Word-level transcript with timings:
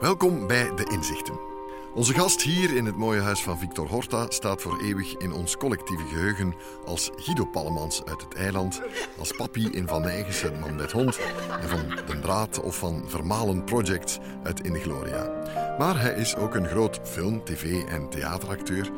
Welkom 0.00 0.46
bij 0.46 0.74
De 0.74 0.90
Inzichten. 0.90 1.40
Onze 1.94 2.14
gast 2.14 2.42
hier 2.42 2.76
in 2.76 2.84
het 2.84 2.96
mooie 2.96 3.20
huis 3.20 3.42
van 3.42 3.58
Victor 3.58 3.88
Horta 3.88 4.26
staat 4.28 4.62
voor 4.62 4.80
eeuwig 4.80 5.16
in 5.16 5.32
ons 5.32 5.56
collectieve 5.56 6.06
geheugen 6.06 6.54
als 6.84 7.10
Guido 7.16 7.44
Pallemans 7.44 8.04
uit 8.04 8.22
het 8.22 8.34
eiland, 8.34 8.82
als 9.18 9.32
papi 9.36 9.68
in 9.70 9.88
Van 9.88 10.02
Nijgens, 10.02 10.44
Man 10.60 10.76
met 10.76 10.92
Hond, 10.92 11.18
en 11.60 11.68
van 11.68 11.98
Den 12.06 12.20
Draad 12.20 12.60
of 12.60 12.76
van 12.76 13.04
Vermalen 13.06 13.64
Projects 13.64 14.18
uit 14.42 14.60
In 14.64 14.72
de 14.72 14.80
Gloria. 14.80 15.24
Maar 15.78 16.00
hij 16.00 16.14
is 16.14 16.36
ook 16.36 16.54
een 16.54 16.68
groot 16.68 17.00
film-, 17.02 17.44
tv- 17.44 17.84
en 17.88 18.08
theateracteur. 18.08 18.90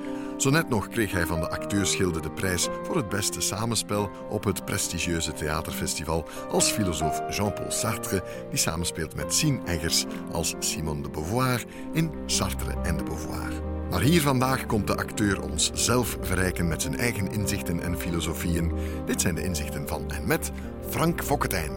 Zo 0.43 0.51
net 0.51 0.69
nog 0.69 0.89
kreeg 0.89 1.13
hij 1.13 1.27
van 1.27 1.41
de 1.41 1.51
acteursgilde 1.51 2.21
de 2.21 2.31
prijs 2.31 2.69
voor 2.83 2.97
het 2.97 3.09
beste 3.09 3.41
samenspel 3.41 4.11
op 4.29 4.45
het 4.45 4.65
prestigieuze 4.65 5.33
theaterfestival 5.33 6.25
als 6.51 6.71
filosoof 6.71 7.23
Jean-Paul 7.37 7.71
Sartre, 7.71 8.23
die 8.51 8.59
samenspeelt 8.59 9.15
met 9.15 9.35
Sien 9.35 9.61
Eggers 9.67 10.05
als 10.33 10.55
Simone 10.59 11.03
de 11.03 11.11
Beauvoir 11.11 11.65
in 11.93 12.11
Sartre 12.27 12.75
en 12.83 12.97
de 12.97 13.03
Beauvoir. 13.03 13.53
Maar 13.91 14.01
hier 14.01 14.21
vandaag 14.21 14.67
komt 14.67 14.87
de 14.87 14.97
acteur 14.97 15.43
ons 15.43 15.71
zelf 15.75 16.19
verrijken 16.21 16.69
met 16.69 16.83
zijn 16.83 16.99
eigen 16.99 17.33
inzichten 17.33 17.81
en 17.81 17.99
filosofieën. 17.99 18.73
Dit 19.05 19.21
zijn 19.21 19.35
de 19.35 19.45
inzichten 19.45 19.89
van 19.89 20.11
en 20.11 20.27
met 20.27 20.53
Frank 20.89 21.23
Fokketijn. 21.23 21.73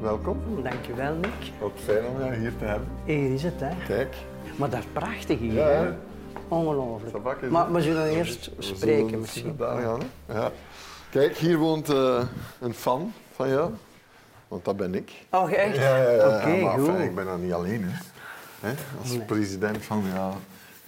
Welkom. 0.00 0.38
Dankjewel, 0.62 1.14
Nick. 1.14 1.52
Wat 1.60 1.72
fijn 1.74 2.06
om 2.06 2.18
jou 2.18 2.34
hier 2.34 2.52
te 2.58 2.64
hebben. 2.64 2.88
Hier 3.04 3.32
is 3.32 3.42
het, 3.42 3.60
hè. 3.60 3.70
Kijk. 3.86 4.14
Maar 4.56 4.70
dat 4.70 4.78
is 4.78 4.86
prachtig 4.92 5.38
hier, 5.38 5.52
Ja, 5.52 5.66
hè. 5.68 5.92
Ongelooflijk. 6.54 7.50
Maar 7.50 7.72
we 7.72 7.82
zullen 7.82 8.08
eerst 8.08 8.50
spreken 8.58 8.78
zullen 9.08 9.20
misschien. 9.20 9.56
Daar 9.56 9.82
gaan, 9.82 10.00
hè? 10.26 10.34
Ja. 10.34 10.50
Kijk, 11.10 11.36
hier 11.36 11.56
woont 11.58 11.88
eh, 11.88 12.22
een 12.60 12.74
fan 12.74 13.12
van 13.34 13.48
jou. 13.48 13.72
Want 14.48 14.64
dat 14.64 14.76
ben 14.76 14.94
ik. 14.94 15.12
Oh, 15.30 15.52
echt? 15.52 15.76
Ja, 15.76 15.96
ja, 15.96 16.10
ja. 16.46 16.62
Maar 16.62 16.78
goed. 16.78 16.98
ik 16.98 17.14
ben 17.14 17.24
dan 17.24 17.42
niet 17.44 17.52
alleen. 17.52 17.84
Hè. 17.84 17.98
Hè? 18.68 18.74
Als 19.00 19.10
Nee. 19.10 19.20
president 19.20 19.84
van 19.84 20.02
ja, 20.14 20.32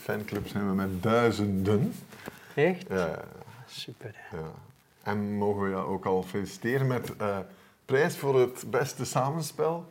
fanclub 0.01 0.49
zijn 0.49 0.69
we 0.69 0.75
met 0.75 1.03
duizenden. 1.03 1.95
Echt? 2.55 2.85
Ja, 2.89 3.19
Super, 3.67 4.11
hè. 4.15 4.37
ja. 4.37 4.45
En 5.03 5.33
mogen 5.37 5.63
we 5.63 5.71
jou 5.71 5.87
ook 5.89 6.05
al 6.05 6.23
feliciteren 6.23 6.87
met 6.87 7.17
eh 7.17 7.39
prijs 7.85 8.17
voor 8.17 8.41
het 8.41 8.65
beste 8.71 9.05
samenspel 9.05 9.89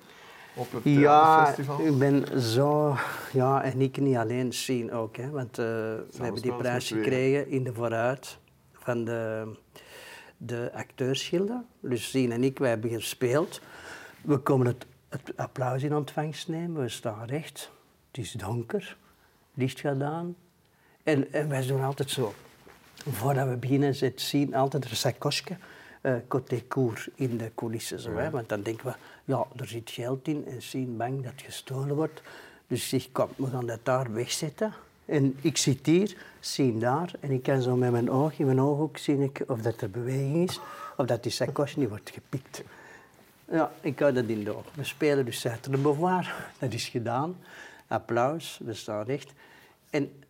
op 0.55 0.71
het 0.71 0.83
Ja, 0.83 0.91
theaterfestival. 0.91 1.85
ik 1.85 1.97
ben 1.97 2.41
zo... 2.41 2.95
Ja, 3.31 3.63
en 3.63 3.81
ik 3.81 3.97
niet 3.97 4.15
alleen, 4.15 4.53
zien 4.53 4.91
ook, 4.91 5.17
hè. 5.17 5.29
Want 5.29 5.57
eh, 5.57 5.65
we 5.65 6.05
hebben 6.23 6.41
die 6.41 6.53
prijs 6.53 6.87
gekregen 6.87 7.49
in 7.49 7.63
de 7.63 7.73
vooruit 7.73 8.37
van 8.73 9.05
de, 9.05 9.51
de 10.37 10.71
acteursgilde. 10.73 11.63
Dus 11.79 12.11
Zien 12.11 12.31
en 12.31 12.43
ik, 12.43 12.57
wij 12.59 12.69
hebben 12.69 12.89
gespeeld. 12.89 13.61
We 14.21 14.37
komen 14.37 14.67
het, 14.67 14.85
het 15.09 15.37
applaus 15.37 15.83
in 15.83 15.95
ontvangst 15.95 16.47
nemen. 16.47 16.81
We 16.81 16.89
staan 16.89 17.25
recht. 17.25 17.71
Het 18.07 18.17
is 18.17 18.31
donker. 18.31 18.97
Licht 19.53 19.79
gedaan. 19.79 20.35
En, 21.03 21.33
en 21.33 21.49
wij 21.49 21.65
doen 21.67 21.83
altijd 21.83 22.09
zo. 22.09 22.33
Voordat 23.09 23.47
we 23.47 23.55
beginnen, 23.57 23.95
zit 23.95 24.21
zien 24.21 24.55
altijd 24.55 24.89
een 24.89 24.95
sakosje, 24.95 25.57
eh 26.01 26.15
côté 26.27 26.67
cour 26.67 27.05
in 27.15 27.37
de 27.37 27.51
coulissen. 27.55 27.99
Zo, 27.99 28.15
hè? 28.15 28.29
Want 28.29 28.49
dan 28.49 28.61
denken 28.61 28.85
we, 28.85 28.93
ja, 29.25 29.45
er 29.55 29.67
zit 29.67 29.89
geld 29.89 30.27
in 30.27 30.45
en 30.47 30.61
zien 30.61 30.97
bang 30.97 31.23
dat 31.23 31.33
gestolen 31.35 31.95
wordt. 31.95 32.21
Dus 32.67 32.81
ik 32.81 33.01
zeg, 33.01 33.11
kom, 33.11 33.29
we 33.35 33.47
gaan 33.47 33.65
dat 33.65 33.79
daar 33.83 34.13
wegzetten. 34.13 34.73
En 35.05 35.37
ik 35.41 35.57
zit 35.57 35.85
hier, 35.85 36.17
zien 36.39 36.79
daar, 36.79 37.11
en 37.19 37.31
ik 37.31 37.43
kan 37.43 37.61
zo 37.61 37.75
met 37.75 37.91
mijn 37.91 38.11
oog, 38.11 38.39
in 38.39 38.45
mijn 38.45 38.61
ooghoek 38.61 38.97
zien 38.97 39.21
ik 39.21 39.43
of 39.47 39.61
dat 39.61 39.81
er 39.81 39.89
beweging 39.89 40.49
is, 40.49 40.59
of 40.97 41.05
dat 41.05 41.23
die 41.23 41.31
sakosje 41.31 41.79
niet 41.79 41.89
wordt 41.89 42.09
gepikt. 42.09 42.63
Ja, 43.51 43.71
ik 43.81 43.99
hou 43.99 44.13
dat 44.13 44.25
in 44.25 44.43
de 44.43 44.55
oog. 44.55 44.65
We 44.73 44.83
spelen 44.83 45.25
dus 45.25 45.39
Sartre 45.39 45.71
de 45.71 45.77
Beauvoir. 45.77 46.51
Dat 46.59 46.73
is 46.73 46.87
gedaan. 46.87 47.37
Applaus, 47.87 48.59
we 48.63 48.73
staan 48.73 49.05
recht. 49.05 49.33
En, 49.89 50.23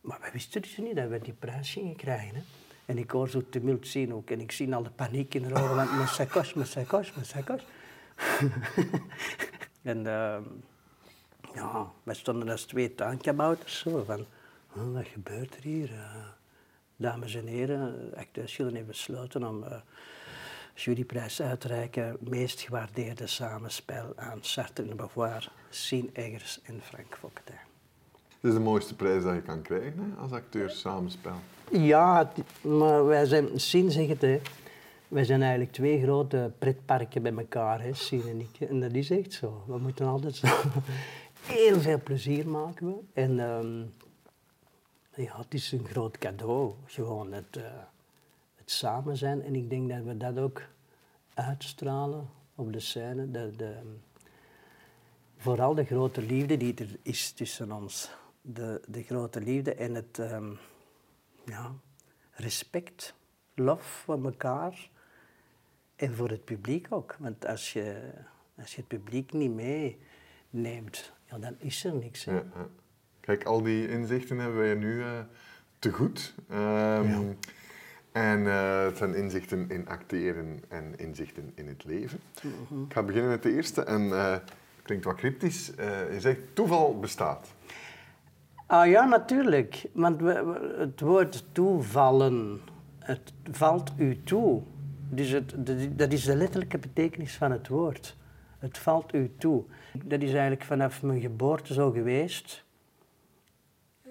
maar 0.00 0.18
we 0.22 0.30
wisten 0.32 0.62
dus 0.62 0.76
niet 0.76 0.96
dat 0.96 1.08
we 1.08 1.18
die 1.18 1.32
prijs 1.32 1.70
gingen 1.70 1.96
krijgen. 1.96 2.34
Hè. 2.34 2.42
En 2.86 2.98
ik 2.98 3.10
hoor 3.10 3.28
zo 3.28 3.42
tumult 3.50 3.86
zien 3.86 4.14
ook. 4.14 4.30
En 4.30 4.40
ik 4.40 4.52
zie 4.52 4.74
al 4.74 4.82
de 4.82 4.90
paniek 4.90 5.34
in 5.34 5.42
de 5.42 5.54
ogen. 5.54 5.76
Want 5.76 5.96
mijn 5.96 6.08
sakos, 6.08 6.54
mijn 6.54 6.66
sakos, 6.66 7.12
mijn 7.12 7.26
sakos. 7.26 7.62
en 9.82 10.06
ehm, 10.06 10.42
ja, 11.54 11.92
wij 12.02 12.14
stonden 12.14 12.48
als 12.48 12.62
twee 12.64 12.94
tuinkabouters. 12.94 13.78
Zo, 13.78 14.04
van, 14.06 14.26
"Oh, 14.76 14.92
wat 14.94 15.06
gebeurt 15.06 15.56
er 15.56 15.62
hier? 15.62 15.92
Eh, 15.92 16.14
dames 16.96 17.34
en 17.34 17.46
heren, 17.46 18.12
acteursgilden 18.16 18.74
hebben 18.74 18.92
besloten 18.92 19.44
om... 19.48 19.64
eh, 19.64 19.76
juryprijs 20.74 21.42
uitreiken. 21.42 22.16
Meest 22.20 22.60
gewaardeerde 22.60 23.26
samenspel 23.26 24.12
aan 24.16 24.38
Sartre 24.40 24.86
de 24.88 24.94
Beauvoir, 24.94 25.50
Sien 25.70 26.10
Eggers 26.12 26.60
en 26.62 26.80
Frank 26.82 27.16
Fokketijn. 27.18 27.58
Het 28.40 28.50
is 28.50 28.52
de 28.52 28.60
mooiste 28.60 28.94
prijs 28.96 29.22
dat 29.22 29.34
je 29.34 29.42
kan 29.42 29.62
krijgen 29.62 30.14
hè, 30.14 30.22
als 30.22 30.32
acteur 30.32 30.70
samenspel. 30.70 31.34
Ja, 31.70 32.32
maar 32.60 33.06
wij 33.06 33.24
zijn, 33.24 33.60
Sien 33.60 33.90
zegt 33.90 34.08
het, 34.08 34.20
hè. 34.20 34.40
Wij 35.10 35.24
zijn 35.24 35.40
eigenlijk 35.42 35.72
twee 35.72 36.02
grote 36.02 36.52
pretparken 36.58 37.22
bij 37.22 37.34
elkaar, 37.36 37.82
hè, 37.82 37.94
Sien 37.94 38.28
en 38.28 38.40
ik. 38.40 38.68
En 38.68 38.80
dat 38.80 38.92
is 38.92 39.10
echt 39.10 39.32
zo. 39.32 39.64
We 39.66 39.78
moeten 39.78 40.06
altijd 40.06 40.34
zo 40.34 40.46
heel 41.42 41.80
veel 41.80 42.00
plezier 42.02 42.48
maken. 42.48 42.86
We. 42.86 42.98
En 43.12 43.40
ehm, 43.40 43.80
ja, 45.22 45.38
het 45.38 45.54
is 45.54 45.72
een 45.72 45.84
groot 45.84 46.18
cadeau, 46.18 46.74
gewoon 46.86 47.32
het, 47.32 47.56
eh, 47.56 47.64
het 48.54 48.70
samen 48.70 49.16
zijn. 49.16 49.42
En 49.42 49.54
ik 49.54 49.70
denk 49.70 49.88
dat 49.88 50.02
we 50.02 50.16
dat 50.16 50.38
ook 50.38 50.62
uitstralen 51.34 52.28
op 52.54 52.72
de 52.72 52.80
scène. 52.80 53.30
De, 53.30 53.50
de, 53.56 53.74
vooral 55.36 55.74
de 55.74 55.84
grote 55.84 56.22
liefde 56.22 56.56
die 56.56 56.74
er 56.74 56.98
is 57.02 57.32
tussen 57.32 57.72
ons. 57.72 58.10
De, 58.42 58.80
de 58.88 59.02
grote 59.02 59.40
liefde 59.40 59.74
en 59.74 59.94
het 59.94 60.18
ehm, 60.18 60.50
ja, 61.44 61.72
respect, 62.30 63.14
lof 63.54 63.82
voor 63.82 64.24
elkaar 64.24 64.90
en 66.00 66.14
voor 66.14 66.28
het 66.28 66.44
publiek 66.44 66.86
ook. 66.90 67.16
Want 67.18 67.46
als 67.46 67.72
je, 67.72 68.00
als 68.58 68.70
je 68.74 68.76
het 68.76 68.88
publiek 68.88 69.32
niet 69.32 69.54
meeneemt, 69.54 71.12
ja, 71.24 71.38
dan 71.38 71.54
is 71.58 71.84
er 71.84 71.94
niks. 71.94 72.24
Hè. 72.24 72.32
Ja, 72.32 72.42
ja. 72.54 72.66
Kijk, 73.20 73.44
al 73.44 73.62
die 73.62 73.88
inzichten 73.88 74.38
hebben 74.38 74.58
wij 74.58 74.74
nu 74.74 75.00
eh, 75.02 75.18
te 75.78 75.90
goed. 75.92 76.34
Ehm, 76.48 77.22
En 78.12 78.46
eh, 78.46 78.82
het 78.84 78.96
zijn 78.96 79.14
inzichten 79.14 79.70
in 79.70 79.88
acteren 79.88 80.60
en 80.68 80.98
inzichten 80.98 81.52
in 81.54 81.66
het 81.68 81.84
leven. 81.84 82.20
Mhm. 82.42 82.82
Ik 82.84 82.92
ga 82.92 83.02
beginnen 83.02 83.30
met 83.30 83.42
de 83.42 83.52
eerste 83.52 83.82
en 83.82 84.12
eh 84.12 84.36
klinkt 84.82 85.04
wat 85.04 85.16
cryptisch. 85.16 85.66
Je 86.10 86.16
zegt 86.18 86.38
toeval 86.52 86.98
bestaat. 86.98 87.48
Ah 88.66 88.86
ja, 88.88 89.04
natuurlijk. 89.04 89.84
Want 89.92 90.20
we, 90.20 90.44
we- 90.44 90.74
het 90.78 91.00
woord 91.00 91.44
toevallen, 91.52 92.60
het 92.98 93.32
valt 93.50 93.92
u 93.96 94.22
toe. 94.24 94.62
Dus 95.12 95.30
het, 95.30 95.54
dat- 95.98 96.12
is 96.12 96.24
de 96.24 96.36
letterlijke 96.36 96.78
betekenis 96.78 97.34
van 97.36 97.50
het 97.50 97.68
woord. 97.68 98.16
Het 98.58 98.78
valt 98.78 99.14
u 99.14 99.32
toe. 99.38 99.64
Dat 100.04 100.20
is 100.22 100.30
eigenlijk 100.30 100.62
vanaf 100.64 101.02
mijn 101.02 101.20
geboorte 101.20 101.72
zo 101.72 101.90
geweest. 101.90 102.64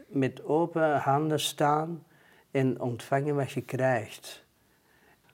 Met 0.07 0.43
open 0.43 0.97
handen 0.97 1.39
staan 1.39 2.03
en 2.51 2.81
ontvangen 2.81 3.35
wat 3.35 3.51
je 3.51 3.61
krijgt. 3.61 4.45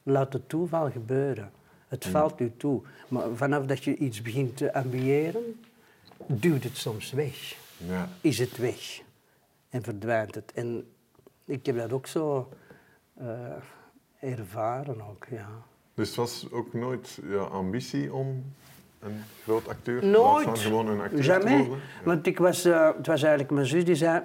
Laat 0.03 0.33
het 0.33 0.49
toeval 0.49 0.91
gebeuren. 0.91 1.51
Het 1.87 2.05
valt 2.05 2.39
u 2.39 2.51
toe. 2.57 2.81
Maar 3.07 3.35
vanaf 3.35 3.65
dat 3.65 3.83
je 3.83 3.95
iets 3.95 4.21
begint 4.21 4.57
te 4.57 4.73
ambiëren, 4.73 5.61
duwt 6.27 6.63
het 6.63 6.77
soms 6.77 7.11
weg 7.11 7.55
Ja. 7.77 8.09
is 8.21 8.37
het 8.39 8.57
weg 8.57 9.01
en 9.69 9.83
verdwijnt 9.83 10.35
het. 10.35 10.51
En 10.53 10.87
ik 11.45 11.65
heb 11.65 11.77
dat 11.77 11.91
ook 11.91 12.07
zo 12.07 12.49
eh, 13.13 13.27
ervaren 14.19 15.01
ook, 15.09 15.25
ja. 15.29 15.47
Dus 15.93 16.07
het 16.07 16.17
was 16.17 16.47
ook 16.51 16.73
nooit 16.73 17.19
ja, 17.27 17.37
ambitie 17.37 18.13
om 18.13 18.53
een 18.99 19.23
groot 19.43 19.67
acteur 19.67 20.05
Nooit. 20.05 20.43
van 20.43 20.57
gewoon 20.57 20.87
een 20.87 20.99
acteur 20.99 21.19
te 21.19 21.25
Jamais. 21.25 21.67
worden? 21.67 21.83
Ja. 21.99 22.03
Want 22.05 22.27
ik 22.27 22.37
was, 22.37 22.65
eh, 22.65 22.87
het 22.97 23.07
was 23.07 23.21
eigenlijk 23.21 23.51
mijn 23.51 23.65
zus 23.65 23.85
die 23.85 23.95
zei... 23.95 24.23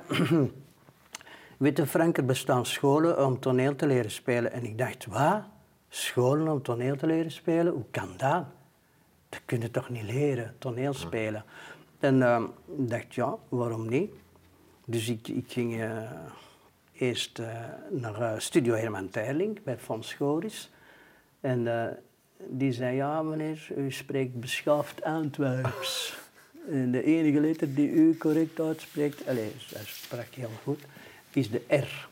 Weet 1.57 1.77
je, 1.77 1.87
Frank, 1.87 2.17
er 2.17 2.25
bestaan 2.25 2.67
scholen 2.67 3.27
om 3.27 3.41
toneel 3.41 3.77
te 3.77 3.87
leren 3.87 4.11
spelen. 4.11 4.53
En 4.53 4.65
ik 4.65 4.79
dacht, 4.79 5.07
wat? 5.07 5.43
Scholen 5.89 6.53
om 6.53 6.63
toneel 6.63 6.97
te 6.97 7.07
leren 7.07 7.31
spelen? 7.31 7.73
Hoe 7.73 7.85
kan 7.91 8.09
dat? 8.17 8.45
Dat 9.29 9.41
kun 9.45 9.61
je 9.61 9.71
toch 9.71 9.89
niet 9.91 10.03
leren, 10.03 10.55
toneel 10.59 10.93
spelen? 10.93 11.45
En 11.99 12.23
eh, 12.23 12.43
ik 12.79 12.91
dacht, 12.91 13.15
ja, 13.15 13.37
waarom 13.49 13.89
niet? 13.89 14.13
Dus 14.85 15.09
ik, 15.09 15.29
ik 15.29 15.45
ging 15.49 15.81
eh, 15.81 16.11
eerst 17.01 17.39
eh, 17.39 17.47
naar 17.91 18.21
eh, 18.21 18.39
Studio 18.39 18.75
Herman 18.75 19.09
Terling 19.09 19.63
bij 19.63 19.79
Fons 19.79 20.13
Goris. 20.13 20.71
En 21.41 21.67
eh, 21.67 21.93
die 22.49 22.73
zei, 22.73 22.97
ja 22.97 23.23
meneer, 23.23 23.69
u 23.77 23.93
spreekt 23.93 24.41
beschaafd 24.41 25.03
Antwerps. 25.03 26.09
En 26.71 26.91
de 26.91 27.03
enige 27.03 27.41
letter 27.41 27.75
die 27.75 27.91
u 27.91 28.17
correct 28.17 28.61
uitspreekt, 28.61 29.27
allez, 29.27 29.73
hij 29.75 29.85
sprak 29.85 30.35
heel 30.35 30.51
goed, 30.63 30.81
is 31.33 31.51
de 31.51 31.63
R. 31.69 32.09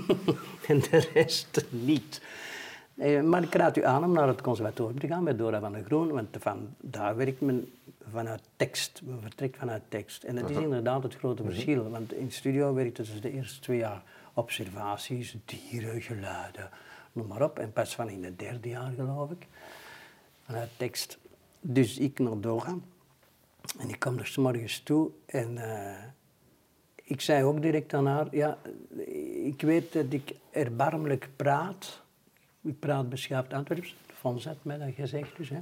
en 0.68 0.80
de 0.80 1.08
rest 1.12 1.64
niet. 1.70 2.20
Eh, 2.96 3.22
Maar 3.22 3.42
ik 3.42 3.54
raad 3.54 3.76
u 3.76 3.84
aan 3.84 4.04
om 4.04 4.12
naar 4.12 4.28
het 4.28 4.40
conservatorium 4.40 4.98
te 5.00 5.06
gaan 5.06 5.24
bij 5.24 5.36
Dora 5.36 5.60
van 5.60 5.72
der 5.72 5.84
Groen, 5.84 6.08
want 6.12 6.36
van 6.38 6.74
daar 6.80 7.16
werkt 7.16 7.40
men 7.40 7.72
vanuit 8.10 8.42
tekst, 8.56 9.02
men 9.04 9.20
vertrekt 9.20 9.56
vanuit 9.56 9.82
tekst. 9.88 10.24
En 10.24 10.34
dat 10.36 10.50
is 10.50 10.56
inderdaad 10.56 11.02
het 11.02 11.16
grote 11.16 11.44
verschil, 11.44 11.90
want 11.90 12.12
in 12.12 12.32
studio 12.32 12.74
werkte 12.74 13.04
ze 13.04 13.20
de 13.20 13.32
eerste 13.32 13.60
twee 13.60 13.78
jaar 13.78 14.02
observaties, 14.34 15.36
dieren, 15.44 16.02
geluiden, 16.02 16.68
noem 17.12 17.26
maar 17.26 17.42
op. 17.42 17.58
En 17.58 17.72
pas 17.72 17.94
van 17.94 18.08
in 18.08 18.24
het 18.24 18.38
derde 18.38 18.68
jaar, 18.68 18.92
geloof 18.96 19.30
ik, 19.30 19.46
vanuit 20.44 20.70
tekst. 20.76 21.18
Dus 21.60 21.98
ik 21.98 22.18
naar 22.18 22.40
Dora 22.40 22.74
en 23.78 23.88
ik 23.88 23.98
kom 23.98 24.18
er 24.18 24.26
's 24.26 24.36
morgens 24.36 24.80
toe 24.80 25.10
en 25.26 25.58
eh, 25.58 26.02
ik 27.02 27.20
zei 27.20 27.44
ook 27.44 27.62
direct 27.62 27.94
aan 27.94 28.06
haar, 28.06 28.26
ja, 28.30 28.58
ik 29.44 29.62
weet 29.62 29.92
dat 29.92 30.12
ik 30.12 30.34
erbarmelijk 30.50 31.28
praat. 31.36 32.04
Ik 32.66 32.78
praat 32.78 33.08
beschaafd 33.08 33.52
Antwerps. 33.52 33.96
Fons 34.14 34.44
had 34.44 34.56
mij 34.62 34.78
dat 34.78 34.88
gezegd 34.94 35.36
dus. 35.36 35.48
Hè. 35.48 35.58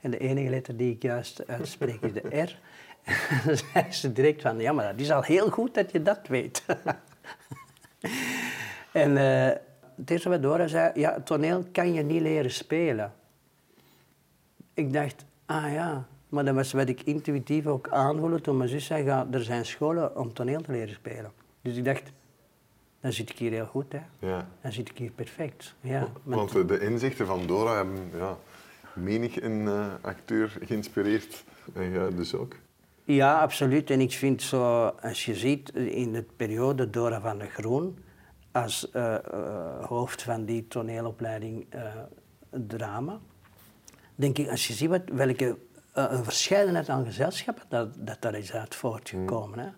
En 0.00 0.10
de 0.10 0.18
enige 0.18 0.50
letter 0.50 0.76
die 0.76 0.92
ik 0.92 1.02
juist 1.02 1.46
uitspreek 1.46 2.00
is 2.00 2.12
de 2.12 2.40
R. 2.40 2.58
En 3.28 3.40
dan 3.44 3.56
zei 3.56 3.92
ze 3.92 4.12
direct 4.12 4.42
van, 4.42 4.58
ja, 4.58 4.72
maar 4.72 4.90
dat 4.90 5.00
is 5.00 5.10
al 5.10 5.22
heel 5.22 5.50
goed 5.50 5.74
dat 5.74 5.92
je 5.92 6.02
dat 6.02 6.26
weet. 6.26 6.64
en 8.92 9.16
eh, 9.16 9.56
het 9.96 10.10
eerste 10.10 10.28
wat 10.28 10.42
Dora 10.42 10.66
zei, 10.66 11.00
ja, 11.00 11.20
toneel 11.20 11.64
kan 11.72 11.92
je 11.92 12.02
niet 12.02 12.20
leren 12.20 12.50
spelen. 12.50 13.12
Ik 14.74 14.92
dacht, 14.92 15.24
ah 15.46 15.72
ja, 15.72 16.06
maar 16.28 16.44
dat 16.44 16.54
was 16.54 16.72
wat 16.72 16.88
ik 16.88 17.02
intuïtief 17.02 17.66
ook 17.66 17.88
aanvoelde 17.88 18.40
toen 18.40 18.56
mijn 18.56 18.68
zus 18.68 18.84
zei, 18.84 19.26
er 19.30 19.42
zijn 19.42 19.66
scholen 19.66 20.16
om 20.16 20.32
toneel 20.32 20.60
te 20.60 20.72
leren 20.72 20.94
spelen. 20.94 21.32
Dus 21.62 21.76
ik 21.76 21.84
dacht, 21.84 22.12
dan 23.00 23.12
zit 23.12 23.30
ik 23.30 23.38
hier 23.38 23.50
heel 23.50 23.66
goed, 23.66 23.92
hè. 23.92 24.00
Ja. 24.28 24.48
Dan 24.62 24.72
zit 24.72 24.88
ik 24.88 24.98
hier 24.98 25.10
perfect. 25.10 25.74
Ja, 25.80 26.08
Want 26.22 26.56
eh, 26.56 26.66
de 26.66 26.80
inzichten 26.80 27.26
van 27.26 27.46
Dora 27.46 27.76
hebben 27.76 28.10
ja, 28.16 28.36
menig 28.94 29.40
een 29.42 29.68
eh, 29.68 29.86
acteur 30.00 30.56
geïnspireerd. 30.62 31.44
En 31.74 31.90
jij 31.90 32.14
dus 32.14 32.34
ook. 32.34 32.54
ja, 33.04 33.40
absoluut. 33.40 33.90
En 33.90 34.00
ik 34.00 34.12
vind 34.12 34.42
zo, 34.42 34.86
als 34.86 35.24
je 35.24 35.34
ziet 35.34 35.70
in 35.74 36.12
de 36.12 36.24
periode 36.36 36.90
Dora 36.90 37.20
van 37.20 37.38
der 37.38 37.48
Groen, 37.48 37.98
als 38.52 38.90
eh, 38.90 39.14
eh, 39.14 39.84
hoofd 39.84 40.22
van 40.22 40.44
die 40.44 40.68
toneelopleiding 40.68 41.66
eh, 41.68 41.82
drama, 42.50 43.18
denk 44.14 44.38
ik, 44.38 44.48
als 44.48 44.66
je 44.66 44.72
ziet 44.72 44.88
wat, 44.88 45.02
welke 45.12 45.58
eh, 45.92 46.06
een 46.08 46.24
verscheidenheid 46.24 46.88
aan 46.88 47.04
gezelschappen 47.04 47.64
dat, 47.68 47.88
dat 47.98 48.16
daar 48.22 48.34
is 48.34 48.52
uit 48.52 48.74
voortgekomen. 48.74 49.58
Hè. 49.58 49.68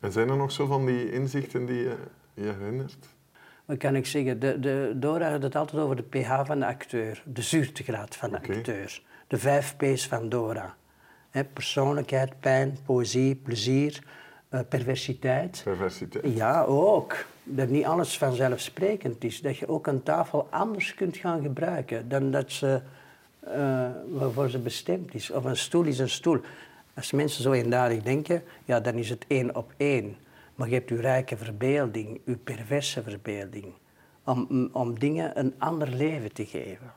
En 0.00 0.12
zijn 0.12 0.28
er 0.28 0.36
nog 0.36 0.52
zo 0.52 0.66
van 0.66 0.86
die 0.86 1.12
inzichten 1.12 1.66
die 1.66 1.88
je 2.44 2.52
herinnert? 2.58 3.08
Wat 3.64 3.78
kan 3.78 3.96
ik 3.96 4.06
zeggen? 4.06 4.40
De, 4.40 4.60
de, 4.60 4.92
Dora 4.96 5.30
had 5.30 5.42
het 5.42 5.56
altijd 5.56 5.82
over 5.82 5.96
de 5.96 6.02
pH 6.02 6.40
van 6.44 6.58
de 6.58 6.66
acteur, 6.66 7.22
de 7.24 7.42
zuurtegraad 7.42 8.16
van 8.16 8.30
de 8.30 8.36
acteur. 8.36 9.02
De 9.26 9.38
vijf 9.38 9.76
P's 9.76 10.06
van 10.06 10.28
Dora. 10.28 10.74
Persoonlijkheid, 11.52 12.40
pijn, 12.40 12.76
poëzie, 12.84 13.34
plezier, 13.34 14.02
eh, 14.48 14.60
perversiteit. 14.68 15.60
Perversiteit. 15.64 16.34
Ja, 16.34 16.62
ook. 16.62 17.24
Dat 17.44 17.68
niet 17.68 17.84
alles 17.84 18.18
vanzelfsprekend 18.18 19.24
is. 19.24 19.40
Dat 19.40 19.56
je 19.56 19.68
ook 19.68 19.86
een 19.86 20.02
tafel 20.02 20.46
anders 20.50 20.94
kunt 20.94 21.16
gaan 21.16 21.42
gebruiken 21.42 22.08
dan 22.08 22.30
dat 22.30 22.52
ze, 22.52 22.80
eh, 23.40 23.86
waarvoor 24.08 24.50
ze 24.50 24.58
bestemd 24.58 25.14
is. 25.14 25.30
Of 25.30 25.44
een 25.44 25.56
stoel 25.56 25.84
is 25.84 25.98
een 25.98 26.08
stoel. 26.08 26.40
Als 26.94 27.12
mensen 27.12 27.42
zo 27.42 27.52
eendadig 27.52 28.02
denken, 28.02 28.42
ja, 28.64 28.80
dan 28.80 28.94
is 28.94 29.10
het 29.10 29.24
één 29.28 29.56
op 29.56 29.72
één. 29.76 30.16
Maar 30.60 30.68
je 30.68 30.74
hebt 30.74 30.90
uw 30.90 31.00
rijke 31.00 31.36
verbeelding, 31.36 32.20
uw 32.24 32.38
perverse 32.44 33.02
verbeelding. 33.02 33.72
Om, 34.24 34.68
om 34.72 34.98
dingen 34.98 35.38
een 35.38 35.54
ander 35.58 35.88
leven 35.88 36.32
te 36.32 36.46
geven. 36.46 36.92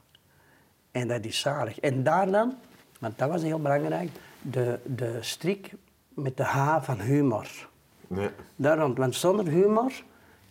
En 0.92 1.07
dat 1.07 1.25
is 1.25 1.39
zalig. 1.39 1.80
En 1.80 2.04
daar 2.04 2.31
dan, 2.31 2.57
want 3.00 3.18
dat 3.18 3.30
was 3.30 3.42
heel 3.42 3.62
belangrijk, 3.62 4.10
de, 4.42 4.80
de 4.86 5.18
strik 5.21 5.71
met 6.10 6.38
de 6.38 6.44
H 6.44 6.83
van 6.83 7.00
humor. 7.00 7.69
Nee. 8.07 8.30
Daarom, 8.56 8.95
want 8.95 9.15
zonder 9.15 9.48
humor 9.48 9.92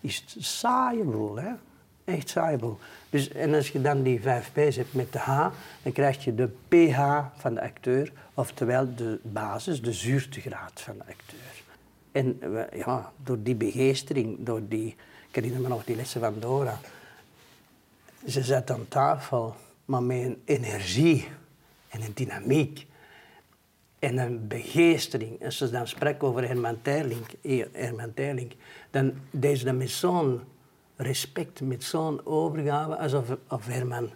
is 0.01 0.17
het 0.17 0.45
saaie 0.45 1.05
boel, 1.05 1.37
hè? 1.37 1.53
Echt 2.05 2.29
saaie 2.29 2.57
boel. 2.57 2.79
Dus, 3.11 3.29
en 3.29 3.55
als 3.55 3.69
je 3.69 3.81
dan 3.81 4.03
die 4.03 4.21
vijf 4.21 4.53
P's 4.53 4.77
hebt 4.77 4.95
met 4.95 5.13
de 5.13 5.19
H, 5.19 5.49
dan 5.83 5.93
krijg 5.93 6.25
je 6.25 6.35
de 6.35 6.51
pH 6.69 7.25
van 7.37 7.55
de 7.55 7.63
acteur, 7.63 8.13
oftewel 8.35 8.95
de 8.95 9.21
basis, 9.23 9.83
de 9.83 9.93
zuurtegraad 9.93 10.81
van 10.81 10.95
de 10.97 11.05
acteur. 11.13 11.52
En 12.13 12.39
we- 12.39 12.69
ja, 12.77 13.13
door 13.23 13.43
die 13.43 13.55
begeestering, 13.55 14.37
door 14.41 14.61
die, 14.69 14.87
ik 15.29 15.35
herinner 15.35 15.61
me 15.61 15.69
nog 15.69 15.85
die 15.85 15.97
lessen 15.97 16.21
van 16.21 16.35
Dora. 16.39 16.79
Ze 18.27 18.43
zat 18.43 18.71
aan 18.71 18.89
tafel, 18.89 19.55
maar 19.85 20.03
met 20.03 20.19
een 20.23 20.43
energie 20.45 21.29
en 21.89 22.03
een 22.03 22.13
dynamiek 22.15 22.87
en 23.99 24.19
een 24.19 24.49
begeestering. 24.49 25.45
Als 25.45 25.57
ze 25.57 25.71
dan 25.71 25.89
sprak 25.89 26.23
over 26.23 26.47
Herman 26.49 26.83
Terling, 26.83 27.27
eh, 27.43 27.65
Herman 27.73 28.15
Terling 28.15 28.53
dan 28.91 29.13
deed 29.31 29.59
ze 29.59 29.65
dat 29.65 29.75
met 29.75 29.91
zo'n 29.91 30.41
respect, 30.97 31.61
met 31.61 31.85
zo'n 31.85 32.27
overgave, 32.27 32.97
alsof 32.99 33.37
of 33.49 33.67
Herman 33.67 34.11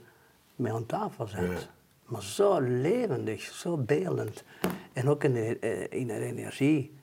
met 0.57 0.73
aan 0.73 0.87
tafel 0.87 1.27
zat. 1.27 1.41
Ja. 1.41 1.75
Maar 2.05 2.23
zo 2.23 2.61
levendig, 2.61 3.43
zo 3.43 3.77
beeldend. 3.77 4.45
En 4.93 5.09
ook 5.09 5.25
in, 5.25 5.61
eh, 5.61 5.87
in 6.01 6.11
haar 6.11 6.21
energie 6.21 6.95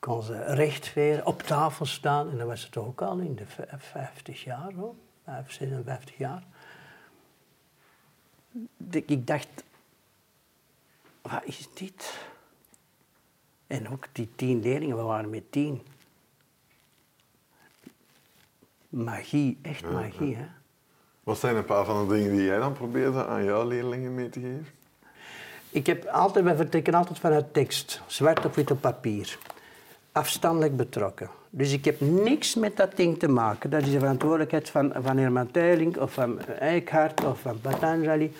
kon 0.00 0.22
ze 0.22 0.44
rechtveren, 0.44 1.26
op 1.26 1.42
tafel 1.42 1.86
staan. 1.86 2.30
En 2.30 2.38
dan 2.38 2.46
was 2.46 2.62
het 2.62 2.72
toch 2.72 2.86
ook 2.86 3.02
al 3.02 3.18
in 3.18 3.34
de 3.34 3.46
v- 3.46 3.58
50 3.78 4.44
jaar, 4.44 4.72
hoor. 4.72 4.94
5, 5.24 5.52
56 5.52 6.16
jaar. 6.16 6.42
Ik- 8.90 9.10
Ik 9.10 9.26
dacht, 9.26 9.48
wat 11.22 11.42
is 11.44 11.68
dit? 11.74 12.18
En 13.66 13.88
ook 13.88 14.04
die 14.12 14.28
tien 14.36 14.60
leerlingen, 14.62 14.96
we 14.96 15.02
waren 15.02 15.30
met 15.30 15.52
tien. 15.52 15.82
Magie, 18.88 19.58
echt 19.62 19.80
Ja, 19.80 19.90
magie, 19.90 20.36
hè? 20.36 20.46
Wat 21.22 21.38
zijn 21.38 21.56
een 21.56 21.64
paar 21.64 21.84
van 21.84 22.08
de 22.08 22.14
dingen 22.14 22.32
die 22.36 22.44
jij 22.44 22.58
dan 22.58 22.72
probeerde 22.72 23.26
aan 23.26 23.44
jouw 23.44 23.66
leerlingen 23.66 24.14
mee 24.14 24.28
te 24.28 24.40
geven? 24.40 24.66
Ik 25.70 25.86
heb 25.86 26.04
altijd, 26.06 26.44
wij 26.44 26.56
vertrekken 26.56 26.94
altijd 26.94 27.18
vanuit 27.18 27.52
tekst, 27.54 28.00
zwart 28.06 28.44
op 28.44 28.54
wit 28.54 28.70
op 28.70 28.80
papier. 28.80 29.38
Afstandelijk 30.12 30.76
betrokken. 30.76 31.30
Dus 31.50 31.72
ik 31.72 31.84
heb 31.84 32.00
niks 32.00 32.54
met 32.54 32.76
dat 32.76 32.96
ding 32.96 33.18
te 33.18 33.28
maken. 33.28 33.70
Dat 33.70 33.82
is 33.82 33.90
de 33.90 33.98
verantwoordelijkheid 33.98 34.70
van, 34.70 34.92
van 35.02 35.16
Herman 35.16 35.50
Teiling 35.50 35.98
of 35.98 36.12
van 36.12 36.40
Eckhart 36.44 37.24
of 37.24 37.40
van 37.40 37.60
Patanjali. 37.60 38.32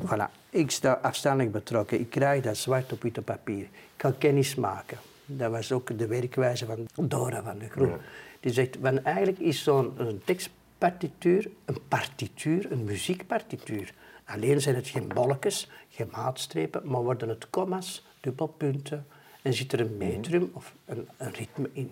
Voilà, 0.00 0.30
ik 0.50 0.70
sta 0.70 0.98
afstandelijk 1.02 1.52
betrokken. 1.52 2.00
Ik 2.00 2.10
krijg 2.10 2.42
dat 2.42 2.56
zwart 2.56 2.92
op 2.92 3.02
wit 3.02 3.18
op 3.18 3.24
papier. 3.24 3.62
Ik 3.62 3.70
ga 3.96 4.14
kennis 4.18 4.54
maken. 4.54 4.98
Dat 5.26 5.50
was 5.50 5.72
ook 5.72 5.98
de 5.98 6.06
werkwijze 6.06 6.66
van 6.66 7.08
Dora 7.08 7.42
van 7.42 7.58
de 7.58 7.68
Groen. 7.68 7.88
Ja. 7.88 7.98
Die 8.40 8.52
zegt, 8.52 8.78
want 8.80 9.02
eigenlijk 9.02 9.38
is 9.38 9.62
zo'n 9.62 10.20
tekstpartituur 10.24 11.50
een 11.64 11.78
partituur, 11.88 12.72
een 12.72 12.84
muziekpartituur. 12.84 13.92
Alleen 14.24 14.60
zijn 14.60 14.74
het 14.74 14.88
geen 14.88 15.08
bolletjes, 15.08 15.70
geen 15.88 16.08
maatstrepen, 16.12 16.80
maar 16.84 17.02
worden 17.02 17.28
het 17.28 17.50
comma's, 17.50 18.06
dubbelpunten 18.20 19.06
en 19.44 19.54
zit 19.54 19.72
er 19.72 19.80
een 19.80 19.96
metrum 19.96 20.50
of 20.52 20.74
een, 20.84 21.08
een 21.16 21.32
ritme 21.32 21.68
in. 21.72 21.90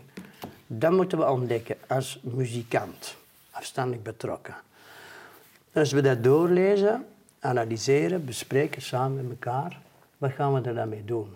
Dat 0.67 0.93
moeten 0.93 1.19
we 1.19 1.31
ontdekken 1.31 1.77
als 1.89 2.21
muzikant, 2.23 3.17
afstandelijk 3.51 4.03
betrokken. 4.03 4.55
Als 5.73 5.93
we 5.93 6.01
dat 6.01 6.25
doorlezen, 6.25 7.07
analyseren, 7.41 8.25
bespreken 8.25 8.83
samen 8.83 9.17
met 9.17 9.31
elkaar, 9.31 9.81
wat 10.19 10.33
gaan 10.33 10.55
we 10.55 10.69
er 10.69 10.75
dan 10.75 10.89
mee 10.89 11.05
doen? 11.05 11.35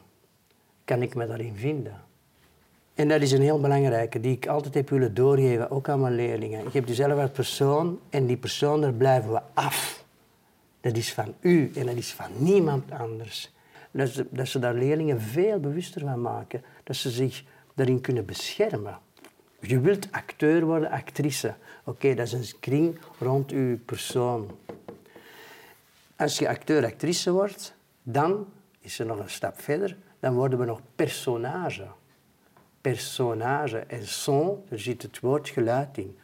Kan 0.84 1.02
ik 1.02 1.14
me 1.14 1.26
daarin 1.26 1.56
vinden? 1.56 2.00
En 2.94 3.08
dat 3.08 3.22
is 3.22 3.32
een 3.32 3.42
heel 3.42 3.60
belangrijke, 3.60 4.20
die 4.20 4.36
ik 4.36 4.46
altijd 4.46 4.74
heb 4.74 4.88
willen 4.88 5.14
doorgeven, 5.14 5.70
ook 5.70 5.88
aan 5.88 6.00
mijn 6.00 6.14
leerlingen. 6.14 6.62
Je 6.62 6.70
hebt 6.70 6.88
jezelf 6.88 7.20
als 7.20 7.30
persoon 7.30 8.00
en 8.10 8.26
die 8.26 8.36
persoon, 8.36 8.80
daar 8.80 8.92
blijven 8.92 9.32
we 9.32 9.40
af. 9.54 10.04
Dat 10.80 10.96
is 10.96 11.12
van 11.12 11.34
u 11.40 11.70
en 11.74 11.86
dat 11.86 11.96
is 11.96 12.12
van 12.12 12.30
niemand 12.36 12.90
anders. 12.90 13.54
Dat 13.96 14.08
ze, 14.08 14.26
dat 14.30 14.48
ze 14.48 14.58
daar 14.58 14.74
leerlingen 14.74 15.20
veel 15.20 15.60
bewuster 15.60 16.00
van 16.00 16.20
maken. 16.20 16.62
Dat 16.84 16.96
ze 16.96 17.10
zich 17.10 17.44
daarin 17.74 18.00
kunnen 18.00 18.24
beschermen. 18.24 18.98
Je 19.60 19.80
wilt 19.80 20.12
acteur 20.12 20.64
worden, 20.64 20.90
actrice. 20.90 21.54
Oké, 21.84 22.14
dat 22.14 22.26
is 22.26 22.32
een 22.32 22.60
kring 22.60 22.98
rond 23.18 23.50
uw 23.50 23.78
persoon. 23.78 24.58
Als 26.16 26.38
je 26.38 26.48
acteur, 26.48 26.84
actrice 26.84 27.32
wordt, 27.32 27.74
dan 28.02 28.46
is 28.80 28.98
er 28.98 29.06
nog 29.06 29.18
een 29.18 29.30
stap 29.30 29.60
verder. 29.60 29.96
Dan 30.20 30.34
worden 30.34 30.58
we 30.58 30.64
nog 30.64 30.80
personage. 30.94 31.86
Personage 32.80 33.78
en 33.78 34.06
son, 34.06 34.64
er 34.68 34.80
zit 34.80 35.02
het 35.02 35.20
woord 35.20 35.48
geluid 35.48 35.98
in. 35.98 36.18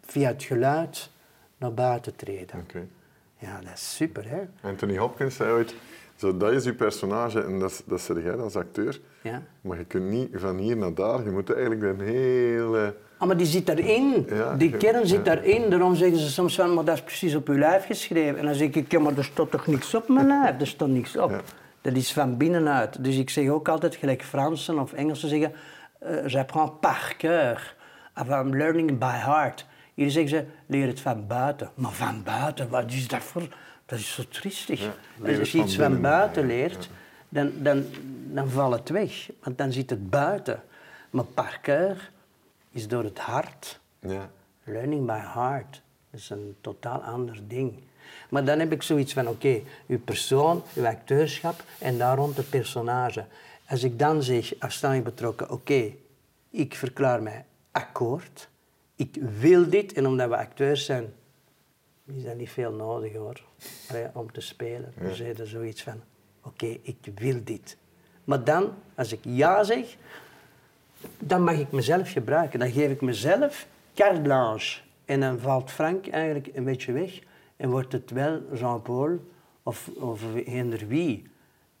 Via 0.00 0.28
het 0.28 0.42
geluid 0.42 1.10
naar 1.56 1.74
buiten 1.74 2.16
treden. 2.16 2.60
Oké. 2.60 2.86
Ja, 3.38 3.60
dat 3.60 3.72
is 3.72 3.94
super, 3.96 4.28
hè? 4.28 4.42
Anthony 4.60 4.96
Hopkins 4.96 5.36
zei 5.36 5.50
ooit, 5.50 5.74
zo, 6.22 6.36
dat 6.36 6.52
is 6.52 6.64
je 6.64 6.74
personage 6.74 7.40
en 7.42 7.58
dat, 7.58 7.70
is- 7.70 7.82
dat 7.86 8.00
zeg 8.00 8.22
jij 8.22 8.36
als 8.36 8.56
acteur. 8.56 9.00
Ja. 9.22 9.42
Maar 9.60 9.78
je 9.78 9.84
kunt 9.84 10.10
niet 10.10 10.28
van 10.34 10.56
hier 10.56 10.76
naar 10.76 10.94
daar, 10.94 11.24
je 11.24 11.30
moet 11.30 11.52
eigenlijk 11.52 11.82
een 11.82 12.00
hele 12.00 12.94
Ah, 13.18 13.28
maar 13.28 13.36
die 13.36 13.46
zit 13.46 13.66
daarin. 13.66 14.26
Ja, 14.28 14.54
die 14.56 14.76
kern 14.76 15.06
zit 15.06 15.24
daarin. 15.24 15.70
Daarom 15.70 15.94
zeggen 15.94 16.18
ze 16.18 16.30
soms 16.30 16.54
van, 16.54 16.74
maar 16.74 16.84
dat 16.84 16.94
is 16.94 17.02
precies 17.02 17.34
op 17.34 17.48
uw 17.48 17.58
lijf 17.58 17.86
geschreven. 17.86 18.38
En 18.38 18.44
dan 18.44 18.54
zeg 18.54 18.68
ik, 18.70 18.92
ja, 18.92 19.00
maar 19.00 19.16
er 19.16 19.24
staat 19.24 19.50
toch 19.50 19.66
niks 19.66 19.94
op 19.94 20.08
mijn 20.08 20.26
lijf? 20.26 20.60
Er 20.60 20.66
staat 20.66 20.88
niks 20.88 21.16
op. 21.16 21.30
Ja. 21.30 21.40
Dat 21.80 21.92
is 21.96 22.12
van 22.12 22.36
binnenuit. 22.36 23.04
Dus 23.04 23.16
ik 23.18 23.30
zeg 23.30 23.48
ook 23.48 23.68
altijd, 23.68 23.94
gelijk 23.94 24.22
Fransen 24.22 24.78
of 24.78 24.92
Engelsen 24.92 25.28
zeggen, 25.28 25.52
uh, 26.02 26.26
j'apprends 26.26 26.72
par 26.80 27.14
cœur. 27.18 27.60
Of 28.20 28.28
I'm 28.28 28.56
learning 28.56 28.98
by 28.98 29.14
heart. 29.24 29.66
Hier 29.94 30.10
zeggen 30.10 30.30
ze, 30.30 30.44
leer 30.66 30.86
het 30.86 31.00
van 31.00 31.26
buiten. 31.26 31.70
Maar 31.74 31.92
van 31.92 32.22
buiten, 32.22 32.68
wat 32.68 32.92
is 32.92 33.08
dat 33.08 33.22
voor... 33.22 33.48
Dat 33.86 33.98
is 33.98 34.14
zo 34.14 34.22
triestig. 34.28 34.80
Ja, 34.80 35.38
Als 35.38 35.52
je 35.52 35.58
iets 35.58 35.76
van 35.76 36.00
buiten 36.00 36.46
leert, 36.46 36.88
dan, 37.28 37.52
dan, 37.56 37.84
dan 38.32 38.48
valt 38.48 38.74
het 38.74 38.88
weg. 38.88 39.30
Want 39.42 39.58
dan 39.58 39.72
zit 39.72 39.90
het 39.90 40.10
buiten. 40.10 40.62
Maar 41.10 41.24
par 41.24 41.60
cœur 41.62 42.10
is 42.70 42.88
door 42.88 43.04
het 43.04 43.18
hart. 43.18 43.80
Ja. 43.98 44.30
Learning 44.64 45.06
by 45.06 45.18
heart. 45.18 45.82
Dat 46.10 46.20
is 46.20 46.30
een 46.30 46.56
totaal 46.60 47.02
ander 47.02 47.40
ding. 47.48 47.78
Maar 48.28 48.44
dan 48.44 48.58
heb 48.58 48.72
ik 48.72 48.82
zoiets 48.82 49.12
van, 49.12 49.28
oké, 49.28 49.60
uw 49.86 50.00
persoon, 50.00 50.62
uw 50.74 50.86
acteurschap 50.86 51.64
en 51.78 51.98
daar 51.98 52.16
rond 52.16 52.36
het 52.36 52.50
personage. 52.50 53.24
Als 53.68 53.82
ik 53.82 53.98
dan 53.98 54.22
zeg, 54.22 54.52
afstandelijk 54.58 55.08
betrokken, 55.08 55.50
oké, 55.50 55.92
ik 56.50 56.74
verklaar 56.74 57.22
mij 57.22 57.44
akkoord. 57.70 58.48
Ik 59.02 59.22
wil 59.40 59.68
dit 59.68 59.92
en 59.92 60.06
omdat 60.06 60.28
we 60.28 60.36
acteurs 60.36 60.84
zijn, 60.84 61.12
is 62.04 62.24
dat 62.24 62.36
niet 62.36 62.50
veel 62.50 62.72
nodig 62.72 63.14
hoor, 63.14 63.44
Allee, 63.88 64.06
om 64.12 64.32
te 64.32 64.40
spelen. 64.40 64.92
Dus 65.00 65.18
je 65.18 65.32
er 65.32 65.46
zoiets 65.46 65.82
van, 65.82 66.00
oké, 66.42 66.66
ik 66.82 67.12
wil 67.14 67.40
dit. 67.44 67.76
Maar 68.24 68.44
dan, 68.44 68.72
als 68.94 69.12
ik 69.12 69.20
ja 69.22 69.64
zeg, 69.64 69.96
dan 71.18 71.44
mag 71.44 71.58
ik 71.58 71.72
mezelf 71.72 72.12
gebruiken. 72.12 72.58
Dan 72.58 72.70
geef 72.70 72.90
ik 72.90 73.00
mezelf 73.00 73.66
carte 73.94 74.20
blanche. 74.20 74.80
En 75.04 75.20
dan 75.20 75.38
valt 75.38 75.70
Frank 75.70 76.08
eigenlijk 76.08 76.48
een 76.52 76.64
beetje 76.64 76.92
weg 76.92 77.18
en 77.56 77.70
wordt 77.70 77.92
het 77.92 78.10
wel 78.10 78.40
Jean-Paul 78.52 79.18
of, 79.62 79.90
of 79.98 80.34
eender 80.34 80.86
wie. 80.86 81.30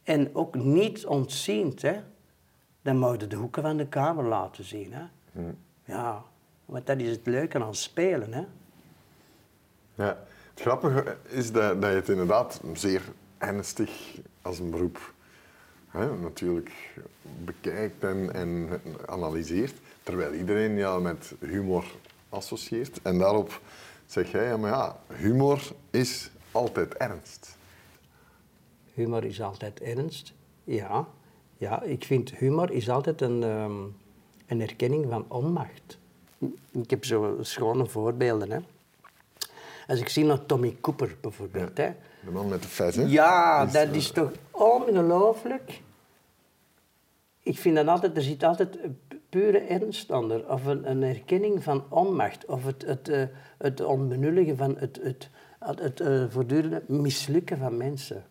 En 0.02 0.34
ook 0.34 0.54
niet 0.54 1.06
ontziend, 1.06 1.82
hè. 1.82 2.00
Dan 2.82 3.12
je 3.12 3.26
de 3.26 3.36
hoeken 3.36 3.62
van 3.62 3.76
de 3.76 3.86
kamer 3.86 4.24
laten 4.24 4.64
zien, 4.64 4.92
hè. 4.92 5.04
Ja, 5.84 6.24
want 6.72 6.86
dat 6.86 6.98
is 6.98 7.10
het 7.10 7.26
leuke 7.26 7.64
aan 7.64 7.74
spelen, 7.74 8.32
hè. 8.32 8.44
Ja. 9.94 10.24
Het 10.50 10.60
grappige 10.60 11.16
is 11.28 11.52
dat, 11.52 11.82
dat 11.82 11.90
je 11.90 11.96
het 11.96 12.08
inderdaad 12.08 12.60
zeer 12.72 13.02
ernstig 13.38 14.18
als 14.42 14.58
een 14.58 14.70
beroep 14.70 15.12
hè, 15.88 16.16
natuurlijk 16.16 16.70
bekijkt 17.44 18.04
en, 18.04 18.32
en 18.32 18.80
analyseert, 19.06 19.74
terwijl 20.02 20.32
iedereen 20.32 20.76
jou 20.76 21.02
met 21.02 21.34
humor 21.38 21.84
associeert. 22.28 23.02
En 23.02 23.18
daarop 23.18 23.60
zeg 24.06 24.30
jij, 24.30 24.44
ja, 24.44 24.56
maar 24.56 24.70
ja, 24.70 25.00
humor 25.06 25.62
is 25.90 26.30
altijd 26.50 26.94
ernst. 26.94 27.56
Humor 28.94 29.24
is 29.24 29.42
altijd 29.42 29.80
ernst. 29.80 30.32
Ja, 30.64 31.08
ja 31.56 31.82
ik 31.82 32.04
vind 32.04 32.30
humor 32.30 32.70
is 32.70 32.90
altijd 32.90 33.20
een, 33.20 33.42
ehm, 33.42 33.82
een 34.46 34.60
erkenning 34.60 35.06
van 35.08 35.24
onmacht. 35.28 35.98
Ik 36.70 36.90
heb 36.90 37.04
zo 37.04 37.38
schone 37.40 37.86
voorbeelden. 37.86 38.50
Hè. 38.50 38.58
Als 39.86 40.00
ik 40.00 40.08
zie 40.08 40.24
naar 40.24 40.46
Tommy 40.46 40.76
Cooper 40.80 41.16
bijvoorbeeld. 41.20 41.76
Hè. 41.76 41.90
De 42.24 42.30
man 42.30 42.48
met 42.48 42.62
de 42.62 42.84
hè? 42.84 43.02
Ja, 43.02 43.66
dat 43.66 43.74
eh, 43.74 43.94
is 43.94 44.10
toch 44.10 44.32
ongelooflijk. 44.50 45.80
Ik 47.42 47.58
vind 47.58 47.76
dat 47.76 47.86
altijd, 47.86 48.16
er 48.16 48.22
zit 48.22 48.42
altijd 48.42 48.78
pure 49.28 49.58
ernst 49.58 50.10
onder. 50.10 50.50
Of 50.50 50.64
een, 50.64 50.90
een 50.90 51.02
erkenning 51.02 51.62
van 51.62 51.84
onmacht. 51.88 52.44
Of 52.44 52.64
het, 52.64 52.86
het, 52.86 53.08
eh, 53.08 53.22
het 53.58 53.80
onbenulligen 53.80 54.56
van 54.56 54.76
het, 54.78 55.00
het, 55.02 55.30
het, 55.58 55.80
het 55.80 56.00
eh, 56.00 56.24
voortdurende 56.28 56.82
mislukken 56.86 57.58
van 57.58 57.76
mensen. 57.76 58.24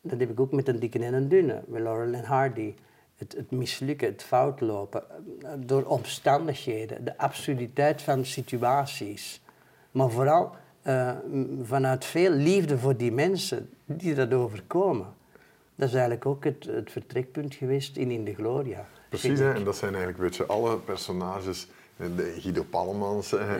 Dat 0.00 0.20
heb 0.20 0.30
ik 0.30 0.40
ook 0.40 0.52
met 0.52 0.68
een 0.68 0.78
dikke 0.78 0.98
en 0.98 1.14
een 1.14 1.28
dunne, 1.28 1.62
met 1.66 1.82
Laurel 1.82 2.12
en 2.12 2.24
Hardy. 2.24 2.74
Het, 3.22 3.34
het 3.36 3.50
mislukken, 3.50 4.08
het 4.08 4.22
foutlopen, 4.22 5.02
eh, 5.42 5.50
door 5.58 5.82
omstandigheden, 5.84 7.04
de 7.04 7.18
absurditeit 7.18 8.02
van 8.02 8.24
situaties. 8.24 9.42
Maar 9.90 10.10
vooral 10.10 10.50
eh, 10.82 11.12
vanuit 11.62 12.04
veel 12.04 12.30
liefde 12.30 12.78
voor 12.78 12.96
die 12.96 13.12
mensen 13.12 13.70
die 13.84 14.14
dat 14.14 14.32
overkomen. 14.32 15.06
Dat 15.74 15.88
is 15.88 15.94
eigenlijk 15.94 16.26
ook 16.26 16.44
het, 16.44 16.64
het 16.64 16.92
vertrekpunt 16.92 17.54
geweest 17.54 17.96
in 17.96 18.10
In 18.10 18.24
de 18.24 18.34
Gloria. 18.34 18.86
Precies, 19.08 19.38
hè? 19.38 19.54
en 19.54 19.64
dat 19.64 19.76
zijn 19.76 19.94
eigenlijk 19.94 20.22
beetje 20.22 20.46
alle 20.46 20.78
personages. 20.78 21.68
De 21.96 22.36
Guido 22.38 22.64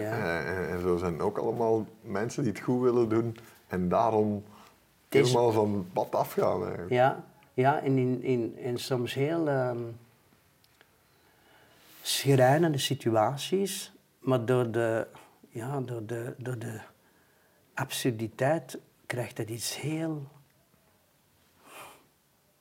Ja. 0.01 0.43
en, 0.45 0.69
en 0.69 0.81
zo 0.81 0.97
zijn 0.97 1.21
ook 1.21 1.39
allemaal 1.39 1.87
mensen 2.01 2.43
die 2.43 2.53
het 2.53 2.63
goed 2.63 2.83
willen 2.83 3.09
doen 3.09 3.37
en 3.69 3.89
daarom 3.89 4.45
helemaal 5.09 5.53
van 5.53 5.87
pad 5.93 6.15
afgaan. 6.15 6.63
Eigenlijk. 6.63 6.91
Ja, 6.91 7.25
ja 7.55 7.81
en 7.81 7.99
in, 7.99 8.23
in, 8.23 8.57
in 8.57 8.79
soms 8.79 9.15
heel 9.15 9.49
ehm 9.49 9.83
schrijnende 12.03 12.79
situaties, 12.79 13.93
maar 14.19 14.45
door 14.45 14.71
de, 14.71 15.07
ja, 15.49 15.81
door, 15.81 16.07
de, 16.07 16.35
door 16.39 16.59
de 16.59 16.81
absurditeit 17.75 18.79
krijgt 19.07 19.37
dat 19.37 19.49
iets 19.49 19.81
heel 19.81 20.27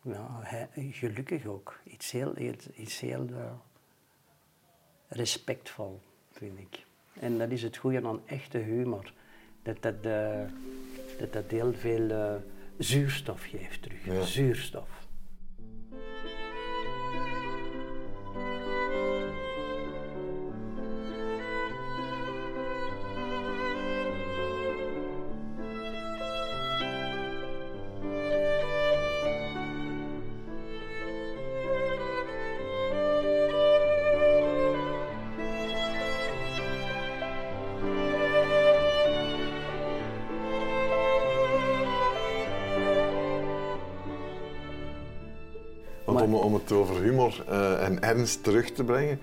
ja, 0.02 0.42
gelukkig 0.76 1.46
ook. 1.46 1.80
Iets 1.84 2.12
heel, 2.12 2.38
iets, 2.38 2.70
iets 2.70 3.00
heel 3.00 3.28
eh, 3.28 3.52
respectvol, 5.08 6.00
vind 6.32 6.60
ik. 6.60 6.86
En 7.14 7.38
dat 7.38 7.52
is 7.52 7.64
het 7.64 7.78
goede 7.78 8.08
aan 8.08 8.28
echte 8.28 8.58
humor. 8.58 9.14
Dat 9.64 9.82
dat, 9.82 9.96
eh, 10.02 10.42
dat, 11.20 11.34
dat 11.34 11.46
heel 11.48 11.74
veel 11.74 12.10
eh, 12.10 12.36
zuurstof 12.84 13.46
geeft 13.50 13.82
terug. 13.82 14.06
Ja. 14.06 14.24
Zuurstof. 14.24 14.88
Humor 47.36 47.48
eh, 47.54 47.86
en 47.86 48.02
ernst 48.02 48.44
terug 48.44 48.72
te 48.72 48.84
brengen, 48.84 49.20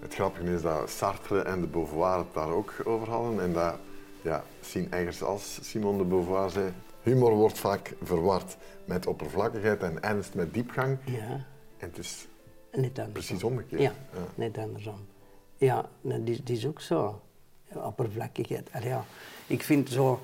het 0.00 0.14
grappige 0.14 0.52
is 0.54 0.62
dat 0.62 0.90
Sartre 0.90 1.40
en 1.42 1.60
de 1.60 1.66
Beauvoir 1.66 2.18
het 2.18 2.34
daar 2.34 2.50
ook 2.50 2.74
over 2.84 3.08
hadden. 3.10 3.40
En 3.40 3.52
dat 3.52 3.74
ja, 4.22 4.44
Sien 4.60 4.92
Eggers 4.92 5.22
als 5.22 5.58
Simone 5.62 5.98
de 5.98 6.04
Beauvoir 6.04 6.50
zei, 6.50 6.72
humor 7.02 7.32
wordt 7.32 7.58
vaak 7.58 7.94
verward 8.02 8.56
met 8.84 9.06
oppervlakkigheid 9.06 9.82
en 9.82 10.02
ernst 10.02 10.34
met 10.34 10.54
diepgang. 10.54 10.98
Ja, 11.04 11.44
En 11.78 11.88
het 11.88 11.98
is 11.98 12.26
net 12.72 13.12
precies 13.12 13.42
omgekeerd. 13.42 13.80
Ja, 13.82 13.92
Ja. 14.12 14.18
net 14.34 14.58
andersom. 14.58 15.06
Ja, 15.56 15.88
dat 16.00 16.20
is, 16.24 16.38
dat 16.38 16.48
is 16.48 16.66
ook 16.66 16.80
zo. 16.80 17.20
Oppervlakkigheid. 17.74 18.68
Allee, 18.72 18.88
ja. 18.88 19.04
Ik 19.46 19.62
vind 19.62 19.88
zo... 19.90 20.20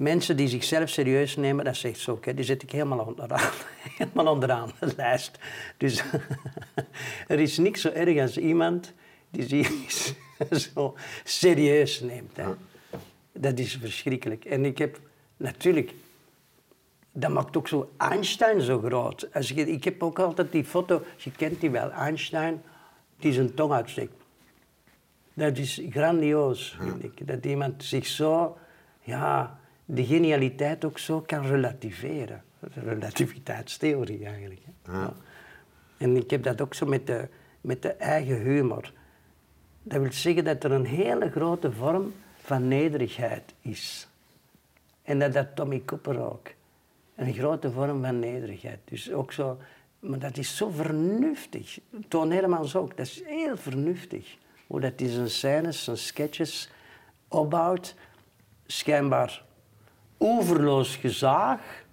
Mensen 0.00 0.36
die 0.36 0.48
zichzelf 0.48 0.88
serieus 0.88 1.36
nemen, 1.36 1.64
dat 1.64 1.76
zegt 1.76 1.98
zo, 1.98 2.12
oké, 2.12 2.34
die 2.34 2.44
zet 2.44 2.62
ik 2.62 2.70
helemaal 2.70 2.98
onderaan, 2.98 3.50
helemaal 3.98 4.32
onderaan 4.32 4.70
de 4.78 4.92
lijst. 4.96 5.38
Dus 5.76 6.02
er 7.28 7.40
is 7.40 7.58
niks 7.58 7.80
zo 7.80 7.88
erg 7.88 8.20
als 8.20 8.38
iemand 8.38 8.92
die 9.30 9.48
zich 9.48 10.14
zo 10.74 10.94
serieus 11.24 12.00
neemt. 12.00 12.36
Hè. 12.36 12.44
Dat 13.32 13.58
is 13.58 13.76
verschrikkelijk. 13.76 14.44
En 14.44 14.64
ik 14.64 14.78
heb 14.78 14.98
natuurlijk 15.36 15.92
dat 17.12 17.30
maakt 17.30 17.56
ook 17.56 17.68
zo 17.68 17.90
Einstein 17.96 18.60
zo 18.60 18.80
groot. 18.80 19.28
Als 19.32 19.48
je, 19.48 19.70
ik 19.70 19.84
heb 19.84 20.02
ook 20.02 20.18
altijd 20.18 20.52
die 20.52 20.64
foto, 20.64 21.02
je 21.16 21.30
kent 21.30 21.60
die 21.60 21.70
wel, 21.70 21.90
Einstein, 21.90 22.62
die 23.16 23.32
zijn 23.32 23.54
tong 23.54 23.72
uitsteekt. 23.72 24.14
Dat 25.34 25.58
is 25.58 25.82
grandioos, 25.90 26.76
vind 26.80 27.04
ik. 27.04 27.26
Dat 27.26 27.44
iemand 27.44 27.84
zich 27.84 28.06
zo, 28.06 28.58
ja, 29.02 29.59
de 29.94 30.04
genialiteit 30.04 30.84
ook 30.84 30.98
zo 30.98 31.20
kan 31.20 31.46
relativeren. 31.46 32.42
Relativiteitstheorie 32.60 34.24
eigenlijk. 34.24 34.60
hè. 34.64 34.92
Ja. 34.92 35.12
En 35.96 36.16
ik 36.16 36.30
heb 36.30 36.42
dat 36.42 36.60
ook 36.60 36.74
zo 36.74 36.86
met 36.86 37.06
de, 37.06 37.28
met 37.60 37.82
de 37.82 37.92
eigen 37.92 38.40
humor. 38.40 38.92
Dat 39.82 40.00
wil 40.00 40.12
zeggen 40.12 40.44
dat 40.44 40.64
er 40.64 40.72
een 40.72 40.86
hele 40.86 41.30
grote 41.30 41.72
vorm 41.72 42.12
van 42.42 42.68
nederigheid 42.68 43.54
is. 43.60 44.08
En 45.02 45.18
dat 45.18 45.32
dat 45.32 45.46
Tommy 45.54 45.82
Cooper 45.84 46.20
ook. 46.20 46.48
Een 47.16 47.34
grote 47.34 47.70
vorm 47.70 48.02
van 48.02 48.18
nederigheid. 48.18 48.78
Dus 48.84 49.12
ook 49.12 49.32
zo, 49.32 49.58
maar 49.98 50.18
dat 50.18 50.36
is 50.36 50.56
zo 50.56 50.68
vernuftig. 50.68 51.78
Toon 52.08 52.30
Hermans 52.30 52.76
ook, 52.76 52.96
dat 52.96 53.06
is 53.06 53.22
heel 53.24 53.56
vernuftig. 53.56 54.36
Hoe 54.66 54.80
dat 54.80 54.92
hij 54.96 55.08
zijn 55.08 55.30
scènes, 55.30 55.84
zijn 55.84 55.96
sketches 55.96 56.70
opbouwt. 57.28 57.94
Schijnbaar 58.66 59.44
overloos 60.22 60.96
gezaag 60.96 61.84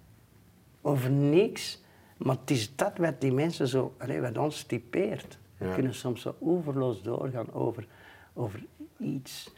over 0.80 1.10
niks. 1.10 1.80
Maar 2.16 2.36
het 2.40 2.50
is 2.50 2.76
dat 2.76 2.96
wat 2.96 3.20
die 3.20 3.32
mensen 3.32 3.68
zo, 3.68 3.94
allee, 3.98 4.20
wat 4.20 4.38
ons 4.38 4.62
typeert. 4.62 5.38
We 5.56 5.66
Ja. 5.66 5.74
kunnen 5.74 5.94
soms 5.94 6.20
zo 6.20 6.34
overloos 6.40 7.02
doorgaan 7.02 7.52
over, 7.52 7.86
over 8.34 8.64
iets. 8.98 9.50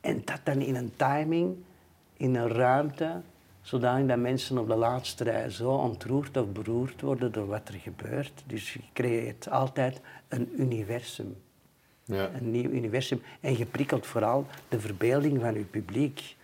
En 0.00 0.22
dat 0.24 0.40
dan 0.44 0.60
in 0.60 0.74
een 0.76 0.92
timing, 0.96 1.56
in 2.16 2.34
een 2.34 2.48
ruimte, 2.48 3.20
zodanig 3.60 4.08
dat 4.08 4.18
mensen 4.18 4.58
op 4.58 4.68
de 4.68 4.74
laatste 4.76 5.24
rij 5.24 5.50
zo 5.50 5.70
ontroerd 5.70 6.36
of 6.36 6.52
beroerd 6.52 7.00
worden 7.00 7.32
door 7.32 7.46
wat 7.46 7.68
er 7.68 7.74
gebeurt. 7.74 8.42
Dus 8.46 8.72
je 8.72 8.80
creëert 8.92 9.50
altijd 9.50 10.00
een 10.28 10.48
universum. 10.56 11.36
Ja. 12.04 12.30
Een 12.34 12.50
nieuw 12.50 12.70
universum. 12.70 13.22
En 13.40 13.58
je 13.58 13.66
prikkelt 13.66 14.06
vooral 14.06 14.46
de 14.68 14.80
verbeelding 14.80 15.40
van 15.40 15.54
je 15.54 15.60
publiek. 15.64 16.36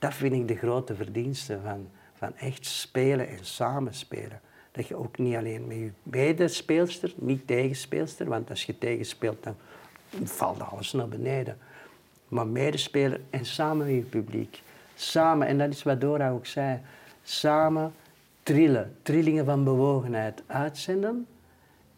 Dat 0.00 0.14
vind 0.14 0.34
ik 0.34 0.48
de 0.48 0.56
grote 0.56 0.94
verdienste 0.94 1.58
van, 1.64 1.88
van 2.14 2.36
echt 2.36 2.66
spelen 2.66 3.28
en 3.28 3.44
samenspelen. 3.44 4.40
Dat 4.72 4.86
je 4.86 4.96
ook 4.96 5.18
niet 5.18 5.36
alleen 5.36 5.66
met 5.66 5.76
je 5.76 5.90
medespeelster, 6.02 7.12
niet 7.16 7.46
tegenspeelster, 7.46 8.28
want 8.28 8.50
als 8.50 8.64
je 8.64 8.78
tegenspeelt 8.78 9.42
dan 9.42 9.56
valt 10.24 10.60
alles 10.60 10.92
naar 10.92 11.08
beneden. 11.08 11.58
Maar 12.28 12.46
medespeler 12.46 13.20
en 13.30 13.44
samen 13.44 13.86
met 13.86 13.94
je 13.94 14.02
publiek. 14.02 14.62
Samen, 14.94 15.46
en 15.46 15.58
dat 15.58 15.68
is 15.68 15.82
wat 15.82 16.00
Dora 16.00 16.30
ook 16.30 16.46
zei, 16.46 16.80
samen 17.22 17.92
trillen, 18.42 18.96
trillingen 19.02 19.44
van 19.44 19.64
bewogenheid 19.64 20.42
uitzenden 20.46 21.26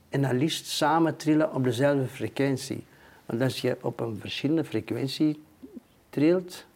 en 0.08 0.22
dan 0.22 0.36
liefst 0.36 0.66
samen 0.66 1.16
trillen 1.16 1.54
op 1.54 1.64
dezelfde 1.64 2.06
frequentie. 2.06 2.84
Want 3.26 3.42
als 3.42 3.60
je 3.60 3.76
op 3.80 4.00
een 4.00 4.18
verschillende 4.20 4.64
frequentie 4.64 5.42
trilt, 6.10 6.66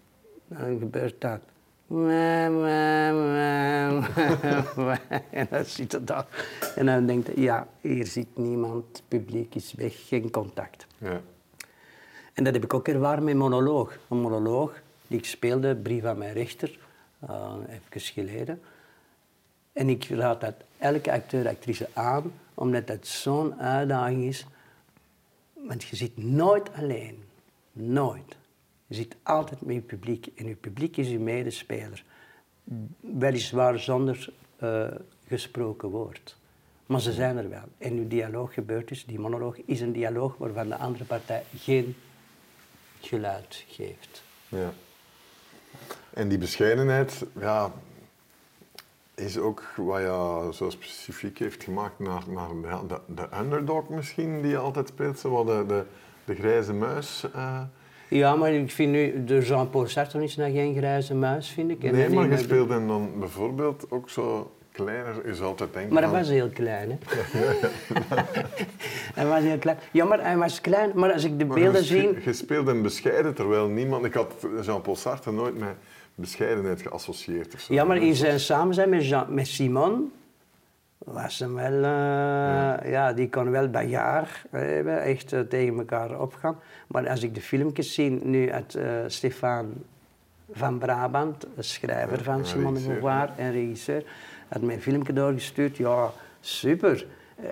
dan 0.59 0.79
gebeurt 0.79 1.21
dat. 1.21 1.41
En 5.31 5.47
dan 5.51 5.65
zit 5.65 5.93
het 5.93 6.07
daar. 6.07 6.27
En 6.77 6.87
dan 6.87 7.07
denkt 7.07 7.27
je, 7.27 7.41
ja, 7.41 7.69
hier 7.81 8.07
zit 8.07 8.27
niemand, 8.35 8.85
het 8.93 9.03
publiek 9.09 9.55
is 9.55 9.73
weg, 9.73 10.07
geen 10.09 10.31
contact. 10.31 10.87
Ja. 10.99 11.21
En 12.35 12.45
dat 12.45 12.55
heb 12.55 12.65
ik 12.65 12.75
ook 12.75 12.89
ervaren 12.89 13.25
met 13.25 13.35
monoloog. 13.35 13.99
Een 14.09 14.21
monoloog 14.21 14.83
die 15.07 15.19
ik 15.19 15.25
speelde, 15.25 15.77
Brief 15.77 16.05
aan 16.05 16.19
mijn 16.19 16.33
rechter, 16.33 16.79
uh, 17.31 17.53
even 17.69 18.01
geleden. 18.01 18.61
En 19.73 19.89
ik 19.89 20.05
raad 20.09 20.41
dat 20.41 20.55
elke 20.79 21.13
acteur, 21.13 21.49
actrice 21.49 21.89
aan, 21.93 22.33
omdat 22.55 22.87
dat 22.87 23.07
zo'n 23.07 23.55
uitdaging 23.61 24.25
is. 24.25 24.47
Want 25.53 25.85
je 25.85 25.97
zit 25.97 26.17
nooit 26.17 26.73
alleen. 26.73 27.23
Nooit. 27.73 28.37
Je 28.87 28.95
zit 28.95 29.17
altijd 29.23 29.61
met 29.61 29.75
je 29.75 29.81
publiek. 29.81 30.27
En 30.35 30.49
je 30.49 30.55
publiek 30.55 30.97
is 30.97 31.09
je 31.09 31.19
medespeler. 31.19 32.05
Weliswaar 33.01 33.79
zonder 33.79 34.33
uh, 34.63 34.87
gesproken 35.27 35.89
woord. 35.89 36.37
Maar 36.87 37.01
ze 37.01 37.13
zijn 37.13 37.37
er 37.37 37.49
wel. 37.49 37.65
En 37.79 37.93
uw 37.93 38.09
dialoog 38.09 38.55
gebeurt 38.55 38.89
dus, 38.89 39.05
die 39.05 39.19
monoloog, 39.19 39.57
is 39.65 39.81
een 39.81 39.93
dialoog 39.93 40.37
waarvan 40.37 40.69
de 40.69 40.77
andere 40.77 41.05
partij 41.05 41.45
geen 41.57 41.97
geluid 43.01 43.65
geeft. 43.69 44.23
Ja. 44.49 44.73
En 46.11 46.29
die 46.29 46.39
bescheidenheid, 46.39 47.27
ja, 47.39 47.73
is 49.15 49.39
ook 49.39 49.73
wat 49.77 50.01
je 50.01 50.49
zo 50.53 50.71
specifiek 50.71 51.39
heeft 51.39 51.65
gemaakt 51.65 51.99
naar, 51.99 52.23
naar 52.29 52.49
de, 52.49 52.87
de, 52.87 53.15
de 53.15 53.29
underdog 53.39 53.89
misschien, 53.89 54.43
die 54.43 54.51
je 54.51 54.59
altijd 54.59 54.89
speelt, 54.89 55.19
zo 55.19 55.45
de, 55.45 55.65
de, 55.67 55.85
de 56.25 56.35
grijze 56.35 56.73
muis. 56.73 57.25
Uh. 57.35 57.63
Ja, 58.09 58.37
maar 58.37 58.53
ik 58.53 58.71
vind 58.71 58.93
nu, 58.93 59.25
de 59.25 59.41
Jean-Paul 59.41 59.87
Sartre 59.87 60.23
is 60.23 60.37
nog 60.37 60.51
geen 60.53 60.77
grijze 60.77 61.15
muis, 61.15 61.49
vind 61.49 61.71
ik. 61.71 61.85
En 61.85 61.93
nee, 61.93 62.09
maar 62.09 62.31
je 62.31 62.39
speelde 62.39 62.87
dan 62.87 63.11
bijvoorbeeld 63.19 63.87
ook 63.89 64.11
zo 64.11 64.51
kleiner, 64.73 65.25
is 65.25 65.41
altijd 65.41 65.73
denken 65.73 65.93
Maar 65.93 66.03
hij 66.03 66.13
was 66.13 66.29
heel 66.29 66.49
klein, 66.49 66.91
hè? 66.91 66.97
hij 69.21 69.27
was 69.27 69.43
heel 69.43 69.59
klein. 69.59 69.79
Ja, 69.91 70.05
maar 70.05 70.23
hij 70.23 70.37
was 70.37 70.61
klein, 70.61 70.91
maar 70.95 71.13
als 71.13 71.25
ik 71.25 71.39
de 71.39 71.45
maar 71.45 71.59
beelden 71.59 71.85
zie... 71.85 72.09
Je 72.25 72.33
speelde 72.33 72.71
een 72.71 72.83
bescheiden, 72.83 73.35
terwijl 73.35 73.69
niemand... 73.69 74.05
Ik 74.05 74.15
had 74.15 74.33
Jean-Paul 74.63 74.97
Sartre 74.97 75.33
nooit 75.33 75.59
met 75.59 75.75
bescheidenheid 76.15 76.83
geassocieerd 76.83 77.55
of 77.55 77.61
zo. 77.61 77.75
Ja, 77.75 77.85
maar 77.85 77.97
in 77.97 78.15
zijn 78.15 78.41
samenzijn 78.41 78.89
met, 78.89 79.09
Jean, 79.09 79.35
met 79.35 79.47
Simon 79.47 80.13
was 80.99 81.39
hem 81.39 81.55
wel... 81.55 81.73
Uh, 81.73 81.81
ja. 81.83 82.87
ja. 82.87 83.13
die 83.13 83.29
kon 83.29 83.51
wel 83.51 83.69
bagarre 83.69 84.27
hebben, 84.51 85.03
echt 85.03 85.33
uh, 85.33 85.41
tegen 85.41 85.79
elkaar 85.79 86.21
opgaan. 86.21 86.59
Maar 86.87 87.09
als 87.09 87.23
ik 87.23 87.35
de 87.35 87.41
filmpjes 87.41 87.95
zie 87.95 88.11
nu 88.11 88.53
uit 88.53 88.75
uh, 88.75 88.85
Stefan 89.07 89.73
van 90.53 90.79
Brabant, 90.79 91.47
schrijver 91.59 92.23
van 92.23 92.47
Simon 92.47 92.75
de 92.75 92.81
Beauvoir 92.81 93.31
en 93.37 93.53
regisseur, 93.53 94.05
had 94.49 94.63
mij 94.63 94.75
een 94.75 94.83
filmpje 94.83 95.13
doorgestuurd. 95.13 95.77
Ja, 95.77 96.11
super. 96.41 97.07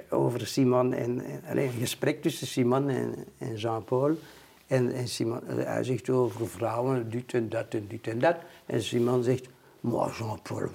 Over 0.08 0.46
Simon 0.46 0.94
en, 0.94 1.24
en 1.24 1.42
alleen, 1.50 1.66
een 1.66 1.80
gesprek 1.80 2.22
tussen 2.22 2.46
Simon 2.46 2.88
en, 2.88 3.14
en 3.38 3.54
Jean-Paul. 3.54 4.16
En, 4.66 4.92
en 4.92 5.08
Simon, 5.08 5.40
hij 5.46 5.84
zegt 5.84 6.10
over 6.10 6.48
vrouwen, 6.48 7.10
dit 7.10 7.34
en 7.34 7.48
dat 7.48 7.74
en 7.74 7.86
dit 7.88 8.06
en 8.06 8.18
dat. 8.18 8.36
En 8.66 8.82
Simon 8.82 9.22
zegt, 9.22 9.48
moi 9.84 10.10
Jean-Paul, 10.10 10.70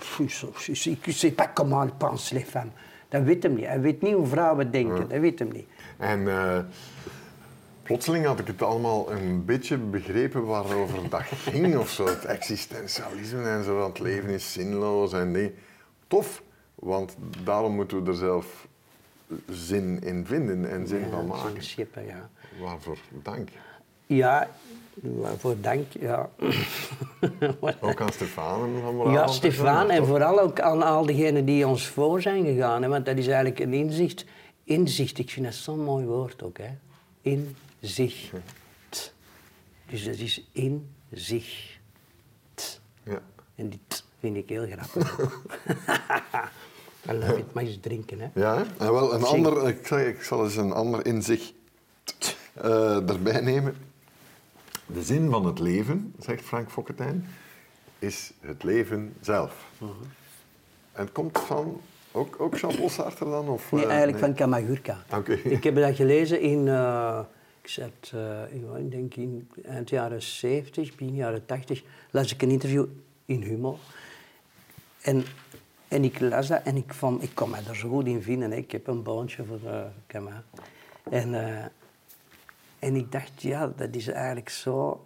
je 1.08 1.12
sais 1.12 1.32
pas 1.32 1.48
comment 1.54 1.98
pensent 1.98 2.32
les 2.32 2.44
femmes. 2.44 2.72
Dat 3.10 3.24
weet 3.24 3.44
hem 3.44 3.54
niet. 3.54 3.66
Hij 3.66 3.82
weet 3.82 4.02
niet 4.02 4.14
hoe 4.14 4.28
vrouwen 4.28 4.72
denken. 4.72 5.10
Dat 5.10 5.20
weet 5.20 5.40
hem 5.40 5.52
niet. 5.52 5.68
En 5.98 6.20
uh, 6.20 6.60
plotseling 7.84 8.26
had 8.26 8.40
ik 8.40 8.48
het 8.48 8.62
allemaal 8.62 9.12
een 9.12 9.46
beetje 9.46 9.78
begrepen 9.78 10.46
waarover 10.46 11.10
dat 11.10 11.22
ging 11.50 11.78
of 11.78 11.90
zo. 11.90 12.06
Het 12.06 12.26
existentialisme 12.26 13.44
en 13.44 13.64
zo, 13.64 13.76
want 13.76 13.98
het 13.98 14.08
leven 14.08 14.30
is 14.30 14.54
zinloos 14.54 15.14
en 15.14 15.32
nee. 15.32 15.54
Tof, 16.08 16.44
want 16.76 17.16
daarom 17.44 17.76
moeten 17.76 18.04
we 18.04 18.10
er 18.10 18.18
zelf 18.18 18.68
zin 19.50 20.02
in 20.02 20.26
vinden 20.26 20.70
en 20.70 20.88
zin 20.88 21.00
ja, 21.00 21.10
van 21.10 21.28
maken. 21.28 21.64
Schippen, 21.64 22.06
ja. 22.06 22.30
Waarvoor 22.60 22.98
dank. 23.24 23.50
Ja, 24.06 24.50
waarvoor 24.94 25.56
dank, 25.62 25.86
ja. 26.00 26.30
ook 27.82 28.02
aan 28.02 28.12
Stefan 28.12 28.82
van. 28.82 29.12
Ja, 29.12 29.28
Stefan 29.28 29.90
en 29.90 30.06
vooral 30.06 30.40
ook 30.40 30.60
aan 30.60 30.84
al 30.84 31.06
diegenen 31.06 31.46
die 31.46 31.68
ons 31.68 31.88
voor 31.88 32.22
zijn 32.22 32.46
gegaan. 32.46 32.82
Hè, 32.82 32.90
want 32.90 33.06
dat 33.06 33.18
is 33.18 33.28
eigenlijk 33.28 33.60
een 33.60 33.74
inzicht. 33.74 34.26
Inzicht, 34.64 35.18
ik 35.18 35.30
vind 35.30 35.46
dat 35.46 35.56
zo'n 35.56 35.84
mooi 35.84 36.06
woord 36.06 36.44
ook. 36.44 36.58
Hè. 36.58 36.70
Inzicht. 37.22 38.32
Dus 39.90 40.06
dat 40.06 40.18
is 40.18 40.48
in 40.52 40.90
zich. 41.12 41.78
Ja. 43.04 43.22
En 43.56 43.70
dit 43.70 44.04
vind 44.20 44.36
ik 44.36 44.50
heel 44.50 44.68
grappig. 44.68 45.20
I 47.10 47.14
love 47.14 47.38
it, 47.38 47.54
maar 47.54 47.64
eens 47.64 47.78
drinken, 47.82 48.20
hè. 48.20 48.28
Ja? 48.34 48.66
En 48.78 48.94
wel 48.94 49.14
een 49.14 49.24
ander, 49.24 49.68
ik, 49.68 49.88
zal, 49.88 50.00
ik 50.00 50.24
zal 50.24 50.44
eens 50.44 50.56
een 50.56 50.72
ander 50.72 51.06
inzicht 51.06 51.54
uh, 52.64 53.10
erbij 53.10 53.42
nemen. 53.42 53.76
De 54.94 55.04
zin 55.04 55.30
van 55.30 55.46
het 55.46 55.60
leven, 55.60 56.14
zegt 56.20 56.44
Frank 56.44 56.72
Fokketijn, 56.72 57.26
is 58.00 58.32
het 58.40 58.64
leven 58.64 59.14
zelf. 59.22 59.68
En 60.92 61.04
het 61.04 61.12
komt 61.12 61.40
van, 61.40 61.82
ook, 62.12 62.36
ook 62.40 62.58
Jean-Paul 62.58 62.90
Sartre 62.90 63.26
dan? 63.26 63.48
Of, 63.48 63.72
nee, 63.72 63.86
eigenlijk 63.86 64.12
nee? 64.12 64.22
van 64.22 64.34
Kamagurka. 64.34 65.04
Okay. 65.14 65.36
Ik 65.36 65.64
heb 65.64 65.76
dat 65.76 65.96
gelezen 65.96 66.42
in, 66.42 66.66
uh, 66.66 67.20
ik, 67.62 67.70
zat, 67.70 68.12
uh, 68.16 68.80
ik 68.80 68.92
denk 68.92 69.16
in 69.16 69.50
eind 69.66 69.90
jaren 69.90 70.22
70, 70.22 70.96
begin 70.96 71.16
jaren 71.16 71.46
80, 71.46 71.84
las 72.12 72.34
ik 72.34 72.42
een 72.42 72.52
interview 72.52 72.86
in 73.26 73.42
Humo. 73.42 73.78
En, 75.02 75.24
en 75.88 76.04
ik 76.04 76.20
las 76.20 76.48
dat 76.48 76.64
en 76.64 76.76
ik, 76.76 76.94
vond, 76.94 77.24
ik 77.24 77.32
kon 77.34 77.50
me 77.50 77.58
er 77.68 77.76
zo 77.76 77.90
goed 77.90 78.06
in 78.06 78.22
vinden. 78.22 78.52
Hè. 78.52 78.58
Ik 78.58 78.72
heb 78.72 78.88
een 78.88 79.04
boontje 79.04 79.44
voor 79.46 79.60
uh, 79.72 79.82
Kama. 80.08 80.44
En... 81.04 81.34
En 82.80 82.96
ik 82.96 83.12
dacht, 83.12 83.42
ja, 83.42 83.68
dat 83.76 83.96
is 83.96 84.08
eigenlijk 84.08 84.50
zo... 84.50 85.06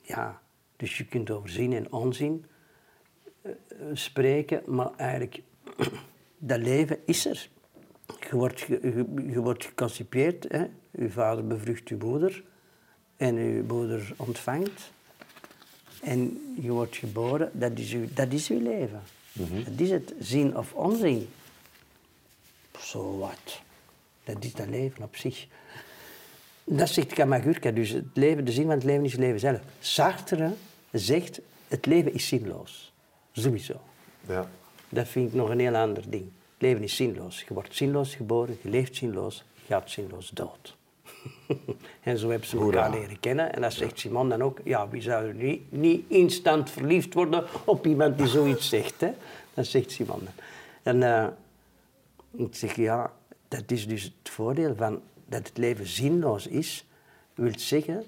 Ja, 0.00 0.42
dus 0.76 0.98
je 0.98 1.04
kunt 1.04 1.30
over 1.30 1.48
zin 1.48 1.72
en 1.72 1.92
onzin 1.92 2.44
uh, 3.42 3.52
spreken, 3.92 4.62
maar 4.66 4.90
eigenlijk, 4.96 5.42
dat 6.38 6.58
leven 6.58 6.98
is 7.06 7.26
er. 7.26 7.48
Je 8.30 8.36
wordt, 8.36 8.60
je, 8.60 9.04
je 9.26 9.40
wordt 9.40 9.64
geconcipieerd, 9.64 10.44
hè. 10.48 10.66
je 10.90 11.10
vader 11.10 11.46
bevrucht 11.46 11.88
je 11.88 11.96
moeder 11.96 12.44
en 13.16 13.34
je 13.34 13.64
moeder 13.68 14.14
ontvangt. 14.16 14.92
En 16.02 16.54
je 16.60 16.72
wordt 16.72 16.96
geboren, 16.96 17.50
dat 17.52 17.78
is 17.78 17.90
je, 17.90 18.12
dat 18.14 18.32
is 18.32 18.48
uw 18.48 18.60
leven. 18.60 19.02
Mm 19.32 19.46
-hmm. 19.46 19.64
Dat 19.64 19.80
is 19.80 19.90
het, 19.90 20.14
zin 20.18 20.56
of 20.56 20.72
onzin. 20.72 21.28
Zo 22.78 23.18
wat. 23.18 23.62
Dat 24.24 24.44
is 24.44 24.52
dat 24.52 24.68
leven 24.68 25.04
op 25.04 25.16
zich. 25.16 25.46
Dat 26.64 26.88
zegt 26.88 27.12
Kamagurka, 27.12 27.70
dus 27.70 27.90
het 27.90 28.04
leven, 28.14 28.44
de 28.44 28.52
zin 28.52 28.64
van 28.64 28.74
het 28.74 28.84
leven 28.84 29.04
is 29.04 29.12
het 29.12 29.20
leven 29.20 29.40
zelf. 29.40 29.60
Sartre 29.80 30.52
zegt, 30.90 31.40
het 31.68 31.86
leven 31.86 32.14
is 32.14 32.28
zinloos. 32.28 32.92
Sowieso. 33.32 33.80
Ja. 34.28 34.48
Dat 34.88 35.08
vind 35.08 35.28
ik 35.28 35.34
nog 35.34 35.48
een 35.48 35.60
heel 35.60 35.76
ander 35.76 36.10
ding. 36.10 36.24
Het 36.24 36.62
leven 36.62 36.82
is 36.82 36.96
zinloos. 36.96 37.44
Je 37.48 37.54
wordt 37.54 37.76
zinloos 37.76 38.14
geboren, 38.14 38.56
je 38.62 38.70
leeft 38.70 38.96
zinloos, 38.96 39.44
je 39.54 39.74
gaat 39.74 39.90
zinloos 39.90 40.30
dood. 40.30 40.76
en 42.02 42.18
zo 42.18 42.30
hebben 42.30 42.48
ze 42.48 42.56
Hoera. 42.56 42.84
elkaar 42.84 43.00
leren 43.00 43.20
kennen. 43.20 43.54
En 43.54 43.60
dat 43.60 43.72
zegt 43.72 43.98
Simon 43.98 44.28
dan 44.28 44.42
ook, 44.42 44.60
ja, 44.64 44.88
wie 44.88 45.02
zou 45.02 45.28
er 45.28 45.34
niet, 45.34 45.72
niet 45.72 46.04
instant 46.08 46.70
verliefd 46.70 47.14
worden 47.14 47.44
op 47.64 47.86
iemand 47.86 48.18
die 48.18 48.26
zoiets 48.26 48.68
zegt, 48.68 49.00
hè? 49.00 49.10
Dat 49.54 49.66
zegt 49.66 49.90
Simon 49.90 50.20
dan. 50.24 50.44
En 50.82 51.02
eh, 51.02 51.26
ik 52.46 52.54
zeg, 52.54 52.76
ja, 52.76 53.12
dat 53.48 53.70
is 53.70 53.86
dus 53.86 54.02
het 54.02 54.30
voordeel 54.30 54.74
van 54.76 55.00
dat 55.34 55.48
het 55.48 55.58
leven 55.58 55.86
zinloos 55.86 56.46
is, 56.46 56.86
wil 57.34 57.52
zeggen 57.56 58.04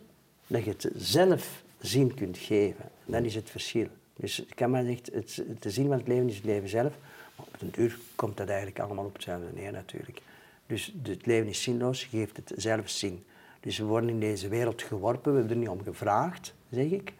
dat 0.47 0.65
je 0.65 0.71
het 0.71 0.91
zelf 0.97 1.63
zin 1.81 2.15
kunt 2.15 2.39
geven. 2.39 2.85
Dat 3.05 3.23
is 3.23 3.35
het 3.35 3.51
verschil. 3.51 3.87
Dus 4.17 4.45
maar 4.69 4.85
zegt, 4.85 5.11
het, 5.13 5.43
de 5.59 5.71
zin 5.71 5.87
van 5.87 5.97
het 5.99 6.07
leven 6.09 6.29
is 6.29 6.37
het 6.37 6.45
leven 6.45 6.69
zelf. 6.69 6.93
Maar 7.37 7.47
op 7.47 7.59
den 7.59 7.71
duur 7.71 7.99
komt 8.15 8.37
dat 8.37 8.49
eigenlijk 8.49 8.79
allemaal 8.79 9.05
op 9.05 9.13
hetzelfde 9.13 9.47
neer 9.55 9.73
natuurlijk. 9.73 10.21
Dus 10.67 10.95
het 11.03 11.27
leven 11.27 11.49
is 11.49 11.63
zinloos, 11.63 12.05
geeft 12.05 12.37
het 12.37 12.53
zelf 12.57 12.89
zin. 12.89 13.25
Dus 13.61 13.79
we 13.79 13.85
worden 13.85 14.11
in 14.11 14.21
deze 14.21 14.49
wereld 14.49 14.83
geworpen, 14.83 15.33
we 15.33 15.39
hebben 15.39 15.57
er 15.57 15.63
niet 15.63 15.79
om 15.79 15.83
gevraagd, 15.83 16.55
zeg 16.71 16.91
ik. 16.91 17.13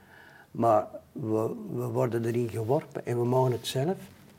Maar 0.51 0.87
we 1.13 1.87
worden 1.93 2.25
erin 2.25 2.49
geworpen 2.49 3.07
en 3.07 3.19
we 3.19 3.25
mogen 3.25 3.53
het 3.53 3.67
zelf 3.67 3.97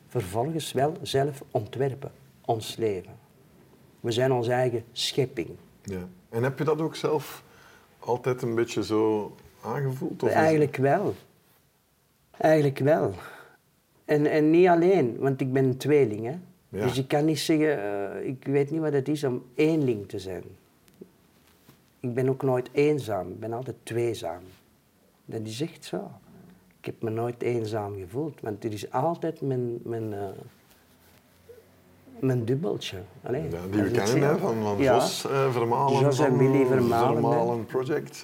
vervolgens 0.08 0.72
wel 0.72 0.98
zelf 1.02 1.44
ontwerpen, 1.52 2.12
ons 2.46 2.76
leven. 2.76 3.17
We 4.00 4.12
zijn 4.12 4.32
onze 4.32 4.52
eigen 4.52 4.84
schepping. 4.92 5.50
Ja. 5.84 6.08
En 6.30 6.44
heb 6.44 6.58
je 6.58 6.64
dat 6.64 6.82
ook 6.82 6.96
zelf 6.96 7.44
altijd 8.00 8.42
een 8.42 8.56
beetje 8.56 8.84
zo 8.84 9.36
aangevoeld? 9.64 10.24
Of 10.24 10.30
Eigenlijk 10.30 10.78
wel. 10.78 11.16
Eigenlijk 12.38 12.80
wel. 12.80 13.14
En, 14.06 14.26
en 14.26 14.50
niet 14.50 14.68
alleen, 14.68 15.18
want 15.18 15.42
ik 15.42 15.54
ben 15.54 15.66
een 15.66 15.78
tweeling. 15.78 16.26
Hè? 16.26 16.36
Ja. 16.70 16.84
Dus 16.84 16.98
ik 16.98 17.08
kan 17.08 17.26
niet 17.26 17.40
zeggen, 17.40 17.84
eh, 17.84 18.28
ik 18.28 18.46
weet 18.46 18.72
niet 18.72 18.82
wat 18.82 18.94
het 18.94 19.08
is 19.08 19.24
om 19.24 19.44
eenling 19.56 20.08
te 20.08 20.20
zijn. 20.20 20.44
Ik 22.00 22.14
ben 22.14 22.30
ook 22.30 22.44
nooit 22.44 22.70
eenzaam, 22.72 23.30
ik 23.30 23.40
ben 23.40 23.54
altijd 23.54 23.76
tweezaam. 23.84 24.42
Dat 25.26 25.42
is 25.44 25.62
echt 25.62 25.86
zo. 25.86 26.12
Ik 26.80 26.86
heb 26.86 27.02
me 27.02 27.10
nooit 27.10 27.42
eenzaam 27.42 27.96
gevoeld, 27.96 28.42
want 28.42 28.64
er 28.64 28.74
is 28.74 28.92
altijd 28.92 29.42
mijn, 29.42 29.80
mijn, 29.84 30.14
eh, 30.14 30.28
mijn 32.20 32.46
dubbeltje. 32.46 32.98
Allee, 33.24 33.44
Ja, 33.44 33.50
dat 33.50 33.74
die 33.74 33.82
we 33.82 33.92
kennen, 33.92 34.30
hè, 34.30 34.38
van, 34.38 34.62
van 34.64 34.78
Ja. 34.78 34.94
Jos 34.94 35.26
eh, 35.26 35.52
Vermalen. 35.52 36.00
Jos 36.00 36.20
en 36.20 36.38
Willy 36.38 36.66
Vermalen, 36.66 37.60
hè. 37.60 37.64
Project. 37.66 38.24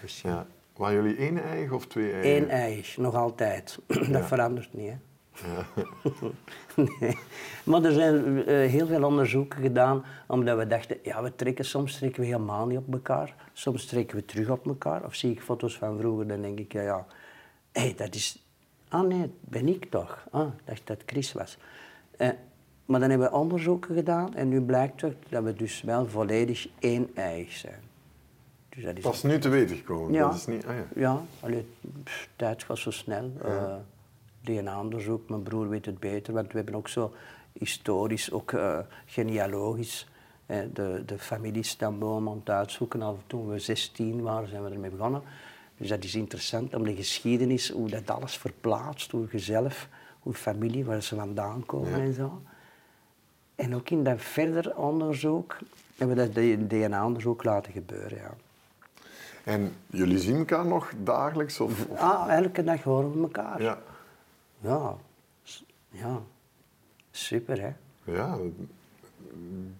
Verschil. 0.00 0.30
ja. 0.30 0.46
Waren 0.76 1.02
jullie 1.02 1.16
één 1.16 1.42
eigen 1.42 1.76
of 1.76 1.86
twee 1.86 2.12
eigen? 2.12 2.36
Eén 2.36 2.48
eiig, 2.48 2.96
nog 2.96 3.14
altijd. 3.14 3.78
Dat 4.12 4.24
verandert 4.24 4.74
niet, 4.74 4.90
hè. 4.90 4.96
nee. 7.00 7.18
Maar 7.64 7.84
er 7.84 7.92
zijn 7.92 8.46
eh, 8.46 8.70
heel 8.70 8.86
veel 8.86 9.04
onderzoeken 9.04 9.62
gedaan, 9.62 10.04
omdat 10.26 10.58
we 10.58 10.66
dachten, 10.66 10.98
ja, 11.02 11.22
we 11.22 11.34
trekken, 11.34 11.64
soms 11.64 11.98
trekken 11.98 12.20
we 12.20 12.26
helemaal 12.26 12.66
niet 12.66 12.78
op 12.78 12.92
elkaar. 12.92 13.34
Soms 13.52 13.86
trekken 13.86 14.16
we 14.16 14.24
terug 14.24 14.48
op 14.48 14.66
elkaar. 14.66 15.04
Of 15.04 15.14
zie 15.14 15.30
ik 15.30 15.40
foto's 15.40 15.76
van 15.76 15.98
vroeger, 15.98 16.28
dan 16.28 16.42
denk 16.42 16.58
ik, 16.58 16.72
ja, 16.72 16.82
ja, 16.82 17.06
hé, 17.72 17.94
dat 17.96 18.14
is... 18.14 18.44
Ah 18.88 19.06
nee, 19.06 19.20
dat 19.20 19.30
ben 19.40 19.68
ik 19.68 19.84
toch. 19.84 20.26
Ah, 20.30 20.48
dacht 20.64 20.86
dat 20.86 21.02
Chris 21.06 21.32
was. 21.32 21.58
Eh, 22.16 22.28
maar 22.90 23.00
dan 23.00 23.10
hebben 23.10 23.30
we 23.30 23.36
onderzoeken 23.36 23.94
gedaan 23.94 24.34
en 24.34 24.48
nu 24.48 24.60
blijkt 24.60 24.98
toch 24.98 25.12
dat 25.28 25.42
we 25.42 25.54
dus 25.54 25.82
wel 25.82 26.06
volledig 26.06 26.68
één-eiig 26.78 27.52
zijn. 27.52 27.80
Dus 28.68 28.84
dat 28.84 28.96
is 28.96 29.02
Pas 29.02 29.22
nu 29.22 29.38
te 29.38 29.48
weten 29.48 29.76
gekomen. 29.76 30.12
ja. 30.12 30.26
Dat 30.26 30.34
is 30.36 30.46
niet, 30.46 30.66
ah, 30.66 30.74
ja. 30.76 30.84
Ja, 30.94 31.22
allee, 31.40 31.66
pff, 32.04 32.28
tijd 32.36 32.62
gaat 32.62 32.78
zo 32.78 32.90
snel. 32.90 33.30
Eh, 33.42 33.74
DNA-onderzoek, 34.40 35.28
mijn 35.28 35.42
broer 35.42 35.68
weet 35.68 35.86
het 35.86 35.98
beter, 36.00 36.32
want 36.34 36.50
we 36.52 36.56
hebben 36.56 36.74
ook 36.74 36.88
zo 36.88 37.12
historisch, 37.52 38.30
ook 38.32 38.52
eh, 38.52 38.78
genealogisch, 39.06 40.08
eh, 40.46 40.58
de, 40.72 41.02
de 41.06 41.18
familiestamboom 41.18 42.28
aan 42.28 42.38
het 42.38 42.50
uitzoeken. 42.50 43.02
Al 43.02 43.18
toen 43.26 43.48
we 43.48 43.58
16 43.58 44.22
waren, 44.22 44.48
zijn 44.48 44.64
we 44.64 44.70
ermee 44.70 44.90
begonnen. 44.90 45.22
Dus 45.76 45.88
dat 45.88 46.04
is 46.04 46.14
interessant 46.14 46.74
om 46.74 46.84
de 46.84 46.94
geschiedenis, 46.94 47.70
hoe 47.70 47.88
dat 47.88 48.10
alles 48.10 48.36
verplaatst, 48.36 49.10
hoe 49.10 49.26
je 49.30 49.38
zelf, 49.38 49.88
hoe 50.20 50.34
familie, 50.34 50.84
waar 50.84 51.02
ze 51.02 51.14
vandaan 51.16 51.66
komen 51.66 51.90
Ja. 51.90 52.04
en 52.04 52.12
zo. 52.14 52.42
En 53.60 53.74
ook 53.74 53.90
in 53.90 54.04
dat 54.04 54.20
verder 54.20 54.76
onderzoek 54.76 55.58
hebben 55.96 56.16
we 56.16 56.30
dat 56.32 56.68
DNA-onderzoek 56.70 57.44
laten 57.44 57.72
gebeuren, 57.72 58.18
ja. 58.18 58.34
En 59.44 59.72
jullie 59.86 60.18
zien 60.18 60.36
elkaar 60.36 60.66
nog 60.66 60.92
dagelijks? 61.02 61.60
Of, 61.60 61.86
of- 61.86 61.98
Ah, 61.98 62.32
elke 62.36 62.64
dag 62.64 62.82
horen 62.82 63.12
we 63.12 63.20
elkaar. 63.22 63.62
Ja. 63.62 63.78
Ja, 64.60 64.96
ja. 65.90 66.22
super 67.10 67.60
hè. 67.60 67.72
Ja, 68.12 68.34
ik 68.34 68.52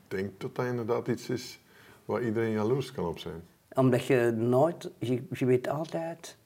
denk 0.09 0.41
dat 0.41 0.55
dat 0.57 0.67
inderdaad 0.67 1.09
iets 1.09 1.29
is 1.29 1.61
waar 2.05 2.23
iedereen 2.23 2.51
jaloers 2.51 2.93
kan 2.93 3.07
op 3.07 3.19
zijn. 3.19 3.43
Omdat 3.75 4.05
je 4.07 4.35
nooit, 4.37 4.91
je, 4.99 5.23
je 5.31 5.45
weet 5.47 5.69
altijd, 5.69 6.37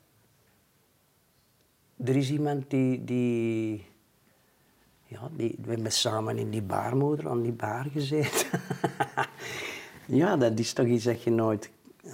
er 2.04 2.16
is 2.16 2.30
iemand 2.30 2.70
die, 2.70 3.04
die, 3.04 3.86
ja, 5.14 5.28
die, 5.36 5.54
we 5.64 5.70
hebben 5.72 5.92
samen 5.92 6.38
in 6.38 6.50
die 6.50 6.62
baarmoeder 6.62 7.28
aan 7.28 7.42
die 7.42 7.52
baar 7.52 7.86
gezeten. 7.92 8.46
ja, 10.20 10.36
dat 10.36 10.58
is 10.58 10.72
toch 10.72 10.86
iets 10.86 11.04
dat 11.04 11.22
je 11.22 11.30
nooit, 11.30 11.70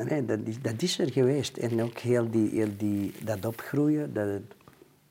nee, 0.09 0.25
dat, 0.25 0.39
is, 0.45 0.61
dat 0.63 0.83
is 0.83 0.99
er 0.99 1.13
geweest. 1.13 1.57
En 1.57 1.83
ook 1.83 1.99
heel, 1.99 2.31
die, 2.31 2.49
heel 2.51 2.77
die, 2.77 3.13
dat 3.25 3.45
opgroeien, 3.45 4.13
dat 4.13 4.27
het- 4.27 4.55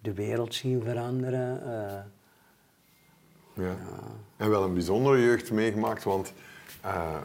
de 0.02 0.14
wereld 0.14 0.54
zien 0.56 0.82
veranderen. 0.84 1.62
eh, 1.66 2.00
Ja. 3.64 3.76
En 4.38 4.50
wel 4.50 4.64
een 4.64 4.74
bijzondere 4.74 5.22
jeugd 5.22 5.52
meegemaakt, 5.52 6.04
want 6.04 6.34
eh, 6.82 7.24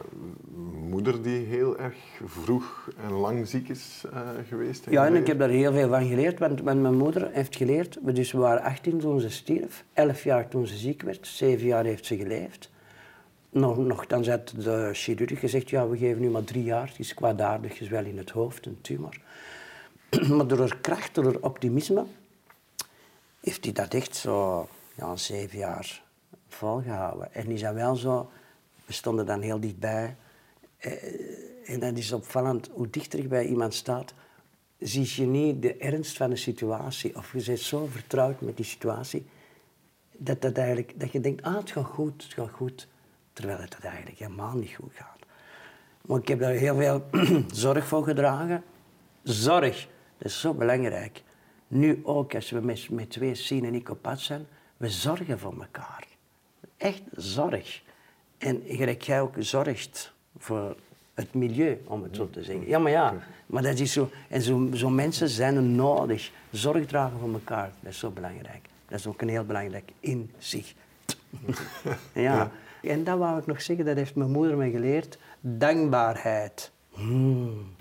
moeder 0.89 1.21
die 1.21 1.45
heel 1.45 1.77
erg 1.77 1.95
vroeg 2.25 2.89
en 3.03 3.11
lang 3.11 3.47
ziek 3.47 3.69
is 3.69 4.03
eh, 4.13 4.19
geweest. 4.47 4.85
Ja, 4.89 5.05
en 5.05 5.15
ik 5.15 5.27
heb 5.27 5.39
daar 5.39 5.49
heel 5.49 5.71
veel 5.71 5.89
van 5.89 6.07
geleerd, 6.07 6.39
want, 6.39 6.61
want 6.61 6.81
mijn 6.81 6.97
moeder 6.97 7.29
heeft 7.31 7.55
geleerd, 7.55 7.97
we 8.03 8.11
dus 8.11 8.31
we 8.31 8.37
waren 8.37 8.63
18 8.63 8.99
toen 8.99 9.19
ze 9.19 9.29
stierf, 9.29 9.83
11 9.93 10.23
jaar 10.23 10.47
toen 10.47 10.67
ze 10.67 10.77
ziek 10.77 11.01
werd, 11.01 11.27
7 11.27 11.65
jaar 11.65 11.83
heeft 11.83 12.05
ze 12.05 12.17
geleefd. 12.17 12.69
Nog, 13.49 13.77
nogthans 13.77 14.27
had 14.27 14.53
de 14.57 14.89
chirurg 14.93 15.39
gezegd, 15.39 15.69
ja, 15.69 15.87
we 15.87 15.97
geven 15.97 16.21
nu 16.21 16.29
maar 16.29 16.43
drie 16.43 16.63
jaar, 16.63 16.87
het 16.87 16.99
is 16.99 17.13
kwaadaardig 17.13 17.77
gezwel 17.77 18.05
in 18.05 18.17
het 18.17 18.29
hoofd, 18.29 18.65
een 18.65 18.77
tumor. 18.81 19.17
maar 20.35 20.47
door 20.47 20.59
haar 20.59 20.77
kracht, 20.81 21.15
door 21.15 21.23
haar 21.23 21.41
optimisme, 21.41 22.05
heeft 23.39 23.63
hij 23.63 23.73
dat 23.73 23.93
echt 23.93 24.15
zo 24.15 24.67
ja, 24.95 25.15
zeven 25.15 25.57
jaar 25.57 26.03
volgehouden. 26.47 27.33
En 27.33 27.47
is 27.47 27.61
dat 27.61 27.73
wel 27.73 27.95
zo, 27.95 28.29
we 28.85 28.93
stonden 28.93 29.25
dan 29.25 29.41
heel 29.41 29.59
dichtbij. 29.59 30.15
Eh, 30.77 30.93
en 31.65 31.79
dat 31.79 31.97
is 31.97 32.11
opvallend, 32.11 32.69
hoe 32.73 32.89
dichter 32.89 33.21
je 33.21 33.27
bij 33.27 33.45
iemand 33.45 33.73
staat, 33.73 34.13
zie 34.79 35.11
je 35.15 35.25
niet 35.27 35.61
de 35.61 35.77
ernst 35.77 36.17
van 36.17 36.29
de 36.29 36.35
situatie. 36.35 37.15
Of 37.15 37.33
je 37.33 37.43
bent 37.45 37.59
zo 37.59 37.85
vertrouwd 37.85 38.41
met 38.41 38.57
die 38.57 38.65
situatie, 38.65 39.25
dat, 40.11 40.41
dat, 40.41 40.57
eigenlijk, 40.57 40.99
dat 40.99 41.11
je 41.11 41.19
denkt, 41.19 41.41
ah, 41.41 41.55
het 41.55 41.71
gaat 41.71 41.85
goed, 41.85 42.23
het 42.23 42.33
gaat 42.33 42.51
goed. 42.51 42.87
Terwijl 43.33 43.59
het 43.59 43.77
eigenlijk 43.79 44.17
helemaal 44.17 44.55
niet 44.55 44.75
goed 44.75 44.93
gaat. 44.93 45.19
Maar 46.01 46.19
ik 46.19 46.27
heb 46.27 46.39
daar 46.39 46.51
heel 46.51 46.75
veel 46.75 47.05
zorg 47.53 47.87
voor 47.87 48.03
gedragen. 48.03 48.63
Zorg, 49.23 49.87
dat 50.17 50.27
is 50.27 50.39
zo 50.39 50.53
belangrijk. 50.53 51.23
Nu 51.67 51.99
ook, 52.03 52.35
als 52.35 52.49
we 52.49 52.59
met, 52.59 52.89
met 52.89 53.09
twee 53.09 53.35
Sien 53.35 53.65
en 53.65 53.73
ik 53.73 53.89
op 53.89 54.01
pad 54.01 54.19
zijn, 54.19 54.47
we 54.77 54.89
zorgen 54.89 55.39
voor 55.39 55.53
elkaar. 55.59 56.07
Echt 56.77 57.01
zorg. 57.15 57.83
En 58.37 58.61
gelijk 58.67 59.01
jij 59.01 59.21
ook 59.21 59.35
zorgt 59.39 60.13
voor 60.37 60.75
het 61.13 61.33
milieu, 61.33 61.81
om 61.85 62.03
het 62.03 62.15
zo 62.15 62.29
te 62.29 62.43
zeggen. 62.43 62.67
Ja, 62.67 62.79
maar 62.79 62.91
ja, 62.91 63.13
maar 63.45 63.63
dat 63.63 63.79
is 63.79 63.93
zo. 63.93 64.09
En 64.29 64.41
zo'n 64.41 64.71
zo 64.75 64.89
mensen 64.89 65.29
zijn 65.29 65.55
er 65.55 65.61
nodig. 65.61 66.31
Zorg 66.51 66.85
dragen 66.85 67.19
voor 67.19 67.33
elkaar, 67.33 67.71
dat 67.79 67.91
is 67.91 67.99
zo 67.99 68.09
belangrijk. 68.09 68.69
Dat 68.87 68.99
is 68.99 69.07
ook 69.07 69.21
een 69.21 69.29
heel 69.29 69.45
belangrijk 69.45 69.91
inzicht. 69.99 70.75
ja. 72.13 72.51
En 72.81 73.03
dat 73.03 73.17
wou 73.17 73.39
ik 73.39 73.45
nog 73.45 73.61
zeggen, 73.61 73.85
dat 73.85 73.95
heeft 73.95 74.15
mijn 74.15 74.31
moeder 74.31 74.57
me 74.57 74.69
geleerd. 74.69 75.17
Dankbaarheid. 75.39 76.71
Hmm. 76.89 77.73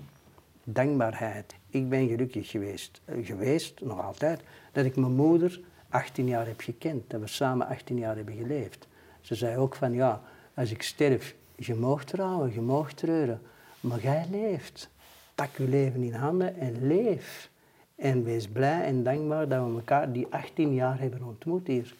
Dankbaarheid. 0.64 1.54
Ik 1.68 1.88
ben 1.88 2.08
gelukkig 2.08 2.50
geweest, 2.50 3.00
eh, 3.04 3.26
geweest, 3.26 3.80
nog 3.80 4.02
altijd, 4.02 4.40
dat 4.72 4.84
ik 4.84 4.96
mijn 4.96 5.12
moeder 5.12 5.60
18 5.88 6.26
jaar 6.26 6.46
heb 6.46 6.60
gekend. 6.60 7.10
Dat 7.10 7.20
we 7.20 7.26
samen 7.26 7.66
18 7.66 7.98
jaar 7.98 8.16
hebben 8.16 8.36
geleefd. 8.36 8.86
Ze 9.20 9.34
zei 9.34 9.56
ook 9.56 9.74
van, 9.74 9.92
ja, 9.92 10.22
als 10.54 10.70
ik 10.70 10.82
sterf, 10.82 11.34
je 11.56 11.74
mag 11.74 12.04
trouwen, 12.04 12.52
je 12.52 12.60
mag 12.60 12.92
treuren, 12.92 13.40
maar 13.80 14.00
jij 14.00 14.26
leeft. 14.30 14.88
Pak 15.34 15.56
je 15.56 15.68
leven 15.68 16.02
in 16.02 16.14
handen 16.14 16.56
en 16.58 16.86
leef. 16.86 17.50
En 17.94 18.24
wees 18.24 18.48
blij 18.48 18.82
en 18.84 19.02
dankbaar 19.02 19.48
dat 19.48 19.66
we 19.66 19.74
elkaar 19.74 20.12
die 20.12 20.26
18 20.30 20.74
jaar 20.74 20.98
hebben 20.98 21.22
ontmoet 21.22 21.66
hier, 21.66 21.94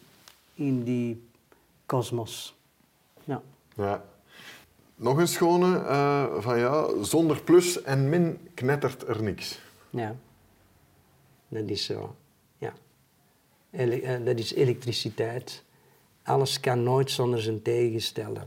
in 0.53 0.83
die 0.83 1.27
kosmos. 1.85 2.55
Ja. 3.23 3.41
Ja. 3.75 4.03
Nog 4.95 5.17
een 5.17 5.27
schone 5.27 5.77
eh, 5.77 6.25
van 6.39 6.59
ja, 6.59 7.03
zonder 7.03 7.41
plus 7.41 7.81
en 7.81 8.09
min 8.09 8.47
knettert 8.53 9.07
er 9.07 9.23
niks. 9.23 9.59
Ja, 9.89 10.15
dat 11.47 11.69
is 11.69 11.85
zo. 11.85 12.15
Ja. 12.57 12.73
Ele- 13.71 13.99
eh, 13.99 14.25
dat 14.25 14.39
is 14.39 14.53
elektriciteit. 14.53 15.63
Alles 16.25 16.59
kan 16.59 16.83
nooit 16.83 17.11
zonder 17.11 17.41
zijn 17.41 17.61
tegengestelde. 17.61 18.39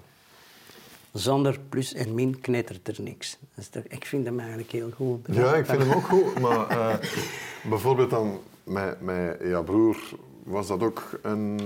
Zonder 1.13 1.59
plus 1.69 1.95
en 1.95 2.15
min 2.15 2.41
knettert 2.41 2.89
er 2.89 3.03
niks. 3.03 3.39
Dat 3.71 3.85
ik 3.89 4.05
vind 4.05 4.25
hem 4.27 4.39
eigenlijk 4.41 4.71
heel 4.71 4.91
goed. 4.91 5.27
Ja, 5.31 5.55
ik 5.55 5.67
vind 5.67 5.83
hem 5.83 5.93
ook 5.93 6.05
goed. 6.05 6.41
Maar 6.41 6.69
eh, 6.69 6.95
bijvoorbeeld 7.71 8.11
dan 8.11 8.39
met, 8.65 9.01
met 9.01 9.65
broer, 9.65 9.97
was 10.43 10.67
dat 10.67 10.83
ook 10.83 11.19
een... 11.23 11.61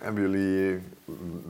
Hebben 0.00 0.22
jullie 0.22 0.78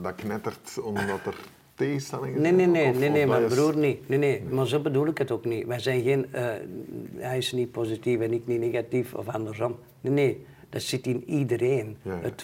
dat 0.01 0.15
knettert 0.15 0.79
omdat 0.81 1.25
er 1.25 1.35
tegenstellingen 1.75 2.41
Nee, 2.41 2.51
nee, 2.51 2.65
nee, 2.67 2.89
Of- 2.89 2.99
nee, 2.99 3.09
nee 3.09 3.27
mijn 3.27 3.43
is- 3.43 3.53
broer 3.53 3.77
niet. 3.77 4.09
Nee, 4.09 4.17
nee, 4.17 4.43
maar 4.43 4.67
zo 4.67 4.79
bedoel 4.79 5.07
ik 5.07 5.17
het 5.17 5.31
ook 5.31 5.45
niet. 5.45 5.65
Wij 5.65 5.79
zijn 5.79 6.01
geen, 6.03 6.33
eh, 6.33 6.45
hij 7.15 7.37
is 7.37 7.51
niet 7.51 7.71
positief 7.71 8.19
en 8.19 8.33
ik 8.33 8.47
niet 8.47 8.59
negatief 8.59 9.13
of 9.13 9.27
andersom. 9.27 9.75
Nee, 10.01 10.13
nee, 10.13 10.45
dat 10.69 10.81
zit 10.81 11.07
in 11.07 11.23
iedereen. 11.29 11.97
Ja, 12.01 12.11
ja. 12.13 12.19
Het 12.21 12.43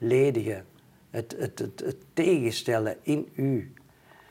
volledige, 0.00 0.62
het, 1.10 1.34
het, 1.38 1.58
het, 1.58 1.80
het 1.84 1.96
tegenstellen 2.12 2.96
in 3.02 3.28
u. 3.34 3.72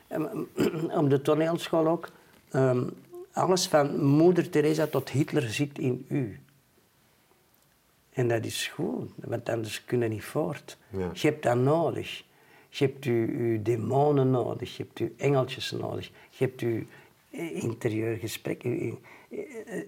En, 0.07 0.47
Op 0.99 1.09
de 1.09 1.21
toneelschool 1.21 1.87
ook, 1.87 2.09
ehm, 2.51 2.83
alles 3.31 3.67
van 3.67 4.03
moeder 4.05 4.49
Teresa 4.49 4.87
tot 4.87 5.09
Hitler 5.09 5.49
zit 5.49 5.79
in 5.79 6.05
u. 6.09 6.39
En 8.09 8.27
dat 8.27 8.45
is 8.45 8.67
goed, 8.67 9.09
want 9.15 9.49
anders 9.49 9.85
kun 9.85 9.99
je 10.01 10.07
niet 10.07 10.23
voort. 10.23 10.77
Ja. 10.89 11.09
Je 11.13 11.27
hebt 11.27 11.43
dat 11.43 11.57
nodig. 11.57 12.23
Je 12.69 12.85
hebt 12.85 13.03
je, 13.03 13.11
je 13.51 13.61
demonen 13.61 14.29
nodig, 14.29 14.77
je 14.77 14.83
hebt 14.83 14.99
je 14.99 15.11
engeltjes 15.17 15.71
nodig, 15.71 16.11
je 16.29 16.43
hebt 16.45 16.59
je 16.59 16.83
eh, 17.31 17.63
interieur 17.63 18.17
gesprek, 18.17 18.61
je- 18.63 18.85
je- 19.29 19.63
eh, 19.65 19.81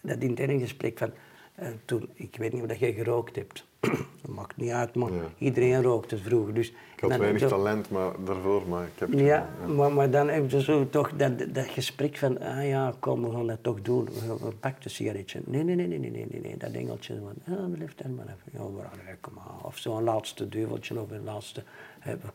dat 0.00 0.18
interne 0.22 0.58
gesprek 0.58 0.98
van 0.98 1.10
eh, 1.56 1.68
toen, 1.84 2.08
ik 2.14 2.36
weet 2.36 2.52
niet 2.52 2.62
of 2.62 2.68
dat 2.68 2.78
jij 2.78 2.92
gerookt 2.92 3.36
hebt. 3.36 3.66
dat 3.80 4.30
maakt 4.30 4.56
niet 4.56 4.70
uit, 4.70 4.94
maar 4.94 5.12
Ja. 5.12 5.20
iedereen 5.38 5.82
rookte 5.82 6.18
vroeger. 6.18 6.54
Dus 6.54 6.68
Ik 6.68 7.00
had 7.00 7.16
weinig 7.16 7.48
talent 7.48 7.90
maar, 7.90 8.12
daarvoor, 8.24 8.68
maar 8.68 8.84
ik 8.86 8.98
heb 8.98 9.10
het 9.10 9.20
ja, 9.20 9.48
maar, 9.76 9.92
maar 9.92 10.10
dan 10.10 10.28
heb 10.28 10.50
je 10.50 10.62
zo 10.62 10.88
toch 10.88 11.12
dat, 11.16 11.38
dat 11.54 11.66
gesprek 11.66 12.16
van, 12.16 12.40
ah 12.40 12.66
ja, 12.68 12.94
kom, 12.98 13.22
we 13.24 13.30
gaan 13.32 13.46
dat 13.46 13.62
toch 13.62 13.82
doen. 13.82 14.04
We, 14.04 14.52
pakken 14.60 14.84
een 14.84 14.90
sigaretje. 14.90 15.40
Nee, 15.44 15.62
nee, 15.64 15.74
nee, 15.76 15.86
nee, 15.86 15.98
nee, 15.98 16.10
nee, 16.10 16.40
nee, 16.40 16.56
dat 16.56 16.72
engeltje 16.72 17.18
van, 17.20 17.56
ah, 17.56 17.72
blijf 17.72 17.94
dan 17.94 18.14
maar 18.14 18.24
even. 18.26 18.50
Ja, 18.52 18.68
maar, 18.76 19.16
kom 19.20 19.32
maar. 19.34 19.44
Of 19.62 19.78
zo'n 19.78 20.02
laatste 20.02 20.48
duveltje 20.48 21.00
of 21.00 21.10
een 21.10 21.24
laatste, 21.24 21.62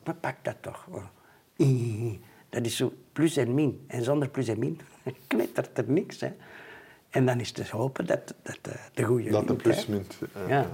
we- 0.03 0.13
pak 0.13 0.35
dat 0.41 0.55
toch. 0.61 0.87
Eh, 1.57 2.13
Dat 2.49 2.65
is 2.65 2.75
zo 2.75 2.93
plus 3.13 3.37
en 3.37 3.53
min. 3.53 3.83
En 3.87 4.03
zonder 4.03 4.29
plus 4.29 4.47
en 4.47 4.59
min 4.59 4.79
knettert 5.27 5.77
er 5.77 5.83
niks, 5.87 6.19
hè. 6.21 6.31
En 7.11 7.25
dan 7.25 7.39
is 7.39 7.47
het 7.47 7.55
te 7.55 7.75
hopen 7.77 8.05
dat, 8.05 8.33
dat 8.43 8.57
de, 8.61 8.71
de 8.93 9.03
goede 9.03 9.29
Dat 9.29 9.41
de 9.41 9.47
wint, 9.47 9.63
hè. 9.63 9.69
plus 9.69 9.85
mint. 9.85 10.17
eh, 10.33 10.49
Ja. 10.49 10.65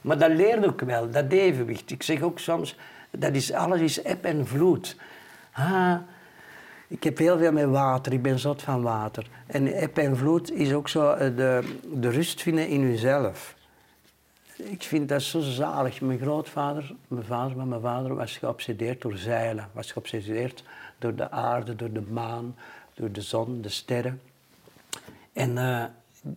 Maar 0.00 0.18
dat 0.18 0.30
leert 0.30 0.66
ook 0.66 0.80
wel, 0.80 1.10
dat 1.10 1.32
evenwicht. 1.32 1.90
Ik 1.90 2.02
zeg 2.02 2.20
ook 2.22 2.38
soms, 2.38 2.76
dat 3.10 3.34
is, 3.34 3.52
alles 3.52 3.80
is 3.80 4.02
eb 4.02 4.24
en 4.24 4.46
vloed. 4.46 4.96
Ah, 5.52 5.96
ik 6.88 7.04
heb 7.04 7.18
heel 7.18 7.38
veel 7.38 7.52
met 7.52 7.68
water, 7.68 8.12
ik 8.12 8.22
ben 8.22 8.38
zot 8.38 8.62
van 8.62 8.82
water. 8.82 9.26
En 9.46 9.66
eb 9.66 9.98
en 9.98 10.16
vloed 10.16 10.52
is 10.52 10.72
ook 10.72 10.88
zo 10.88 11.10
eh, 11.12 11.36
de, 11.36 11.76
de 11.92 12.08
rust 12.10 12.42
vinden 12.42 12.68
in 12.68 12.80
jezelf. 12.80 13.54
Ik 14.56 14.82
vind 14.82 15.08
dat 15.08 15.22
zo 15.22 15.40
zalig. 15.40 16.00
Mijn 16.00 16.18
grootvader, 16.18 16.94
mijn 17.08 17.24
vader, 17.24 17.56
maar 17.56 17.66
mijn 17.66 17.80
vader 17.80 18.14
was 18.14 18.36
geobsedeerd 18.36 19.00
door 19.02 19.16
zeilen. 19.16 19.68
Was 19.72 19.92
geobsedeerd 19.92 20.64
door 20.98 21.14
de 21.14 21.30
aarde, 21.30 21.76
door 21.76 21.92
de 21.92 22.02
maan, 22.10 22.56
door 22.94 23.12
de 23.12 23.20
zon, 23.20 23.60
de 23.60 23.68
sterren. 23.68 24.20
En 25.36 25.58
eh, 25.58 25.84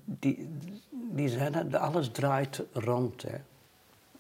die, 0.05 0.49
die 0.91 1.29
zei 1.29 1.51
dat 1.51 1.75
alles 1.75 2.09
draait 2.11 2.63
rond. 2.73 3.21
Hè. 3.21 3.37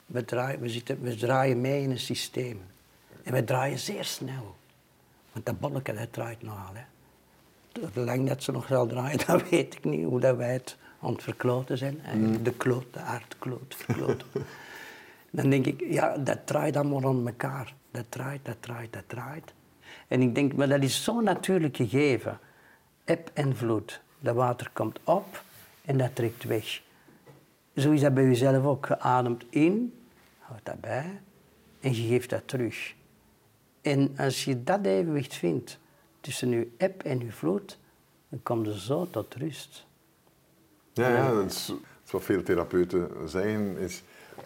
We, 0.05 0.25
draaien, 0.25 0.59
we, 0.59 0.69
zitten, 0.69 1.01
we 1.01 1.15
draaien 1.15 1.61
mee 1.61 1.81
in 1.81 1.91
een 1.91 1.99
systeem. 1.99 2.61
En 3.23 3.33
we 3.33 3.43
draaien 3.43 3.79
zeer 3.79 4.05
snel. 4.05 4.55
Want 5.31 5.45
dat 5.45 5.59
bolletje 5.59 5.93
dat 5.93 6.13
draait 6.13 6.41
nogal. 6.41 6.73
Hè. 6.73 6.83
Hoe 7.93 8.03
lang 8.03 8.27
dat 8.27 8.43
ze 8.43 8.51
nog 8.51 8.67
zal 8.67 8.87
draaien, 8.87 9.19
dat 9.27 9.49
weet 9.49 9.75
ik 9.75 9.83
niet. 9.83 10.05
Hoe 10.05 10.19
dat 10.19 10.37
wij 10.37 10.53
het 10.53 10.77
aan 11.01 11.11
het 11.13 11.23
verkloten 11.23 11.77
zijn. 11.77 12.01
Eigenlijk 12.03 12.45
De 12.45 12.53
kloot, 12.53 12.93
de 12.93 12.99
aardkloot, 12.99 13.75
verkloten. 13.75 14.27
Dan 15.31 15.49
denk 15.49 15.65
ik, 15.65 15.83
ja, 15.89 16.17
dat 16.17 16.47
draait 16.47 16.75
allemaal 16.75 17.01
rond 17.01 17.27
elkaar. 17.27 17.73
Dat 17.91 18.05
draait, 18.09 18.45
dat 18.45 18.55
draait, 18.59 18.93
dat 18.93 19.03
draait. 19.07 19.53
En 20.07 20.21
ik 20.21 20.35
denk, 20.35 20.53
maar 20.53 20.67
dat 20.67 20.83
is 20.83 21.03
zo 21.03 21.21
natuurlijk 21.21 21.75
gegeven. 21.75 22.39
Eb 23.03 23.29
en 23.33 23.55
vloed. 23.55 24.01
Dat 24.19 24.35
water 24.35 24.69
komt 24.73 24.99
op 25.03 25.43
en 25.85 25.97
dat 25.97 26.15
trekt 26.15 26.43
weg. 26.43 26.81
Zo 27.75 27.91
is 27.91 28.01
dat 28.01 28.13
bij 28.13 28.23
jezelf 28.23 28.65
ook. 28.65 28.85
Je 28.85 28.99
ademt 28.99 29.45
in, 29.49 29.93
houdt 30.39 30.65
dat 30.65 30.81
bij 30.81 31.19
en 31.79 31.95
je 31.95 32.07
geeft 32.07 32.29
dat 32.29 32.41
terug. 32.45 32.93
En 33.81 34.13
als 34.17 34.45
je 34.45 34.63
dat 34.63 34.85
evenwicht 34.85 35.33
vindt 35.33 35.79
tussen 36.21 36.49
je 36.49 36.67
eb 36.77 37.03
en 37.03 37.19
je 37.19 37.31
vloed, 37.31 37.77
dan 38.29 38.39
kom 38.43 38.65
je 38.65 38.79
zo 38.79 39.07
tot 39.11 39.35
rust. 39.35 39.85
Ja, 40.93 41.09
ja 41.09 41.33
dat, 41.33 41.45
is, 41.51 41.73
wat 42.11 42.23
veel 42.23 42.43
therapeuten 42.43 43.09
zeggen. 43.25 43.77
Is 43.77 44.03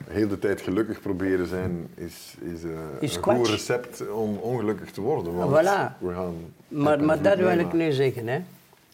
heel 0.08 0.28
de 0.28 0.40
tijd 0.40 0.62
gelukkig 0.62 1.02
proberen 1.02 1.48
zijn 1.48 1.90
is, 1.96 2.36
is, 2.42 2.64
eh, 2.64 2.72
Is 3.00 3.16
een 3.16 3.22
kwats. 3.22 3.40
goed 3.40 3.48
recept 3.48 4.10
om 4.10 4.38
ongelukkig 4.38 4.92
te 4.92 5.02
worden. 5.02 5.34
Want 5.36 5.52
Voilà. 5.52 5.98
we 6.00 6.14
gaan 6.14 6.54
Maar, 6.68 7.04
maar 7.04 7.22
dat 7.22 7.38
wil 7.38 7.60
ik 7.60 7.74
nu 7.74 7.92
zeggen, 7.92 8.28
hè. 8.28 8.42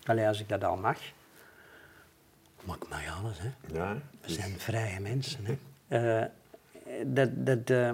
Allee, 0.10 0.28
als 0.28 0.40
ik 0.40 0.50
dat 0.50 0.64
al 0.64 0.78
mag. 0.78 1.00
Mag 2.64 2.76
ik 2.76 2.90
mij 2.90 3.12
alles, 3.12 3.40
hè. 3.40 3.50
Ja, 3.74 3.94
We 3.94 4.00
dus- 4.22 4.36
zijn 4.36 4.60
vrije 4.60 5.00
mensen. 5.00 5.46
Hè. 5.46 5.58
Eh, 5.88 6.26
dat, 7.06 7.30
dat, 7.34 7.70
eh, 7.70 7.94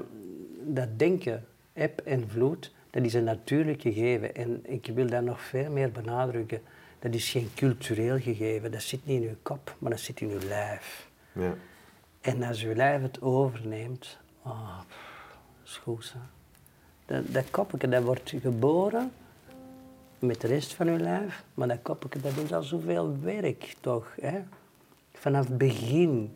dat 0.62 1.00
denken, 1.00 1.46
eb 1.74 2.00
en 2.00 2.30
vloed, 2.30 2.74
dat 2.90 3.04
is 3.04 3.14
een 3.14 3.24
natuurlijk 3.24 3.82
gegeven. 3.82 4.36
En 4.36 4.60
ik 4.64 4.92
wil 4.94 5.08
dat 5.08 5.24
nog 5.24 5.42
veel 5.42 5.72
meer 5.72 5.92
benadrukken. 5.92 6.62
Dat 7.00 7.14
is 7.14 7.30
geen 7.30 7.50
cultureel 7.56 8.20
gegeven. 8.20 8.72
Dat 8.72 8.82
zit 8.82 9.06
niet 9.06 9.22
in 9.22 9.28
uw 9.30 9.36
kop, 9.42 9.76
maar 9.80 9.92
dat 9.92 10.00
zit 10.00 10.22
in 10.22 10.30
uw 10.30 10.48
lijf. 10.48 11.10
ja. 11.32 11.54
En 12.22 12.44
als 12.44 12.64
uw 12.64 12.74
lijf 12.74 13.02
het 13.02 13.22
overneemt, 13.22 14.18
oh, 14.42 14.80
pff, 14.80 15.38
dat 15.60 15.68
is 15.70 15.78
goed. 15.78 16.14
Hè. 16.14 16.20
Dat, 17.06 17.34
dat 17.34 17.50
koppetje 17.50 17.88
dat 17.90 18.04
wordt 18.04 18.34
geboren 18.42 19.12
met 20.26 20.42
de 20.42 20.48
rest 20.48 20.74
van 20.74 20.88
uw 20.88 20.98
lijf, 20.98 21.44
maar 21.54 21.68
dat 21.68 21.82
koppetje 21.82 22.20
dat 22.20 22.36
doet 22.36 22.54
al 22.54 22.64
zoveel 22.64 23.16
werk 23.22 23.76
toch. 23.82 24.16
Hè? 24.22 24.42
Vanaf 25.14 25.48
het 25.48 25.58
begin. 25.58 26.36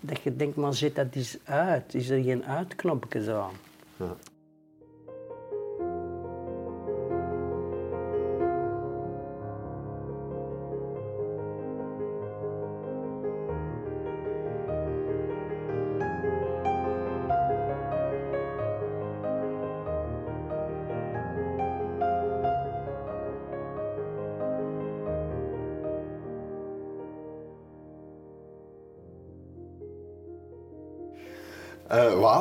Dat 0.00 0.20
je 0.20 0.36
denkt, 0.36 0.56
maar 0.56 0.74
zet 0.74 0.94
dat 0.94 1.06
eens 1.14 1.38
uit. 1.44 1.94
Is 1.94 2.08
er 2.08 2.22
geen 2.22 2.44
uitknopje 2.44 3.22
zo? 3.22 3.50
Ja. 3.96 4.16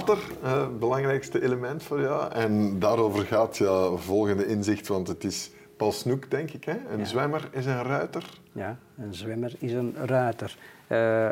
Water, 0.07 0.77
belangrijkste 0.77 1.43
element 1.43 1.83
voor 1.83 2.01
jou. 2.01 2.31
En 2.31 2.79
daarover 2.79 3.25
gaat 3.25 3.57
je 3.57 3.93
volgende 3.97 4.47
inzicht, 4.47 4.87
want 4.87 5.07
het 5.07 5.23
is 5.23 5.51
Paul 5.77 5.91
Snoek, 5.91 6.31
denk 6.31 6.51
ik. 6.51 6.63
Hè? 6.63 6.77
Een 6.89 7.05
zwemmer 7.05 7.49
is 7.51 7.65
een 7.65 7.83
ruiter. 7.83 8.39
Ja, 8.51 8.77
een 8.97 9.13
zwemmer 9.13 9.55
is 9.59 9.71
een 9.71 9.95
ruiter. 10.05 10.57
Eh, 10.87 11.27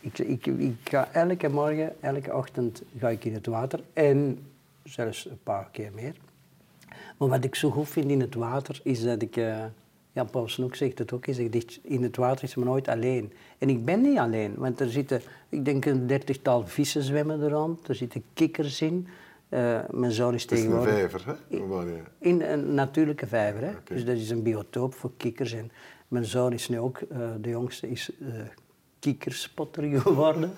ik, 0.00 0.18
ik, 0.18 0.46
ik 0.46 0.76
ga 0.84 1.08
elke 1.12 1.48
morgen, 1.48 1.92
elke 2.00 2.34
ochtend 2.36 2.82
ga 2.98 3.08
ik 3.08 3.24
in 3.24 3.34
het 3.34 3.46
water 3.46 3.80
en 3.92 4.46
zelfs 4.84 5.26
een 5.26 5.42
paar 5.42 5.68
keer 5.72 5.90
meer. 5.94 6.14
Maar 7.18 7.28
wat 7.28 7.44
ik 7.44 7.54
zo 7.54 7.70
goed 7.70 7.88
vind 7.88 8.10
in 8.10 8.20
het 8.20 8.34
water 8.34 8.80
is 8.82 9.02
dat 9.02 9.22
ik, 9.22 9.36
eh, 9.36 9.64
ja, 10.12 10.24
Paul 10.24 10.48
Snoek 10.48 10.74
zegt 10.74 10.98
het 10.98 11.12
ook, 11.12 11.26
hij 11.26 11.34
zegt, 11.34 11.78
in 11.82 12.02
het 12.02 12.16
water 12.16 12.44
is 12.44 12.54
men 12.54 12.66
nooit 12.66 12.88
alleen. 12.88 13.32
En 13.58 13.68
ik 13.68 13.84
ben 13.84 14.00
niet 14.00 14.18
alleen, 14.18 14.54
want 14.56 14.80
er 14.80 14.90
zitten, 14.90 15.22
ik 15.48 15.64
denk 15.64 15.84
een 15.84 16.06
dertigtal 16.06 16.66
vissen 16.66 17.02
zwemmen 17.02 17.40
er 17.40 17.50
rond, 17.50 17.88
er 17.88 17.94
zitten 17.94 18.22
kikkers 18.34 18.82
in. 18.82 19.08
Eh, 19.48 19.80
mijn 19.90 20.12
zoon 20.12 20.34
is 20.34 20.42
Het 20.42 20.52
is 20.52 20.58
een 20.58 20.64
tegenwoordig... 20.64 20.94
vijver, 20.94 21.26
hè? 21.26 21.56
In 22.18 22.42
een 22.42 22.74
natuurlijke 22.74 23.26
vijver. 23.26 23.62
Hè? 23.62 23.72
Dus 23.84 24.04
dat 24.04 24.16
is 24.16 24.30
een 24.30 24.42
biotoop 24.42 24.94
voor 24.94 25.10
kikkers. 25.16 25.52
En 25.52 25.70
mijn 26.08 26.24
zoon 26.24 26.52
is 26.52 26.68
nu 26.68 26.78
ook, 26.78 26.98
eh, 26.98 27.18
de 27.40 27.48
jongste, 27.48 27.90
is 27.90 28.10
eh 28.20 28.26
kikkerspotter 29.02 29.82
geworden. 30.00 30.52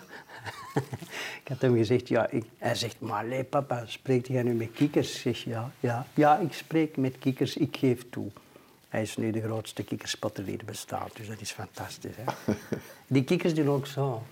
ik 1.42 1.48
had 1.48 1.60
hem 1.60 1.76
gezegd, 1.76 2.08
ja, 2.08 2.30
ik, 2.30 2.44
hij 2.58 2.74
zegt, 2.74 3.00
maar 3.00 3.24
nee 3.26 3.44
papa, 3.44 3.86
spreekt 3.86 4.26
jij 4.26 4.42
nu 4.42 4.52
met 4.52 4.72
kikkers? 4.72 5.14
Ik 5.14 5.20
zeg, 5.20 5.44
ja, 5.44 5.72
ja, 5.80 6.06
ja, 6.14 6.38
ik 6.38 6.52
spreek 6.52 6.96
met 6.96 7.18
kikkers, 7.18 7.56
ik 7.56 7.76
geef 7.76 8.04
toe. 8.10 8.30
Hij 8.94 9.02
is 9.02 9.16
nu 9.16 9.30
de 9.30 9.40
grootste 9.42 9.84
kikkerspotter 9.84 10.44
die 10.44 10.58
er 10.58 10.64
bestaat, 10.64 11.16
dus 11.16 11.26
dat 11.28 11.40
is 11.40 11.50
fantastisch. 11.50 12.14
Hè? 12.16 12.52
die 13.06 13.24
kikkers 13.24 13.54
doen 13.54 13.68
ook 13.68 13.86
zo. 13.86 14.22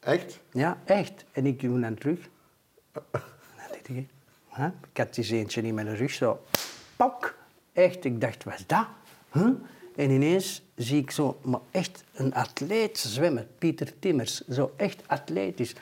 Echt? 0.00 0.38
Ja, 0.52 0.78
echt. 0.84 1.24
En 1.32 1.46
ik 1.46 1.60
doe 1.60 1.80
dan 1.80 1.94
terug. 1.94 2.18
Ik, 3.82 4.04
Hè? 4.48 4.66
Ik 4.66 4.96
had 4.96 5.14
die 5.14 5.36
eentje 5.36 5.62
in 5.62 5.74
mijn 5.74 5.96
rug 5.96 6.10
zo, 6.10 6.40
pak. 6.96 7.36
Echt, 7.72 8.04
ik 8.04 8.20
dacht, 8.20 8.44
wat 8.44 8.54
is 8.54 8.66
dat? 8.66 8.86
Huh? 9.32 9.48
En 9.96 10.10
ineens 10.10 10.62
zie 10.74 11.00
ik 11.02 11.10
zo, 11.10 11.38
maar 11.42 11.60
echt 11.70 12.04
een 12.12 12.34
atleet 12.34 12.98
zwemmen. 12.98 13.48
Pieter 13.58 13.98
Timmers, 13.98 14.40
zo 14.48 14.72
echt 14.76 15.02
atletisch. 15.06 15.74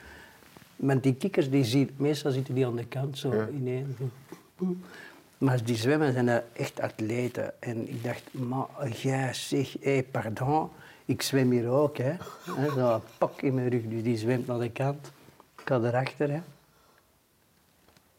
Want 0.76 1.02
die 1.02 1.14
kikkers, 1.14 1.50
die 1.50 1.64
zie, 1.64 1.90
meestal 1.96 2.30
zitten 2.32 2.54
die 2.54 2.66
aan 2.66 2.76
de 2.76 2.86
kant 2.86 3.18
zo 3.18 3.34
Ja. 3.34 3.48
ineen. 3.48 3.96
Maar 5.38 5.64
die 5.64 5.76
zwemmen 5.76 6.12
zijn 6.12 6.42
echt 6.52 6.80
atleten. 6.80 7.62
En 7.62 7.88
ik 7.88 8.02
dacht, 8.02 8.32
maar 8.32 8.88
jij 8.88 9.34
zeg, 9.34 9.76
hé, 9.80 10.02
pardon, 10.10 10.70
ik 11.04 11.22
zwem 11.22 11.50
hier 11.50 11.68
ook. 11.68 11.96
Hè. 11.96 12.16
Hè, 12.50 12.70
Zo, 12.70 12.94
een 12.94 13.00
pak 13.18 13.42
in 13.42 13.54
mijn 13.54 13.68
rug, 13.68 13.82
dus 13.82 14.02
die 14.02 14.16
zwemt 14.16 14.46
naar 14.46 14.58
de 14.58 14.70
kant. 14.70 15.12
Ik 15.58 15.62
ga 15.64 15.76
erachter, 15.76 16.30
hè. 16.30 16.40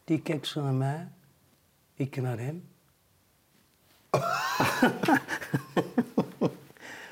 Die 0.04 0.20
kijkt 0.20 0.46
zo 0.46 0.62
naar 0.62 0.72
mij, 0.72 1.08
ik 1.94 2.16
naar 2.16 2.38
hem. 2.38 2.68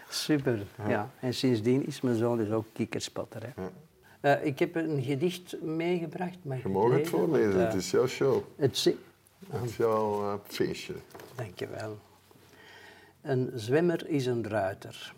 Super, 0.08 0.66
ja. 0.88 1.10
En 1.20 1.34
sindsdien 1.34 1.86
is 1.86 2.00
mijn 2.00 2.16
zoon 2.16 2.36
dus 2.38 2.50
ook 2.50 2.66
kikkerspotter. 2.72 3.42
Hè. 3.42 3.68
Eh, 4.20 4.46
ik 4.46 4.58
heb 4.58 4.74
een 4.74 5.02
gedicht 5.02 5.56
meegebracht. 5.62 6.36
Mag 6.42 6.62
Je 6.62 6.68
mag 6.68 6.82
het 6.82 6.92
lezen? 6.92 7.06
voorlezen, 7.06 7.60
het 7.60 7.72
eh, 7.72 7.78
is 7.78 7.90
jouw 7.90 8.06
show. 8.06 8.42
het 8.56 8.76
is 9.64 9.76
jouw 9.76 10.32
eh, 10.32 10.38
feestje. 10.46 10.94
Dankjewel. 11.34 11.98
Een 13.22 13.50
zwemmer 13.54 14.08
is 14.08 14.26
een 14.26 14.48
ruiter. 14.48 15.14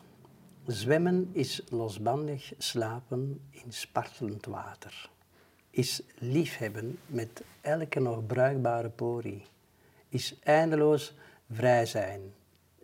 Zwemmen 0.67 1.29
is 1.33 1.63
losbandig 1.69 2.53
slapen 2.59 3.41
in 3.51 3.73
spartelend 3.73 4.47
water. 4.47 5.11
Is 5.71 6.03
liefhebben 6.19 6.99
met 7.07 7.43
elke 7.61 8.01
nog 8.01 8.27
bruikbare 8.27 8.89
porie. 8.89 9.45
Is 10.09 10.39
eindeloos 10.43 11.15
vrij 11.51 11.87
zijn 11.87 12.21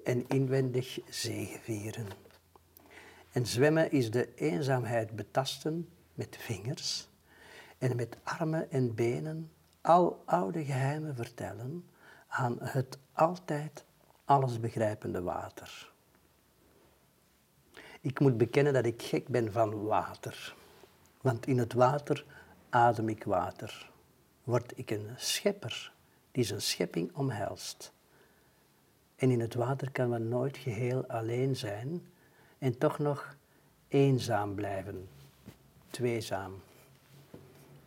en 0.04 0.28
inwendig 0.28 0.98
zegevieren. 1.08 2.06
En 3.32 3.46
zwemmen 3.46 3.90
is 3.90 4.10
de 4.10 4.34
eenzaamheid 4.34 5.16
betasten 5.16 5.88
met 6.14 6.36
vingers 6.40 7.08
en 7.78 7.96
met 7.96 8.16
armen 8.22 8.70
en 8.70 8.94
benen 8.94 9.50
al 9.84 10.22
oude 10.24 10.64
geheimen 10.64 11.14
vertellen 11.14 11.84
aan 12.28 12.56
het 12.60 12.98
altijd 13.12 13.84
alles 14.24 14.60
begrijpende 14.60 15.22
water. 15.22 15.92
Ik 18.00 18.20
moet 18.20 18.36
bekennen 18.36 18.72
dat 18.72 18.84
ik 18.84 19.02
gek 19.02 19.28
ben 19.28 19.52
van 19.52 19.84
water, 19.84 20.54
want 21.20 21.46
in 21.46 21.58
het 21.58 21.72
water 21.72 22.24
adem 22.68 23.08
ik 23.08 23.24
water. 23.24 23.90
Word 24.44 24.72
ik 24.78 24.90
een 24.90 25.08
schepper 25.16 25.92
die 26.32 26.44
zijn 26.44 26.62
schepping 26.62 27.16
omhelst. 27.16 27.92
En 29.16 29.30
in 29.30 29.40
het 29.40 29.54
water 29.54 29.90
kan 29.90 30.08
men 30.08 30.28
nooit 30.28 30.56
geheel 30.56 31.06
alleen 31.06 31.56
zijn 31.56 32.02
en 32.58 32.78
toch 32.78 32.98
nog 32.98 33.36
eenzaam 33.88 34.54
blijven, 34.54 35.08
tweezaam. 35.90 36.62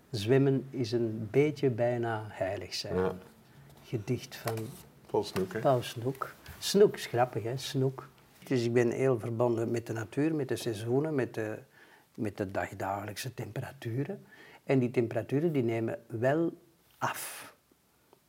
Zwemmen 0.09 0.67
is 0.69 0.91
een 0.91 1.27
beetje 1.31 1.69
bijna 1.69 2.25
heilig 2.29 2.73
zijn. 2.73 2.95
Ja. 2.95 3.15
Gedicht 3.83 4.35
van 4.35 4.55
Paul 5.05 5.23
Snoek, 5.23 5.53
hè? 5.53 5.59
Paul 5.59 5.81
Snoek. 5.81 6.33
Snoek 6.59 6.95
is 6.95 7.05
grappig, 7.05 7.43
hè? 7.43 7.57
Snoek. 7.57 8.07
Dus 8.43 8.63
ik 8.63 8.73
ben 8.73 8.91
heel 8.91 9.19
verbonden 9.19 9.71
met 9.71 9.87
de 9.87 9.93
natuur, 9.93 10.35
met 10.35 10.47
de 10.47 10.55
seizoenen, 10.55 11.15
met 11.15 11.33
de, 11.33 11.57
met 12.13 12.37
de 12.37 12.51
dagdagelijkse 12.51 13.33
temperaturen. 13.33 14.25
En 14.63 14.79
die 14.79 14.91
temperaturen 14.91 15.51
die 15.51 15.63
nemen 15.63 15.99
wel 16.07 16.53
af. 16.97 17.53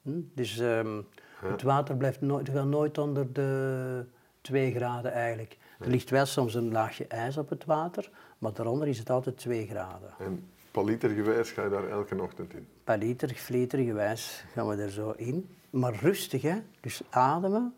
Hm? 0.03 0.21
Dus 0.35 0.59
ehm, 0.59 1.01
het 1.41 1.63
water 1.63 1.97
blijft 1.97 2.21
nooit, 2.21 2.53
wel 2.53 2.67
nooit 2.67 2.99
onder 2.99 3.33
de 3.33 4.05
2 4.41 4.73
graden 4.73 5.13
eigenlijk. 5.13 5.57
Er 5.79 5.91
ligt 5.91 6.11
wel 6.11 6.27
soms 6.27 6.55
een 6.55 6.73
laagje 6.73 7.07
ijs 7.07 7.37
op 7.37 7.49
het 7.49 7.65
water, 7.65 8.11
maar 8.39 8.53
daaronder 8.53 8.89
is 8.89 8.99
het 8.99 9.11
altijd 9.11 9.37
2 9.37 9.67
graden. 9.67 10.11
En 10.19 10.51
palitergewijs 10.79 11.51
ga 11.51 11.63
je 11.63 11.69
daar 11.69 11.89
elke 11.89 12.23
ochtend 12.23 12.55
in. 12.55 12.67
Per 12.85 12.99
liter, 12.99 13.47
liter 13.49 13.79
gewijs 13.79 14.45
gaan 14.53 14.69
we 14.69 14.77
er 14.77 14.91
zo 14.91 15.11
in. 15.11 15.49
Maar 15.71 15.95
rustig, 15.95 16.43
hè. 16.43 16.63
Dus 16.81 17.03
ademen, 17.11 17.75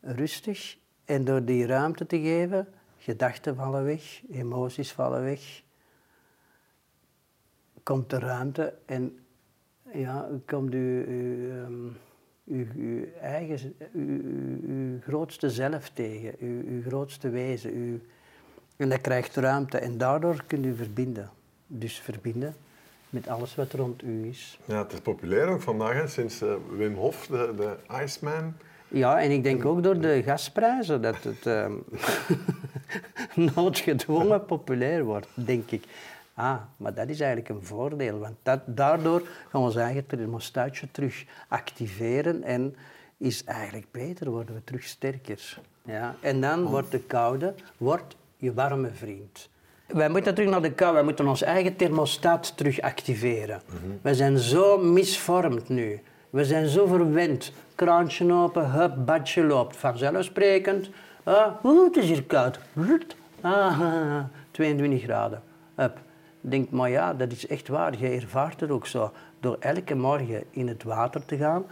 rustig. 0.00 0.78
En 1.04 1.24
door 1.24 1.44
die 1.44 1.66
ruimte 1.66 2.06
te 2.06 2.20
geven, 2.20 2.68
gedachten 2.98 3.56
vallen 3.56 3.84
weg, 3.84 4.22
emoties 4.30 4.92
vallen 4.92 5.22
weg. 5.22 5.62
Komt 7.82 8.10
de 8.10 8.18
ruimte 8.18 8.74
en 8.86 9.18
ja, 9.92 10.28
komt 10.46 10.72
uw, 10.72 11.04
uw, 11.06 11.50
ehm, 11.50 11.88
uw, 12.76 13.04
eigen, 13.20 13.76
uw, 13.92 15.00
grootste 15.00 15.50
zelf 15.50 15.88
tegen, 15.88 16.34
uw, 16.38 16.82
grootste 16.82 17.28
wezen. 17.28 18.02
En 18.76 18.88
dat 18.88 19.00
krijgt 19.00 19.36
ruimte 19.36 19.78
en 19.78 19.98
daardoor 19.98 20.44
kunt 20.46 20.66
u 20.66 20.74
verbinden. 20.74 21.30
Dus 21.66 21.98
verbinden 21.98 22.56
met 23.10 23.28
alles 23.28 23.54
wat 23.54 23.72
rond 23.72 24.02
u 24.02 24.28
is. 24.28 24.58
Ja, 24.64 24.78
het 24.82 24.92
is 24.92 25.00
populair 25.00 25.46
ook 25.46 25.62
vandaag, 25.62 25.92
hè? 25.92 26.06
sinds 26.06 26.40
eh, 26.42 26.54
Wim 26.70 26.94
Hof, 26.94 27.26
de, 27.26 27.52
de 27.56 27.76
Iceman. 28.02 28.54
Ja, 28.88 29.20
en 29.20 29.30
ik 29.30 29.42
denk 29.42 29.64
ook 29.64 29.82
door 29.82 30.00
de 30.00 30.22
gasprijzen 30.22 31.02
dat 31.02 31.22
het 31.22 31.46
ehm, 31.46 31.72
noodgedwongen 33.54 34.44
populair 34.44 35.04
wordt, 35.04 35.28
denk 35.34 35.70
ik. 35.70 35.84
Ah, 36.34 36.60
maar 36.76 36.94
dat 36.94 37.08
is 37.08 37.20
eigenlijk 37.20 37.48
een 37.48 37.66
voordeel, 37.66 38.18
want 38.18 38.36
dat, 38.42 38.60
daardoor 38.66 39.20
gaan 39.20 39.60
we 39.60 39.66
ons 39.66 39.76
eigen 39.76 40.06
thermostaatje 40.06 40.90
terug 40.90 41.24
activeren 41.48 42.42
en 42.42 42.76
is 43.16 43.44
eigenlijk 43.44 43.86
beter, 43.90 44.30
worden 44.30 44.54
we 44.54 44.64
terug 44.64 44.82
sterker. 44.82 45.58
Ja, 45.84 46.14
en 46.20 46.40
dan 46.40 46.64
wordt 46.64 46.90
de 46.90 47.00
koude 47.00 47.54
wordt 47.76 48.16
je 48.36 48.54
warme 48.54 48.90
vriend. 48.90 49.48
Wij 49.86 50.08
moeten 50.08 50.34
terug 50.34 50.50
naar 50.50 50.62
de 50.62 50.72
kou, 50.72 50.94
wij 50.94 51.02
moeten 51.02 51.28
ons 51.28 51.42
eigen 51.42 51.76
thermostaat 51.76 52.56
terug 52.56 52.80
activeren. 52.80 53.60
Wij 54.02 54.14
zijn 54.14 54.38
zo 54.38 54.78
misvormd 54.78 55.68
nu. 55.68 56.00
We 56.30 56.44
zijn 56.44 56.68
zo 56.68 56.86
verwend. 56.86 57.52
Kraantje 57.74 58.32
open, 58.32 58.70
hup, 58.70 58.94
badje 59.06 59.44
loopt. 59.44 59.76
Vanzelfsprekend. 59.76 60.90
Oeh, 61.64 61.84
het 61.84 61.96
is 61.96 62.04
hier 62.04 62.24
koud. 62.24 62.58
Rut. 62.74 63.16
Ah, 63.40 64.20
22 64.50 65.02
graden. 65.02 65.42
Hup. 65.74 65.98
Denk, 66.40 66.70
maar 66.70 66.90
ja, 66.90 67.14
dat 67.14 67.32
is 67.32 67.46
echt 67.46 67.68
waar. 67.68 67.98
Je 67.98 68.08
ervaart 68.08 68.60
het 68.60 68.70
ook 68.70 68.86
zo. 68.86 69.12
Door 69.40 69.56
elke 69.60 69.94
morgen 69.94 70.44
in 70.50 70.68
het 70.68 70.82
water 70.82 71.24
te 71.24 71.36
gaan, 71.36 71.64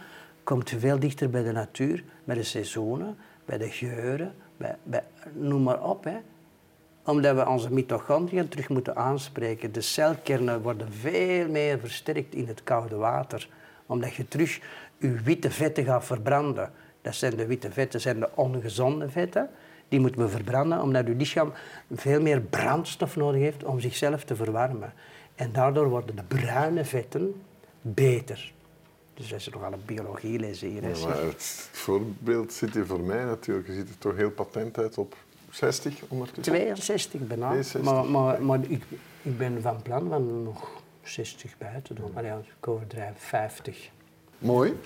komt 0.42 0.70
je 0.70 0.78
veel 0.78 0.98
dichter 0.98 1.30
bij 1.30 1.42
de 1.42 1.52
natuur, 1.52 2.04
bij 2.24 2.34
de 2.34 2.42
seizoenen, 2.42 3.16
bij 3.44 3.58
de 3.58 3.68
geuren, 3.68 4.34
bij, 4.56 4.76
bij, 4.82 5.04
noem 5.32 5.62
maar 5.62 5.82
op. 5.82 6.04
Hè 6.04 6.16
omdat 7.04 7.36
we 7.36 7.46
onze 7.48 7.72
mitochondriën 7.72 8.48
terug 8.48 8.68
moeten 8.68 8.96
aanspreken. 8.96 9.72
De 9.72 9.80
celkernen 9.80 10.62
worden 10.62 10.92
veel 10.92 11.48
meer 11.48 11.78
versterkt 11.78 12.34
in 12.34 12.46
het 12.46 12.62
koude 12.64 12.96
water. 12.96 13.48
Omdat 13.86 14.14
je 14.14 14.28
terug 14.28 14.60
je 14.98 15.10
witte 15.10 15.50
vetten 15.50 15.84
gaat 15.84 16.04
verbranden. 16.04 16.72
Dat 17.02 17.14
zijn 17.14 17.36
de 17.36 17.46
witte 17.46 17.72
vetten, 17.72 18.00
zijn 18.00 18.20
de 18.20 18.28
ongezonde 18.34 19.08
vetten. 19.08 19.50
Die 19.88 20.00
moeten 20.00 20.20
we 20.20 20.28
verbranden 20.28 20.82
omdat 20.82 21.06
je 21.06 21.14
lichaam 21.14 21.52
veel 21.92 22.20
meer 22.20 22.40
brandstof 22.40 23.16
nodig 23.16 23.40
heeft 23.40 23.64
om 23.64 23.80
zichzelf 23.80 24.24
te 24.24 24.36
verwarmen. 24.36 24.92
En 25.34 25.52
daardoor 25.52 25.88
worden 25.88 26.16
de 26.16 26.22
bruine 26.22 26.84
vetten 26.84 27.42
beter. 27.80 28.52
Dus 29.14 29.28
dat 29.28 29.38
is 29.38 29.48
nogal 29.48 29.72
een 29.72 29.82
biologieles 29.86 30.60
hier. 30.60 30.82
hè, 30.82 30.90
Ja, 30.90 31.06
maar 31.06 31.22
het 31.22 31.68
voorbeeld 31.72 32.52
zit 32.52 32.74
hier 32.74 32.86
voor 32.86 33.00
mij 33.00 33.24
natuurlijk. 33.24 33.66
Je 33.66 33.72
ziet 33.74 33.88
er 33.88 33.98
toch 33.98 34.16
heel 34.16 34.30
patent 34.30 34.78
uit 34.78 34.98
op 34.98 35.16
60 35.52 35.94
ondertussen. 36.08 36.52
62 36.52 37.20
bijna. 37.20 37.50
62. 37.50 37.82
Maar, 37.82 38.04
maar, 38.04 38.42
maar 38.42 38.60
ik, 38.68 38.82
ik 39.22 39.38
ben 39.38 39.62
van 39.62 39.82
plan 39.82 40.08
van 40.08 40.42
nog 40.42 40.70
60 41.02 41.58
bij 41.58 41.80
te 41.82 41.94
doen. 41.94 42.10
Maar 42.14 42.24
ja, 42.24 42.40
ik 42.60 42.68
overdrijf 42.68 43.14
50. 43.16 43.90
Mooi. 44.38 44.80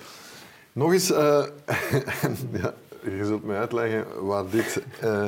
Nog 0.71 0.93
eens, 0.93 1.11
eh, 1.11 1.45
ja, 2.61 2.73
je 3.03 3.25
zult 3.25 3.43
mij 3.43 3.57
uitleggen 3.57 4.25
waar 4.25 4.49
dit 4.49 4.81
eh, 5.01 5.27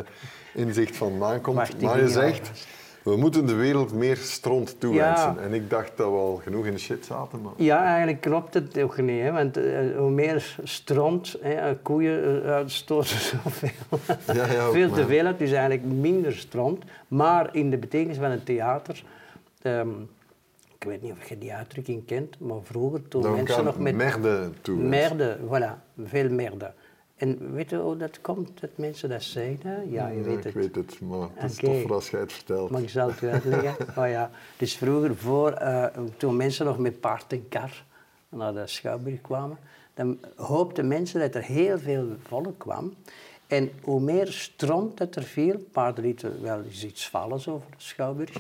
inzicht 0.54 0.96
vandaan 0.98 1.42
komt. 1.42 1.80
Die 1.80 1.88
maar 1.88 2.02
je 2.02 2.10
zegt. 2.10 2.68
We 3.04 3.16
moeten 3.16 3.46
de 3.46 3.54
wereld 3.54 3.94
meer 3.94 4.18
stront 4.18 4.80
toewensen. 4.80 5.34
Ja. 5.34 5.42
En 5.42 5.54
ik 5.54 5.70
dacht 5.70 5.92
dat 5.96 6.08
we 6.08 6.18
al 6.18 6.42
genoeg 6.44 6.66
in 6.66 6.74
de 6.74 6.80
shit 6.80 7.06
zaten. 7.06 7.42
Maar... 7.42 7.52
Ja, 7.58 7.86
eigenlijk 7.86 8.22
klopt 8.22 8.54
het 8.54 8.80
ook 8.80 9.02
niet. 9.02 9.22
Hè? 9.22 9.32
Want 9.32 9.58
eh, 9.58 9.98
hoe 9.98 10.10
meer 10.10 10.56
stront, 10.64 11.36
hè, 11.42 11.76
koeien 11.76 12.44
eh, 12.44 12.52
uitstoten 12.52 13.20
zoveel. 13.44 14.00
Ja, 14.34 14.52
ja, 14.52 14.66
ook, 14.66 14.74
veel 14.74 14.92
te 14.92 15.06
veel, 15.06 15.38
dus 15.38 15.52
eigenlijk 15.52 15.84
minder 15.84 16.34
stront. 16.34 16.84
Maar 17.08 17.56
in 17.56 17.70
de 17.70 17.78
betekenis 17.78 18.18
van 18.18 18.32
het 18.32 18.46
theater... 18.46 19.04
ehm, 19.62 19.90
ik 20.80 20.86
weet 20.86 21.02
niet 21.02 21.12
of 21.12 21.30
je 21.30 21.38
die 21.38 21.54
uitdrukking 21.54 22.06
kent, 22.06 22.40
maar 22.40 22.58
vroeger 22.64 23.08
toen 23.08 23.22
Dan 23.22 23.36
mensen 23.36 23.64
nog 23.64 23.80
met... 23.80 23.96
merde 23.96 24.50
toewensen. 24.62 25.18
Merde, 25.18 25.38
voilà, 25.48 26.04
veel 26.06 26.30
merde. 26.30 26.72
En 27.20 27.54
weet 27.54 27.70
je 27.70 27.76
hoe 27.78 27.98
dat 27.98 28.22
komt, 28.22 28.62
dat 28.62 28.70
mensen 28.76 29.10
dat 29.10 29.24
zeggen? 29.24 29.92
Ja, 29.92 30.08
je 30.08 30.18
Ja, 30.18 30.24
weet 30.24 30.38
ik 30.38 30.44
het. 30.44 30.54
weet 30.54 30.76
het, 30.76 31.02
maar 31.02 31.28
het 31.34 31.52
is 31.52 31.58
Oké. 31.58 31.66
toffer 31.66 31.94
als 31.94 32.10
jij 32.10 32.20
het 32.20 32.34
vertelt. 32.34 32.70
Maar 32.70 32.82
ik 32.82 32.90
zal 32.90 33.08
het 33.10 33.24
uitleggen. 33.24 33.88
oh 34.04 34.10
ja. 34.10 34.32
Dus 34.58 34.76
vroeger, 34.76 35.16
voor, 35.16 35.52
eh, 35.52 35.86
toen 36.18 36.36
mensen 36.36 36.66
nog 36.66 36.78
met 36.78 37.00
paard 37.00 37.32
en 37.34 37.48
kar 37.50 37.84
naar 38.30 38.54
de 38.54 38.68
Schouwburg 38.68 39.22
kwamen, 39.22 39.58
dan 39.94 40.18
hoopten 40.36 40.88
mensen 40.88 41.20
dat 41.20 41.36
er 41.36 41.44
heel 41.44 41.80
veel 41.80 42.08
volk 42.28 42.60
kwam. 42.60 42.94
En 43.48 43.72
hoe 43.82 44.02
meer 44.02 44.28
stront 44.28 44.98
dat 44.98 45.16
er 45.16 45.24
viel, 45.24 45.58
paarden 45.72 46.04
lieten 46.04 46.42
wel 46.42 46.62
eens 46.64 46.84
iets 46.86 47.10
vallen 47.10 47.40
zo 47.40 47.52
voor 47.52 47.72
de 47.78 47.84
Schouwburg, 47.84 48.32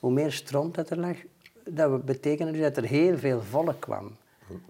hoe 0.00 0.10
meer 0.12 0.32
stront 0.32 0.74
dat 0.74 0.90
er 0.90 0.98
lag, 0.98 1.16
dat 1.64 2.04
betekende 2.04 2.52
dus 2.52 2.60
dat 2.60 2.76
er 2.76 2.84
heel 2.84 3.18
veel 3.18 3.40
volk 3.42 3.80
kwam. 3.80 4.10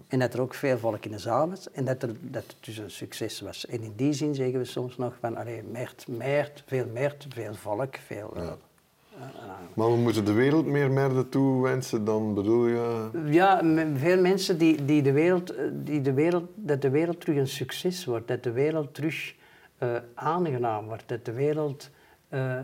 En 0.07 0.19
dat 0.19 0.33
er 0.33 0.41
ook 0.41 0.53
veel 0.53 0.77
volk 0.77 1.05
in 1.05 1.11
de 1.11 1.19
zaal 1.19 1.49
was 1.49 1.71
en 1.71 1.85
dat, 1.85 2.03
er, 2.03 2.09
dat 2.21 2.43
het 2.47 2.55
dus 2.59 2.77
een 2.77 2.91
succes 2.91 3.41
was. 3.41 3.65
En 3.65 3.81
in 3.83 3.93
die 3.95 4.13
zin 4.13 4.35
zeggen 4.35 4.59
we 4.59 4.65
soms 4.65 4.97
nog 4.97 5.13
van, 5.19 5.35
allee, 5.35 5.63
meert, 5.63 6.07
meert, 6.07 6.63
veel 6.65 6.85
meert, 6.93 7.27
veel 7.29 7.53
volk, 7.53 7.95
veel... 7.97 8.31
Ja. 8.35 8.41
eh, 8.41 8.47
eh, 8.47 9.51
Maar 9.73 9.91
we 9.91 9.97
moeten 9.97 10.25
de 10.25 10.33
wereld 10.33 10.65
meer 10.65 10.91
merden 10.91 11.29
toewensen 11.29 12.05
dan 12.05 12.33
bedoel 12.33 12.67
je... 12.67 13.09
Ja, 13.25 13.61
veel 13.95 14.21
mensen 14.21 14.57
die, 14.57 14.85
die, 14.85 15.01
de 15.01 15.11
wereld, 15.11 15.55
eh, 15.55 15.65
die 15.73 16.01
de 16.01 16.13
wereld, 16.13 16.49
dat 16.55 16.81
de 16.81 16.89
wereld 16.89 17.19
terug 17.19 17.37
een 17.37 17.47
succes 17.47 18.05
wordt, 18.05 18.27
dat 18.27 18.43
de 18.43 18.51
wereld 18.51 18.93
terug 18.93 19.37
eh, 19.79 19.95
aangenaam 20.13 20.85
wordt, 20.85 21.03
dat 21.07 21.25
de 21.25 21.33
wereld 21.33 21.89
eh, 22.29 22.59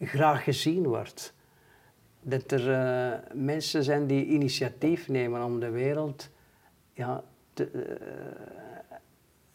graag 0.00 0.44
gezien 0.44 0.86
wordt. 0.86 1.34
Dat 2.26 2.50
er 2.50 2.72
eh, 2.72 3.18
mensen 3.32 3.84
zijn 3.84 4.06
die 4.06 4.26
initiatief 4.26 5.08
nemen 5.08 5.44
om 5.44 5.60
de 5.60 5.70
wereld 5.70 6.28
ja, 6.92 7.22
eh, 7.54 7.66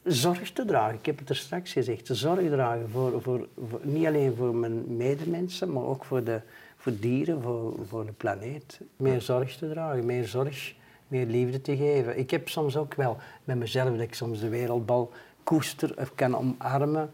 zorg 0.03 0.51
te 0.51 0.65
dragen. 0.65 0.97
Ik 0.97 1.05
heb 1.05 1.19
het 1.19 1.29
er 1.29 1.35
straks 1.35 1.71
gezegd, 1.71 2.09
zorg 2.11 2.49
dragen 2.49 2.89
voor, 2.89 3.21
voor, 3.21 3.47
voor- 3.69 3.81
niet 3.83 4.05
alleen 4.05 4.35
voor 4.35 4.55
mijn 4.55 4.97
medemensen, 4.97 5.73
maar 5.73 5.83
ook 5.83 6.05
voor 6.05 6.23
de 6.23 6.41
voor 6.79 6.93
dieren, 6.99 7.41
voor, 7.41 7.73
voor 7.87 8.05
de 8.05 8.11
planeet. 8.11 8.79
Meer 8.95 9.21
zorg 9.21 9.57
te 9.57 9.69
dragen, 9.69 10.05
meer 10.05 10.27
zorg, 10.27 10.73
meer 11.07 11.25
liefde 11.25 11.61
te 11.61 11.77
geven. 11.77 12.17
Ik 12.17 12.31
heb 12.31 12.49
soms 12.49 12.77
ook 12.77 12.93
wel 12.93 13.17
met 13.43 13.57
mezelf 13.57 13.89
dat 13.89 13.99
ik 13.99 14.13
soms 14.13 14.39
de 14.39 14.49
wereldbal 14.49 15.11
koester 15.43 15.93
of 15.97 16.15
kan 16.15 16.35
omarmen. 16.37 17.09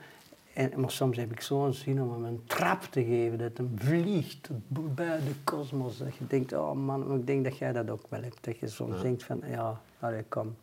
En, 0.55 0.71
maar 0.75 0.91
soms 0.91 1.17
heb 1.17 1.31
ik 1.31 1.41
zo'n 1.41 1.73
zin 1.73 2.01
om 2.01 2.11
hem 2.11 2.25
een 2.25 2.43
trap 2.47 2.83
te 2.83 3.03
geven, 3.03 3.37
dat 3.37 3.57
hem 3.57 3.71
vliegt 3.75 4.49
bij 4.69 5.17
de 5.17 5.33
kosmos. 5.43 5.97
Dat 5.97 6.15
je 6.15 6.27
denkt, 6.27 6.53
oh 6.53 6.71
man, 6.71 7.07
maar 7.07 7.17
ik 7.17 7.27
denk 7.27 7.43
dat 7.43 7.57
jij 7.57 7.73
dat 7.73 7.89
ook 7.89 8.05
wel 8.09 8.21
hebt. 8.21 8.37
Dat 8.41 8.59
je 8.59 8.67
soms 8.67 9.01
denkt 9.01 9.23
van, 9.23 9.41
ja, 9.47 9.81
allee, 9.99 10.23
kom. 10.23 10.55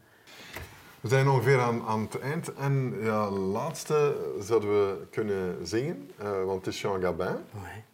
We 1.01 1.09
zijn 1.09 1.29
ongeveer 1.29 1.61
aan, 1.61 1.83
aan 1.83 2.01
het 2.01 2.19
eind. 2.19 2.55
En 2.55 2.95
ja, 3.01 3.31
laatste 3.31 4.17
zouden 4.41 4.69
we 4.69 5.07
kunnen 5.11 5.67
zingen, 5.67 6.11
eh, 6.19 6.45
want 6.45 6.65
het 6.65 6.75
is 6.75 6.81
Jean 6.81 7.01
Gabin. 7.01 7.27
Ouais. 7.27 7.85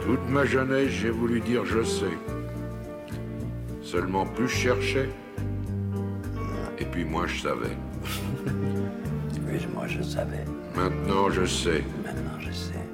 Toute 0.00 0.28
ma 0.28 0.44
jeunesse, 0.44 0.90
j'ai 0.90 1.12
voulu 1.12 1.40
dire 1.40 1.64
je 1.64 1.84
sais. 1.84 2.16
Seulement 3.80 4.34
plus 4.34 4.64
et 4.64 5.25
puis 6.96 7.04
moi 7.04 7.26
je 7.26 7.38
savais. 7.40 7.76
Oui, 9.46 9.66
moi 9.74 9.86
je 9.86 10.02
savais, 10.02 10.44
Maintenant 10.74 11.30
je 11.30 11.46
sais. 11.46 11.82
maintenant 12.04 12.40
je 12.40 12.52
sais, 12.52 12.86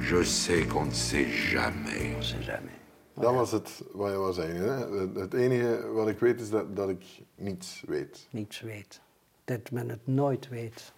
Je 0.00 0.22
sais 0.24 0.66
qu'on 0.66 0.84
ne 0.86 0.92
sait 0.92 1.26
jamais. 1.26 2.14
on 2.18 2.22
sait 2.22 2.42
jamais. 2.42 2.76
Dat 3.14 3.34
was 3.34 3.52
het 3.52 3.82
wat 3.94 4.10
je 4.10 4.16
wou 4.18 4.32
zeggen. 4.32 4.60
Hè? 4.62 5.20
Het- 5.20 5.34
enige 5.34 5.90
wat 5.92 6.08
ik 6.08 6.18
weet 6.18 6.40
is 6.40 6.50
dat, 6.50 6.76
dat 6.76 6.88
ik 6.88 7.04
niets 7.34 7.82
weet. 7.86 8.28
niets 8.30 8.60
weet. 8.60 9.00
Dat 9.44 9.70
men 9.70 9.88
het 9.88 10.06
nooit 10.06 10.48
weet. 10.48 10.92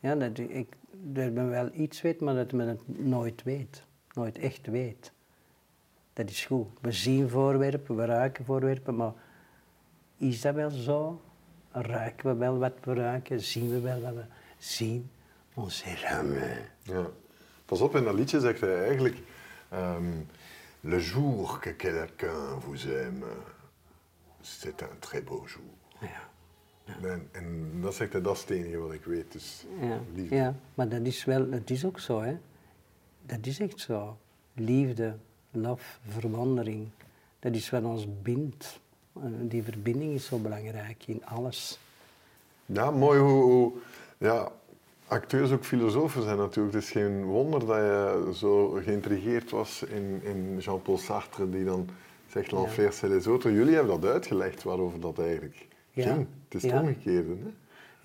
Ja, 0.00 0.14
dat, 0.14 0.38
ik, 0.38 0.76
dat 0.92 1.32
men 1.32 1.50
wel 1.50 1.70
iets 1.74 2.02
weet, 2.02 2.20
maar 2.20 2.34
dat 2.34 2.52
men 2.52 2.68
het 2.68 2.80
nooit 2.98 3.42
weet. 3.42 3.82
Nooit 4.14 4.38
echt 4.38 4.66
weet. 4.66 5.12
Dat 6.12 6.30
is 6.30 6.44
goed. 6.46 6.66
We 6.80 6.92
zien 6.92 7.28
voorwerpen, 7.28 7.96
we 7.96 8.04
ruiken 8.04 8.44
voorwerpen, 8.44 8.96
maar 8.96 9.12
is 10.16 10.40
dat 10.40 10.54
wel 10.54 10.70
zo? 10.70 11.20
Ruiken 11.72 12.26
we 12.30 12.34
wel 12.34 12.58
wat 12.58 12.72
we 12.84 12.94
ruiken? 12.94 13.40
Zien 13.40 13.70
we 13.70 13.80
wel 13.80 14.00
wat 14.00 14.14
we 14.14 14.24
zien? 14.58 15.10
On 15.54 15.70
sait 15.70 15.98
jamais. 15.98 16.58
Ja. 16.82 17.06
Pas 17.64 17.80
op, 17.80 17.96
in 17.96 18.04
dat 18.04 18.14
liedje 18.14 18.40
zegt 18.40 18.60
hij 18.60 18.84
eigenlijk... 18.86 19.16
ehm, 19.68 20.04
Le 20.82 21.00
jour 21.00 21.58
que 21.58 21.76
quelqu'un 21.76 22.58
vous 22.60 22.86
aime, 22.86 23.24
c'est 24.40 24.82
un 24.82 24.98
très 24.98 25.22
beau 25.24 25.46
jour. 25.46 25.68
Ja. 26.00 26.28
En, 27.08 27.28
en 27.32 27.80
dat 27.80 27.94
zegt 27.94 28.12
hij, 28.12 28.20
dat 28.22 28.34
is 28.34 28.40
het 28.40 28.50
enige 28.50 28.76
wat 28.78 28.92
ik 28.92 29.04
weet. 29.04 29.32
Dus 29.32 29.66
Ja, 29.80 30.00
liefde. 30.14 30.34
ja, 30.34 30.54
maar 30.74 30.88
dat 30.88 31.00
is 31.06 31.24
wel, 31.24 31.50
dat 31.50 31.70
is 31.70 31.84
ook 31.84 31.98
zo, 32.00 32.20
hè. 32.22 32.36
Dat 33.26 33.46
is 33.46 33.58
echt 33.60 33.80
zo. 33.80 34.18
Liefde, 34.54 35.16
lof, 35.50 35.98
verwondering, 36.08 36.88
dat 37.38 37.54
is 37.54 37.70
wat 37.70 37.82
ons 37.84 38.06
bindt. 38.22 38.80
En 39.14 39.48
Die 39.48 39.62
verbinding 39.62 40.14
is 40.14 40.24
zo 40.26 40.38
belangrijk 40.38 41.02
in 41.06 41.24
alles. 41.24 41.78
Ja, 42.66 42.90
mooi 42.90 43.20
hoe, 43.20 43.42
hoe 43.42 43.72
ja, 44.18 44.48
acteurs 45.06 45.50
ook 45.50 45.64
filosofen 45.64 46.22
zijn 46.22 46.36
natuurlijk. 46.36 46.74
Het 46.74 46.84
is 46.84 46.90
geen 46.90 47.24
wonder 47.24 47.66
dat 47.66 47.76
je 47.76 48.30
zo 48.34 48.68
geïntrigeerd 48.68 49.50
was 49.50 49.82
in, 49.82 50.20
in 50.22 50.58
Jean-Paul 50.58 50.98
Sartre, 50.98 51.50
die 51.50 51.64
dan 51.64 51.88
zegt 52.26 52.52
l'enfer 52.52 52.92
c'est 52.92 53.10
les 53.12 53.26
autres. 53.26 53.52
Jullie 53.52 53.74
hebben 53.74 54.00
dat 54.00 54.10
uitgelegd 54.10 54.62
waarover 54.62 55.00
dat 55.00 55.18
eigenlijk 55.18 55.66
Ja, 55.90 56.02
ging. 56.12 56.26
Het 56.44 56.54
is 56.54 56.62
het 56.62 56.70
ja. 56.70 56.80
omgekeerde. 56.80 57.28
Hè? 57.28 57.50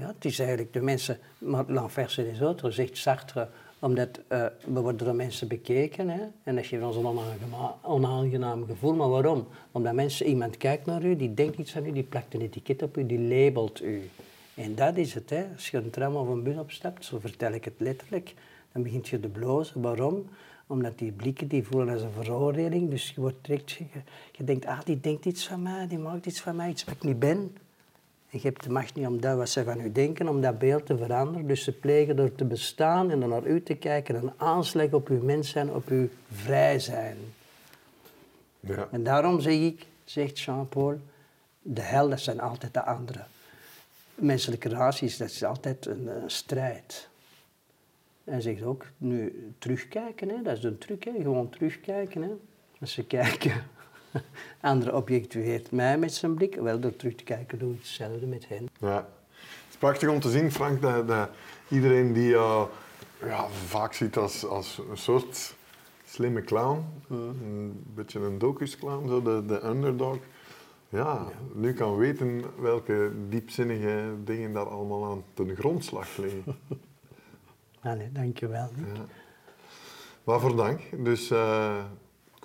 Ja, 0.03 0.08
het 0.08 0.26
is 0.26 0.39
eigenlijk 0.39 0.74
de 0.74 0.82
mensen, 0.82 1.20
maar 1.38 1.64
l'enfer 1.68 2.10
c'est 2.10 2.30
des 2.30 2.39
autres, 2.41 2.76
zegt 2.76 2.97
Sartre, 2.97 3.49
omdat 3.86 4.20
eh, 4.28 4.46
we 4.74 4.82
worden 4.82 5.06
door 5.06 5.16
mensen 5.16 5.48
bekeken 5.48 6.10
hè, 6.10 6.22
en 6.44 6.56
dat 6.56 6.66
geeft 6.66 6.84
ons 6.84 6.96
een 6.96 7.20
onaangenaam 7.82 8.66
gevoel. 8.66 8.94
Maar 8.94 9.10
waarom? 9.10 9.48
Omdat 9.72 9.94
mensen, 9.94 10.26
iemand 10.26 10.58
kijkt 10.58 10.86
naar 10.86 11.04
u, 11.04 11.16
die 11.16 11.34
denkt 11.34 11.58
iets 11.58 11.72
van 11.72 11.86
u, 11.86 11.92
die 11.92 12.04
plakt 12.04 12.34
een 12.34 12.42
etiket 12.42 12.82
op 12.82 12.98
u, 12.98 13.06
die 13.06 13.20
labelt 13.20 13.82
u. 13.82 14.10
En 14.56 14.76
dat 14.76 14.98
is 14.98 15.14
het. 15.14 15.30
Hè. 15.30 15.46
Als 15.54 15.70
je 15.70 15.78
een 15.78 15.90
tram 15.90 16.16
of 16.16 16.28
een 16.28 16.44
bus 16.44 16.58
opstapt, 16.58 17.06
zo 17.06 17.20
vertel 17.20 17.52
ik 17.52 17.66
het 17.66 17.74
letterlijk, 17.78 18.34
dan 18.72 18.84
begint 18.84 19.08
je 19.08 19.20
te 19.20 19.28
blozen. 19.28 19.82
Waarom? 19.82 20.26
Omdat 20.68 20.98
die 20.98 21.12
blikken 21.12 21.48
die 21.48 21.64
voelen 21.64 21.94
als 21.94 22.02
een 22.02 22.24
veroordeling. 22.24 22.90
Dus 22.90 23.12
je, 23.16 23.22
wordt 23.22 23.46
direct, 23.46 23.72
je, 23.72 23.86
je 24.32 24.44
denkt, 24.44 24.66
ah, 24.66 24.80
die 24.84 25.00
denkt 25.00 25.26
iets 25.26 25.48
van 25.48 25.62
mij, 25.62 25.88
die 25.88 25.98
maakt 25.98 26.26
iets 26.26 26.42
van 26.42 26.56
mij, 26.56 26.70
iets 26.70 26.84
wat 26.84 26.94
ik 26.94 27.04
niet 27.04 27.20
ben. 27.20 27.58
Je 28.42 28.48
hebt 28.48 28.64
de 28.64 28.70
macht 28.70 28.96
niet 28.96 29.08
om 29.08 29.22
dat 29.22 29.38
wat 29.38 29.50
ze 29.50 29.64
van 29.64 29.80
u 29.80 29.92
denken, 29.92 30.28
om 30.28 30.42
dat 30.42 30.60
beeld 30.60 30.86
te 30.86 30.98
veranderen. 30.98 31.48
Dus 31.48 31.64
ze 31.64 31.72
plegen 31.72 32.16
door 32.16 32.36
te 32.36 32.46
bestaan 32.46 33.12
en 33.12 33.20
dan 33.20 33.30
naar 33.30 33.46
u 33.46 33.64
te 33.64 33.76
kijken, 33.76 34.16
een 34.16 34.32
aanslag 34.38 34.92
op 34.92 35.08
uw 35.08 35.24
mens 35.24 35.50
zijn, 35.50 35.74
op 35.74 35.88
uw 35.88 36.10
vrij 36.32 36.80
zijn. 36.80 37.18
Ja. 38.60 38.88
En 38.92 39.04
daarom 39.04 39.40
zeg 39.40 39.54
ik, 39.54 39.86
zegt 40.04 40.40
Jean-Paul, 40.40 41.00
de 41.62 41.82
hel, 41.82 42.10
dat 42.10 42.20
zijn 42.20 42.40
altijd 42.40 42.74
de 42.74 42.84
anderen. 42.84 43.28
Menselijke 44.16 44.70
relaties, 44.70 45.18
dat 45.18 45.30
is 45.30 45.44
altijd 45.44 45.86
een, 45.86 46.10
eh, 46.10 46.16
strijd. 46.26 47.10
Hij 48.24 48.42
zegt 48.42 48.64
ook, 48.64 48.86
nu 48.98 49.48
terugkijken, 49.58 50.30
hè, 50.30 50.42
dat 50.42 50.58
is 50.58 50.64
een 50.64 50.78
truc, 50.78 51.04
hè, 51.04 51.12
gewoon 51.12 51.50
terugkijken. 51.50 52.22
Hè. 52.22 52.30
Als 52.80 52.94
ze 52.94 53.06
kijken, 53.06 53.64
anderen 54.61 54.95
objectiveert 54.95 55.72
mij 55.72 55.97
met 55.97 56.13
zijn 56.13 56.34
blik, 56.34 56.55
wel 56.55 56.80
door 56.80 56.95
terug 56.95 57.16
te 57.16 57.24
kijken 57.24 57.59
doe 57.59 57.74
ik 57.74 57.78
hetzelfde 57.78 58.26
met 58.26 58.47
hen. 58.47 58.70
Ja. 58.80 58.95
Het 58.95 59.70
is 59.70 59.78
prachtig 59.78 60.09
om 60.09 60.20
te 60.20 60.30
zien, 60.30 60.51
Frank, 60.51 60.82
dat, 60.82 61.07
dat 61.07 61.30
iedereen 61.70 62.13
die 62.13 62.28
jou 62.28 62.70
ja, 63.24 63.47
vaak 63.47 63.93
ziet 63.93 64.18
als, 64.18 64.45
als 64.45 64.82
een 64.89 64.97
soort 64.97 65.55
slimme 66.05 66.41
clown, 66.41 66.86
een 67.09 67.84
beetje 67.93 68.20
een 68.20 68.38
docus-clown, 68.38 69.07
zo 69.07 69.22
de, 69.22 69.45
de 69.45 69.63
underdog, 69.63 70.18
ja, 70.89 71.28
nu 71.53 71.74
kan 71.74 71.97
weten 71.97 72.43
welke 72.59 73.11
diepzinnige 73.30 74.13
dingen 74.24 74.53
daar 74.53 74.70
allemaal 74.70 75.05
aan 75.05 75.24
ten 75.34 75.55
grondslag 75.55 76.18
liggen. 76.18 76.43
Allee, 77.82 78.11
dankjewel. 78.11 78.70
Nick. 78.76 78.95
Ja. 78.95 79.05
Waarvoor 80.24 80.55
dank. 80.55 80.82
Dus 80.97 81.32
eh, 81.32 81.84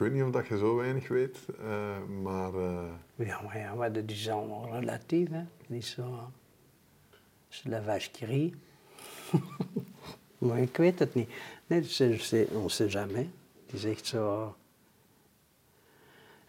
ik 0.00 0.06
weet 0.06 0.14
niet 0.14 0.24
of 0.24 0.30
dat 0.30 0.46
je 0.46 0.58
zo 0.58 0.76
weinig 0.76 1.08
weet, 1.08 1.38
eh, 1.58 2.22
maar 2.22 2.54
eh, 2.54 2.84
Ja, 3.14 3.40
maar 3.40 3.58
ja, 3.58 3.74
maar 3.74 3.92
dat 3.92 4.10
is 4.10 4.28
allemaal 4.28 4.80
relatief, 4.80 5.28
hè. 5.28 5.42
Dat 5.66 5.78
is 5.78 5.90
zo... 5.90 6.30
C'est 7.48 7.68
la 7.68 7.98
maar 10.38 10.58
ik 10.58 10.76
weet 10.76 10.98
het 10.98 11.14
niet. 11.14 11.30
Nee, 11.66 11.80
on 12.52 12.70
sait 12.70 12.92
jamais. 12.92 13.26
Het 13.66 13.74
is 13.74 13.84
echt 13.84 14.06
zo... 14.06 14.54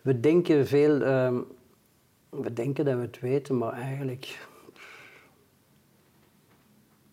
We 0.01 0.19
denken 0.19 0.67
veel... 0.67 1.01
ehm, 1.01 1.39
we 2.29 2.53
denken 2.53 2.85
dat 2.85 2.95
we 2.95 3.01
het 3.01 3.19
weten, 3.19 3.57
maar 3.57 3.73
eigenlijk... 3.73 4.47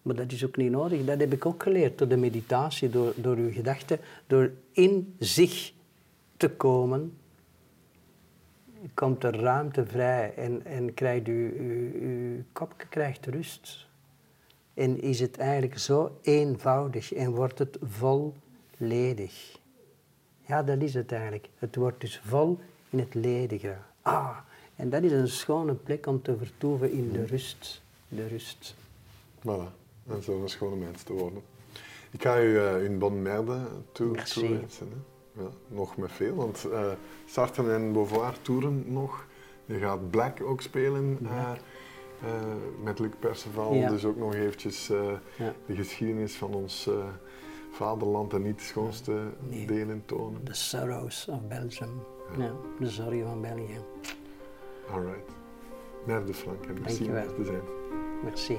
Maar 0.02 0.14
dat 0.14 0.32
is 0.32 0.44
ook 0.44 0.56
niet 0.56 0.70
nodig. 0.70 1.04
Dat 1.04 1.20
heb 1.20 1.32
ik 1.32 1.46
ook 1.46 1.62
geleerd 1.62 1.98
door 1.98 2.08
de 2.08 2.16
meditatie, 2.16 2.90
door, 2.90 3.12
door 3.16 3.36
uw 3.36 3.52
gedachten. 3.52 3.98
Door 4.26 4.50
in 4.72 5.14
zich 5.18 5.76
te 6.38 6.50
komen, 6.50 7.18
komt 8.94 9.24
er 9.24 9.40
ruimte 9.40 9.86
vrij 9.86 10.34
en, 10.34 10.64
en 10.64 10.94
krijgt 10.94 11.28
u, 11.28 11.54
uw, 11.58 12.00
uw 12.08 12.42
kopje 12.52 12.86
krijgt 12.88 13.26
rust. 13.26 13.86
En 14.74 15.00
is 15.00 15.20
het 15.20 15.38
eigenlijk 15.38 15.78
zo 15.78 16.18
eenvoudig 16.22 17.12
en 17.12 17.30
wordt 17.30 17.58
het 17.58 17.78
volledig. 17.82 19.58
Ja, 20.46 20.62
dat 20.62 20.82
is 20.82 20.94
het 20.94 21.12
eigenlijk. 21.12 21.48
Het 21.58 21.76
wordt 21.76 22.00
dus 22.00 22.20
vol 22.24 22.58
in 22.90 22.98
het 22.98 23.14
ledige. 23.14 23.76
Ah, 24.02 24.36
en 24.76 24.90
dat 24.90 25.02
is 25.02 25.12
een 25.12 25.28
schone 25.28 25.74
plek 25.74 26.06
om 26.06 26.22
te 26.22 26.36
vertoeven 26.36 26.92
in 26.92 27.12
de 27.12 27.24
rust. 27.26 27.82
De 28.08 28.26
rust. 28.26 28.74
Voilà, 29.40 29.72
en 30.06 30.22
zo 30.22 30.42
een 30.42 30.48
schone 30.48 30.76
mens 30.76 31.02
te 31.02 31.12
worden. 31.12 31.42
Ik 32.10 32.22
ga 32.22 32.40
u 32.40 32.46
uh, 32.48 32.84
in 32.84 32.98
Bonmerde 32.98 33.66
toe, 33.92 34.10
Merci. 34.12 34.40
toewensen. 34.40 34.88
hè. 34.88 35.17
Ja, 35.38 35.48
nog 35.68 35.96
met 35.96 36.12
veel, 36.12 36.34
want 36.34 36.66
Sartre 37.26 37.72
en 37.72 37.92
Beauvoir 37.92 38.34
toeren 38.42 38.84
nog. 38.86 39.26
Je 39.64 39.78
gaat 39.78 40.10
Black 40.10 40.42
ook 40.42 40.60
spelen 40.60 41.18
eh, 41.22 41.52
met 42.82 42.98
Luc 42.98 43.10
Perceval. 43.18 43.74
Ja. 43.74 43.88
Dus 43.90 44.04
ook 44.04 44.16
nog 44.16 44.34
eventjes 44.34 44.90
eh, 44.90 45.10
Ja. 45.36 45.52
de 45.66 45.74
geschiedenis 45.74 46.34
van 46.36 46.54
ons 46.54 46.90
vaderland 47.70 48.32
en 48.32 48.42
niet 48.42 48.58
de 48.58 48.64
schoonste 48.64 49.20
Nee. 49.48 49.66
delen 49.66 50.02
tonen. 50.06 50.42
The 50.44 50.54
Sorrows 50.54 51.28
of 51.28 51.42
Belgium. 51.48 52.02
Ja, 52.38 52.52
de 52.78 52.88
zorgen 52.88 53.24
van 53.24 53.40
België. 53.40 53.80
Alright. 54.90 55.30
Merde 56.06 56.34
Frank, 56.34 56.64
en 56.66 56.80
merci 56.82 57.04
om 57.04 57.34
te 57.36 57.44
zijn. 57.44 57.62
Merci. 58.24 58.58